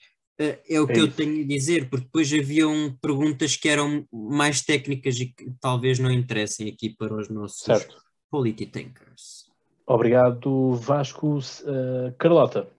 [0.67, 4.61] é o que é eu tenho a dizer, porque depois haviam perguntas que eram mais
[4.61, 7.95] técnicas e que talvez não interessem aqui para os nossos certo.
[8.29, 9.49] polititankers.
[9.85, 11.37] Obrigado, Vasco.
[11.37, 12.69] Uh, Carlota.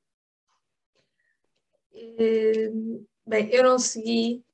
[1.95, 4.45] Uh, bem, eu não segui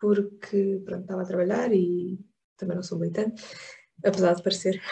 [0.00, 2.18] porque pronto, estava a trabalhar e
[2.56, 3.42] também não sou militante,
[4.04, 4.82] apesar de parecer.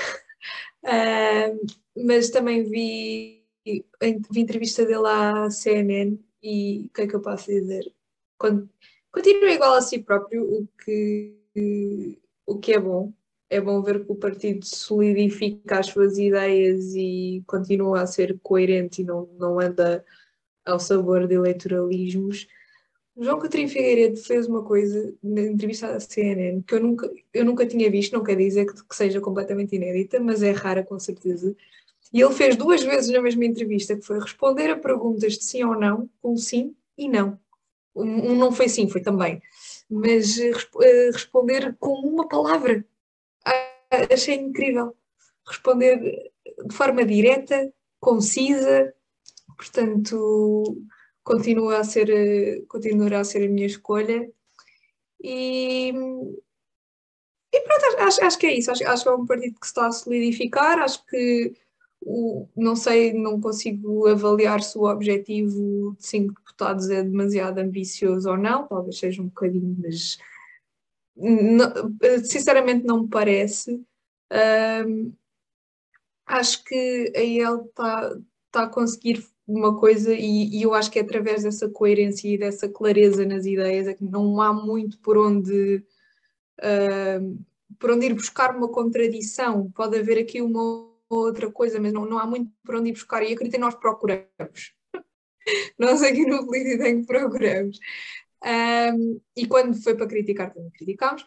[0.84, 1.59] Uh,
[2.06, 7.46] mas também vi, vi entrevista dele à CNN e o que é que eu posso
[7.46, 7.84] dizer?
[8.38, 13.12] Continua igual a si próprio, o que, o que é bom.
[13.48, 19.02] É bom ver que o partido solidifica as suas ideias e continua a ser coerente
[19.02, 20.04] e não, não anda
[20.64, 22.46] ao sabor de eleitoralismos.
[23.16, 27.66] João Coutinho Figueiredo fez uma coisa na entrevista à CNN que eu nunca, eu nunca
[27.66, 31.54] tinha visto, não quer dizer que, que seja completamente inédita, mas é rara com certeza.
[32.12, 35.62] E ele fez duas vezes na mesma entrevista, que foi responder a perguntas de sim
[35.62, 37.39] ou não, com sim e não.
[37.95, 39.41] Um, não foi sim, foi também.
[39.89, 42.85] Mas uh, responder com uma palavra.
[43.45, 44.97] Ah, achei incrível.
[45.47, 46.31] Responder
[46.66, 48.95] de forma direta, concisa,
[49.57, 50.77] portanto
[51.23, 54.28] continua a ser, continuará a ser a minha escolha.
[55.23, 55.93] E,
[57.53, 58.70] e pronto, acho, acho que é isso.
[58.70, 60.78] Acho, acho que é um partido que se está a solidificar.
[60.81, 61.55] Acho que
[62.02, 68.31] o, não sei, não consigo avaliar se o objetivo de cinco deputados é demasiado ambicioso
[68.31, 68.66] ou não.
[68.66, 70.18] Talvez seja um bocadinho, mas
[71.16, 71.72] não,
[72.24, 73.85] sinceramente não me parece.
[74.86, 75.12] Um,
[76.27, 78.16] acho que a ele está
[78.51, 82.39] tá a conseguir uma coisa, e, e, eu acho que é através dessa coerência e
[82.39, 85.85] dessa clareza nas ideias, é que não há muito por onde,
[87.78, 89.70] por onde ir buscar uma contradição.
[89.72, 93.23] Pode haver aqui uma outra coisa, mas não, não há muito por onde ir buscar,
[93.23, 94.74] e acredito que nós procuramos.
[95.78, 97.78] nós aqui no Político procuramos.
[98.45, 101.24] Um, e quando foi para criticar, também criticámos.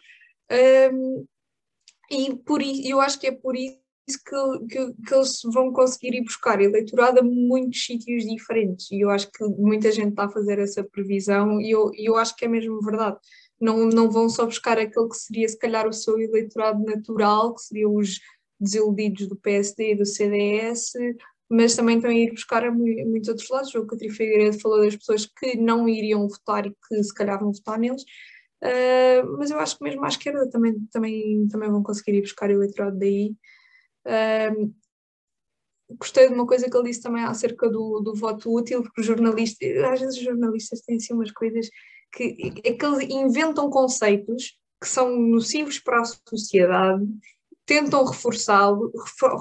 [0.92, 1.26] Um,
[2.10, 6.24] e por, eu acho que é por isso que, que, que, eles vão conseguir ir
[6.24, 8.90] buscar eleitorado a muitos sítios diferentes.
[8.90, 12.36] E eu acho que muita gente está a fazer essa previsão e eu, eu acho
[12.36, 13.18] que é mesmo verdade.
[13.60, 17.62] Não, não vão só buscar aquele que seria, se calhar, o seu eleitorado natural, que
[17.62, 18.18] seriam os
[18.64, 20.92] desiludidos do PSD e do CDS,
[21.48, 23.74] mas também estão a ir buscar a muitos outros lados.
[23.74, 27.52] O Catri Figueiredo falou das pessoas que não iriam votar e que se calhar vão
[27.52, 28.02] votar neles.
[28.62, 32.48] Uh, mas eu acho que mesmo à esquerda também, também, também vão conseguir ir buscar
[32.48, 33.34] o eleitorado daí.
[34.56, 34.74] Um,
[35.98, 39.06] gostei de uma coisa que ele disse também acerca do, do voto útil, porque os
[39.06, 41.68] jornalistas, às vezes os jornalistas têm assim umas coisas
[42.12, 47.04] que, é que eles inventam conceitos que são nocivos para a sociedade,
[47.66, 48.92] tentam reforçá-lo,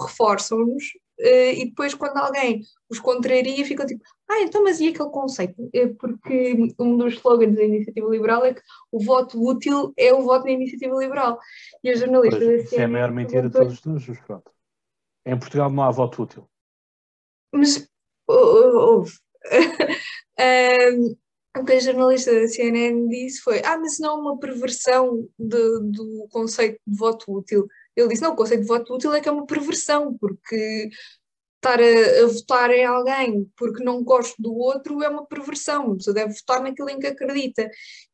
[0.01, 0.83] reforçam-nos,
[1.19, 5.69] uh, e depois quando alguém os contraria ficam tipo, ah, então mas e aquele conceito?
[5.73, 10.23] É porque um dos slogans da Iniciativa Liberal é que o voto útil é o
[10.23, 11.39] voto da Iniciativa Liberal.
[11.83, 12.43] E os jornalistas...
[12.43, 14.51] Pois, isso é a maior mentira de todos os tempos, pronto.
[15.25, 16.49] Em Portugal não há voto útil.
[17.53, 17.87] Mas
[18.27, 19.13] houve.
[20.39, 21.15] um,
[21.55, 25.79] o que a jornalista da CNN disse foi: Ah, mas não é uma perversão de,
[25.91, 27.67] do conceito de voto útil.
[27.95, 30.89] Ele disse: Não, o conceito de voto útil é que é uma perversão, porque
[31.63, 36.13] estar a, a, votar em alguém porque não gosto do outro é uma perversão, pessoa
[36.13, 37.69] deve votar naquilo em que acredita.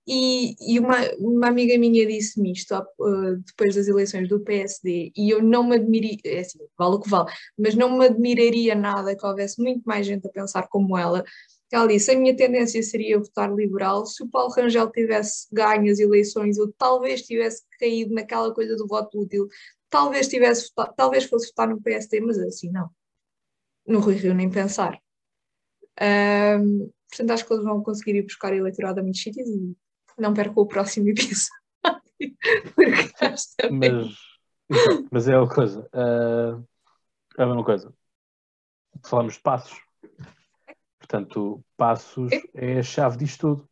[0.07, 5.29] E, e uma, uma amiga minha disse-me isto uh, depois das eleições do PSD, e
[5.29, 9.15] eu não me admiraria, é assim, vale o que vale, mas não me admiraria nada
[9.15, 11.23] que houvesse muito mais gente a pensar como ela.
[11.71, 14.05] Ela disse: a minha tendência seria votar liberal.
[14.05, 18.87] Se o Paulo Rangel tivesse ganho as eleições, ou talvez tivesse caído naquela coisa do
[18.87, 19.47] voto útil,
[19.89, 22.89] talvez tivesse talvez fosse votar no PSD, mas assim não
[23.89, 25.01] no Rui Rio nem pensar.
[25.99, 29.75] Um, portanto, acho que eles vão conseguir ir buscar eleitorado a muitos sítios e
[30.17, 31.49] não perco o próximo episódio.
[33.71, 34.07] mas,
[35.11, 35.81] mas é uma coisa.
[35.93, 36.63] Uh,
[37.37, 37.93] é a mesma coisa.
[39.03, 39.79] Falamos de passos.
[41.09, 43.69] Portanto, passos é a chave disto tudo.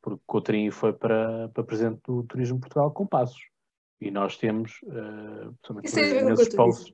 [0.00, 3.42] Porque Coutrinho foi para, para presidente do Turismo Portugal com passos.
[4.00, 6.92] E nós temos, uh, é posts,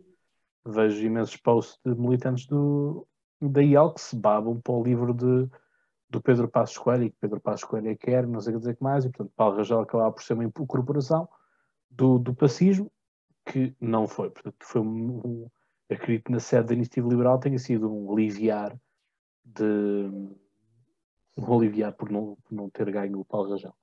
[0.66, 3.06] vejo imensos posts de militantes do,
[3.40, 5.48] da IEL que se babam para o livro de,
[6.10, 8.60] do Pedro Passos Coelho e que Pedro Passos Coelho é quer, não sei o que
[8.60, 11.26] dizer que mais, e portanto Paulo Rangel acabava por ser uma incorporação
[11.88, 12.92] do, do pacismo,
[13.46, 14.28] que não foi.
[14.28, 15.50] Portanto, foi um, um
[15.88, 18.78] acredito que na sede da Iniciativa Liberal tenha sido um aliviar
[19.54, 20.38] de
[21.36, 23.74] um aliviar por não, por não ter ganho o Paulo Rangel.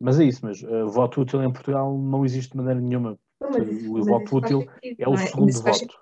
[0.00, 3.18] Mas é isso, mas uh, voto útil em Portugal não existe de maneira nenhuma.
[3.40, 5.26] o voto útil é o é?
[5.26, 5.98] segundo voto.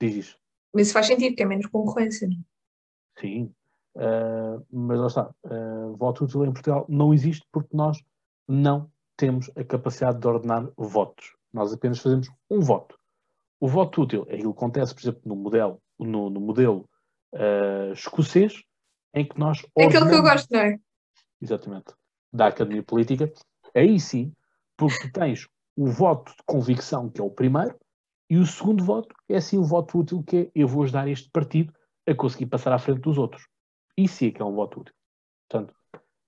[0.00, 0.36] Diz
[0.72, 3.20] Mas isso faz sentido, que é menos concorrência, não é?
[3.20, 3.54] Sim,
[3.96, 5.34] uh, mas lá está.
[5.44, 8.02] Uh, voto útil em Portugal não existe porque nós
[8.46, 11.34] não temos a capacidade de ordenar votos.
[11.52, 12.98] Nós apenas fazemos um voto.
[13.58, 16.86] O voto útil é aquilo que acontece, por exemplo, no modelo, no, no modelo
[17.36, 18.62] uh, escocês,
[19.14, 19.64] em que nós.
[19.76, 20.78] É aquele que eu gosto, não é?
[21.40, 21.94] Exatamente.
[22.32, 23.32] Da Academia Política.
[23.74, 24.32] Aí sim,
[24.76, 25.46] porque tu tens
[25.76, 27.78] o voto de convicção, que é o primeiro,
[28.28, 31.30] e o segundo voto é assim o voto útil, que é eu vou ajudar este
[31.30, 31.72] partido
[32.06, 33.46] a conseguir passar à frente dos outros.
[33.96, 34.94] Isso é que é um voto útil.
[35.48, 35.74] Portanto,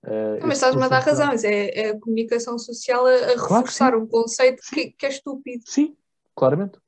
[0.05, 3.95] uh, mas estás-me a dar razão, é, é, a comunicação social a, a claro reforçar
[3.95, 5.63] um conceito que, que, é estúpido.
[5.65, 5.95] Sim,
[6.35, 6.79] claramente.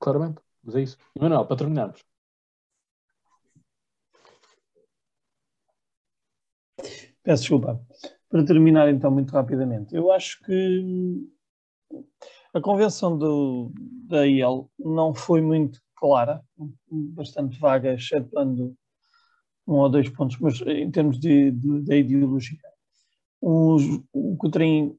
[0.00, 0.40] Claramente.
[0.62, 0.96] Mas é isso.
[1.14, 2.02] E Manuel, para terminarmos.
[7.24, 7.80] Peço desculpa.
[8.28, 11.26] Para terminar, então, muito rapidamente, eu acho que
[12.52, 13.72] a convenção do,
[14.06, 16.42] da IEL não foi muito clara,
[16.86, 18.76] bastante vaga, excetuando
[19.66, 22.58] um ou dois pontos, mas em termos de, de, de ideologia.
[23.40, 23.76] O,
[24.12, 24.98] o Coutrinho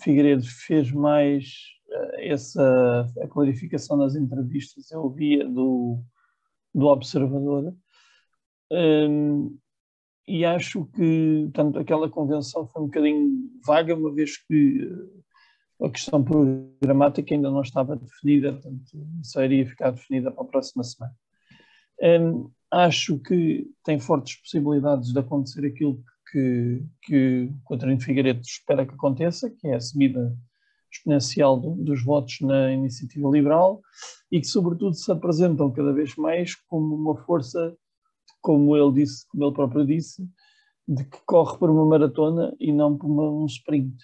[0.00, 1.52] Figueiredo fez mais
[1.88, 6.02] uh, essa a clarificação nas entrevistas, eu via do,
[6.74, 7.74] do Observador.
[8.72, 9.56] Um,
[10.26, 14.88] e acho que tanto aquela convenção foi um bocadinho vaga, uma vez que
[15.82, 20.84] a questão programática ainda não estava definida, portanto, só iria ficar definida para a próxima
[20.84, 21.14] semana.
[22.02, 28.86] Um, acho que tem fortes possibilidades de acontecer aquilo que, que o Coutinho Figueiredo espera
[28.86, 30.36] que aconteça, que é a subida
[30.92, 33.80] exponencial do, dos votos na iniciativa liberal
[34.30, 37.76] e que, sobretudo, se apresentam cada vez mais como uma força,
[38.40, 40.26] como ele disse, como ele próprio disse,
[40.86, 43.96] de que corre por uma maratona e não por uma, um sprint.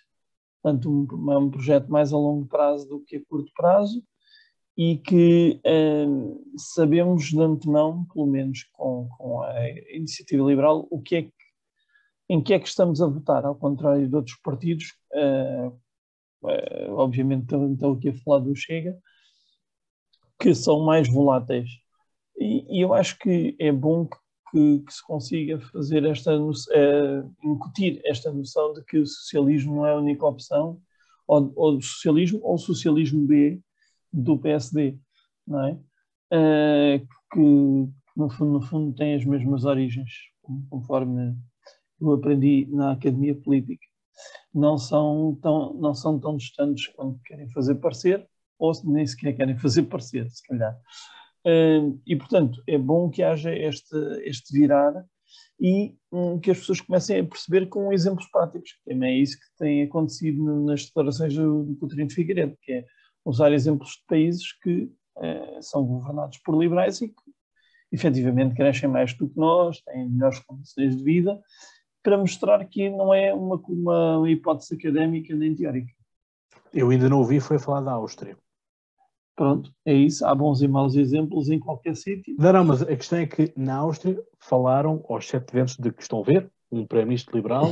[0.62, 4.02] Portanto, um, é um projeto mais a longo prazo do que a curto prazo
[4.76, 6.06] e que eh,
[6.56, 11.32] sabemos de antemão, pelo menos com, com, a iniciativa liberal, o que é que,
[12.28, 15.72] em que é que estamos a votar, ao contrário de outros partidos, eh,
[16.46, 18.98] eh, obviamente estou aqui a falar do Chega,
[20.38, 21.70] que são mais voláteis.
[22.38, 24.16] E, e eu acho que é bom que,
[24.56, 26.32] que, que se consiga fazer esta,
[27.44, 30.80] incutir esta noção de que o socialismo não é a única opção,
[31.26, 33.60] ou, ou socialismo ou socialismo B,
[34.10, 34.96] do PSD,
[35.46, 35.72] não é?
[36.32, 40.10] Uh, que no fundo, no fundo tem as mesmas origens,
[40.70, 41.36] conforme
[42.00, 43.84] eu aprendi na academia política.
[44.54, 48.26] Não são tão, não são tão distantes quando querem fazer parecer,
[48.58, 50.78] ou nem sequer querem fazer parecer, se calhar.
[52.06, 55.04] E, portanto, é bom que haja este, este virar
[55.60, 58.78] e um, que as pessoas comecem a perceber com exemplos práticos.
[58.84, 62.84] Também é isso que tem acontecido nas declarações do, do Coutinho de Figueiredo, que é
[63.24, 67.14] usar exemplos de países que eh, são governados por liberais e que
[67.90, 71.40] efetivamente crescem mais do que nós, têm melhores condições de vida,
[72.02, 75.92] para mostrar que não é uma, uma hipótese académica nem teórica.
[76.72, 78.36] Eu ainda não ouvi, foi falar da Áustria.
[79.36, 80.24] Pronto, é isso.
[80.24, 82.34] Há bons e maus exemplos em qualquer sítio.
[82.38, 86.02] Não, não, mas a questão é que na Áustria falaram aos sete ventos de que
[86.02, 87.66] estão a ver, um primeiro-ministro liberal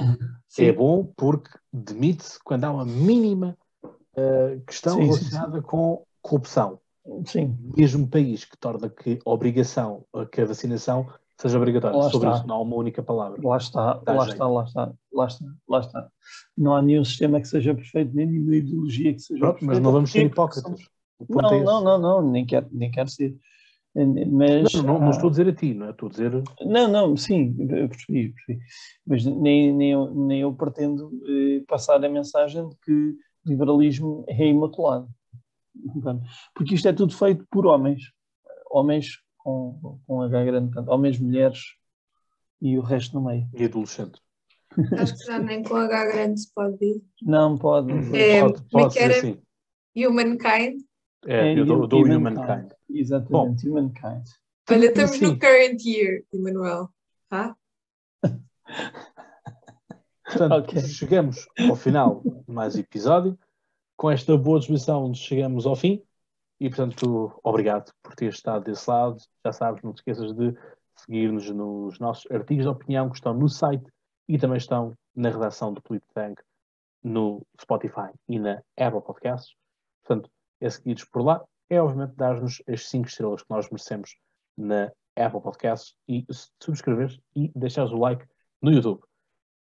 [0.58, 5.66] é bom porque demite-se quando há uma mínima uh, questão sim, relacionada sim, sim.
[5.66, 6.78] com corrupção.
[7.26, 7.56] Sim.
[7.76, 11.98] Mesmo país que torna que a obrigação, que a vacinação seja obrigatória.
[11.98, 12.38] Lá Sobre está.
[12.38, 13.40] isso não há uma única palavra.
[13.42, 16.08] Lá está, lá está, lá está, lá está, lá está.
[16.56, 19.74] Não há nenhum sistema que seja perfeito, nem nenhuma ideologia que seja Pronto, perfeita.
[19.74, 20.93] Mas não vamos ser hipócritas.
[21.28, 23.36] Não, é não, não, não, nem quero, nem quero ser.
[23.94, 25.90] Mas, não, não, não, estou a dizer a ti, não é?
[25.90, 26.42] Estou a dizer.
[26.62, 28.64] Não, não, sim, eu percebi, percebi.
[29.06, 33.16] Mas nem, nem, eu, nem eu pretendo eh, passar a mensagem de que
[33.46, 35.08] liberalismo é imaculado.
[36.54, 38.02] Porque isto é tudo feito por homens.
[38.68, 41.60] Homens com, com H grande, portanto, homens, mulheres
[42.60, 43.48] e o resto no meio.
[43.54, 44.20] E adolescentes.
[44.98, 47.02] Acho que já nem com H grande se pode dizer.
[47.22, 47.92] Não, pode.
[48.16, 49.40] É, pode, pode ser assim.
[49.96, 50.82] Humankind.
[51.26, 52.38] É, é eu dou, dou Humankind.
[52.38, 52.72] humankind.
[52.90, 53.78] Exatamente, Bom.
[53.78, 54.24] Humankind.
[54.70, 56.88] Olha, estamos no current year, Emanuel.
[57.28, 57.56] Tá?
[60.24, 60.80] Portanto, okay.
[60.80, 63.38] chegamos ao final de mais episódio.
[63.96, 66.02] Com esta boa disposição, chegamos ao fim.
[66.58, 69.18] E, portanto, obrigado por ter estado desse lado.
[69.44, 70.56] Já sabes, não te esqueças de
[70.96, 73.84] seguir-nos nos nossos artigos de opinião que estão no site
[74.28, 76.42] e também estão na redação do Polittank
[77.02, 79.54] no Spotify e na Apple Podcasts.
[80.02, 80.30] Portanto,
[80.64, 81.44] é seguir-nos por lá.
[81.68, 84.16] É, obviamente, dar-nos as 5 estrelas que nós merecemos
[84.56, 86.26] na Apple Podcasts e
[86.62, 88.26] subscrever e deixar o like
[88.60, 89.02] no YouTube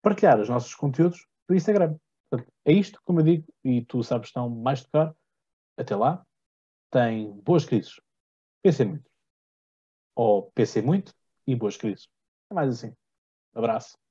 [0.02, 1.96] partilhar os nossos conteúdos do Instagram.
[2.28, 5.14] Portanto, é isto, como eu digo, e tu sabes estão mais tocar.
[5.76, 6.26] Até lá,
[6.90, 8.00] tem boas crises.
[8.62, 9.10] PC muito.
[10.14, 11.14] Ou PC muito
[11.46, 12.08] e boas crises.
[12.50, 12.94] É mais assim.
[13.54, 14.01] Abraço.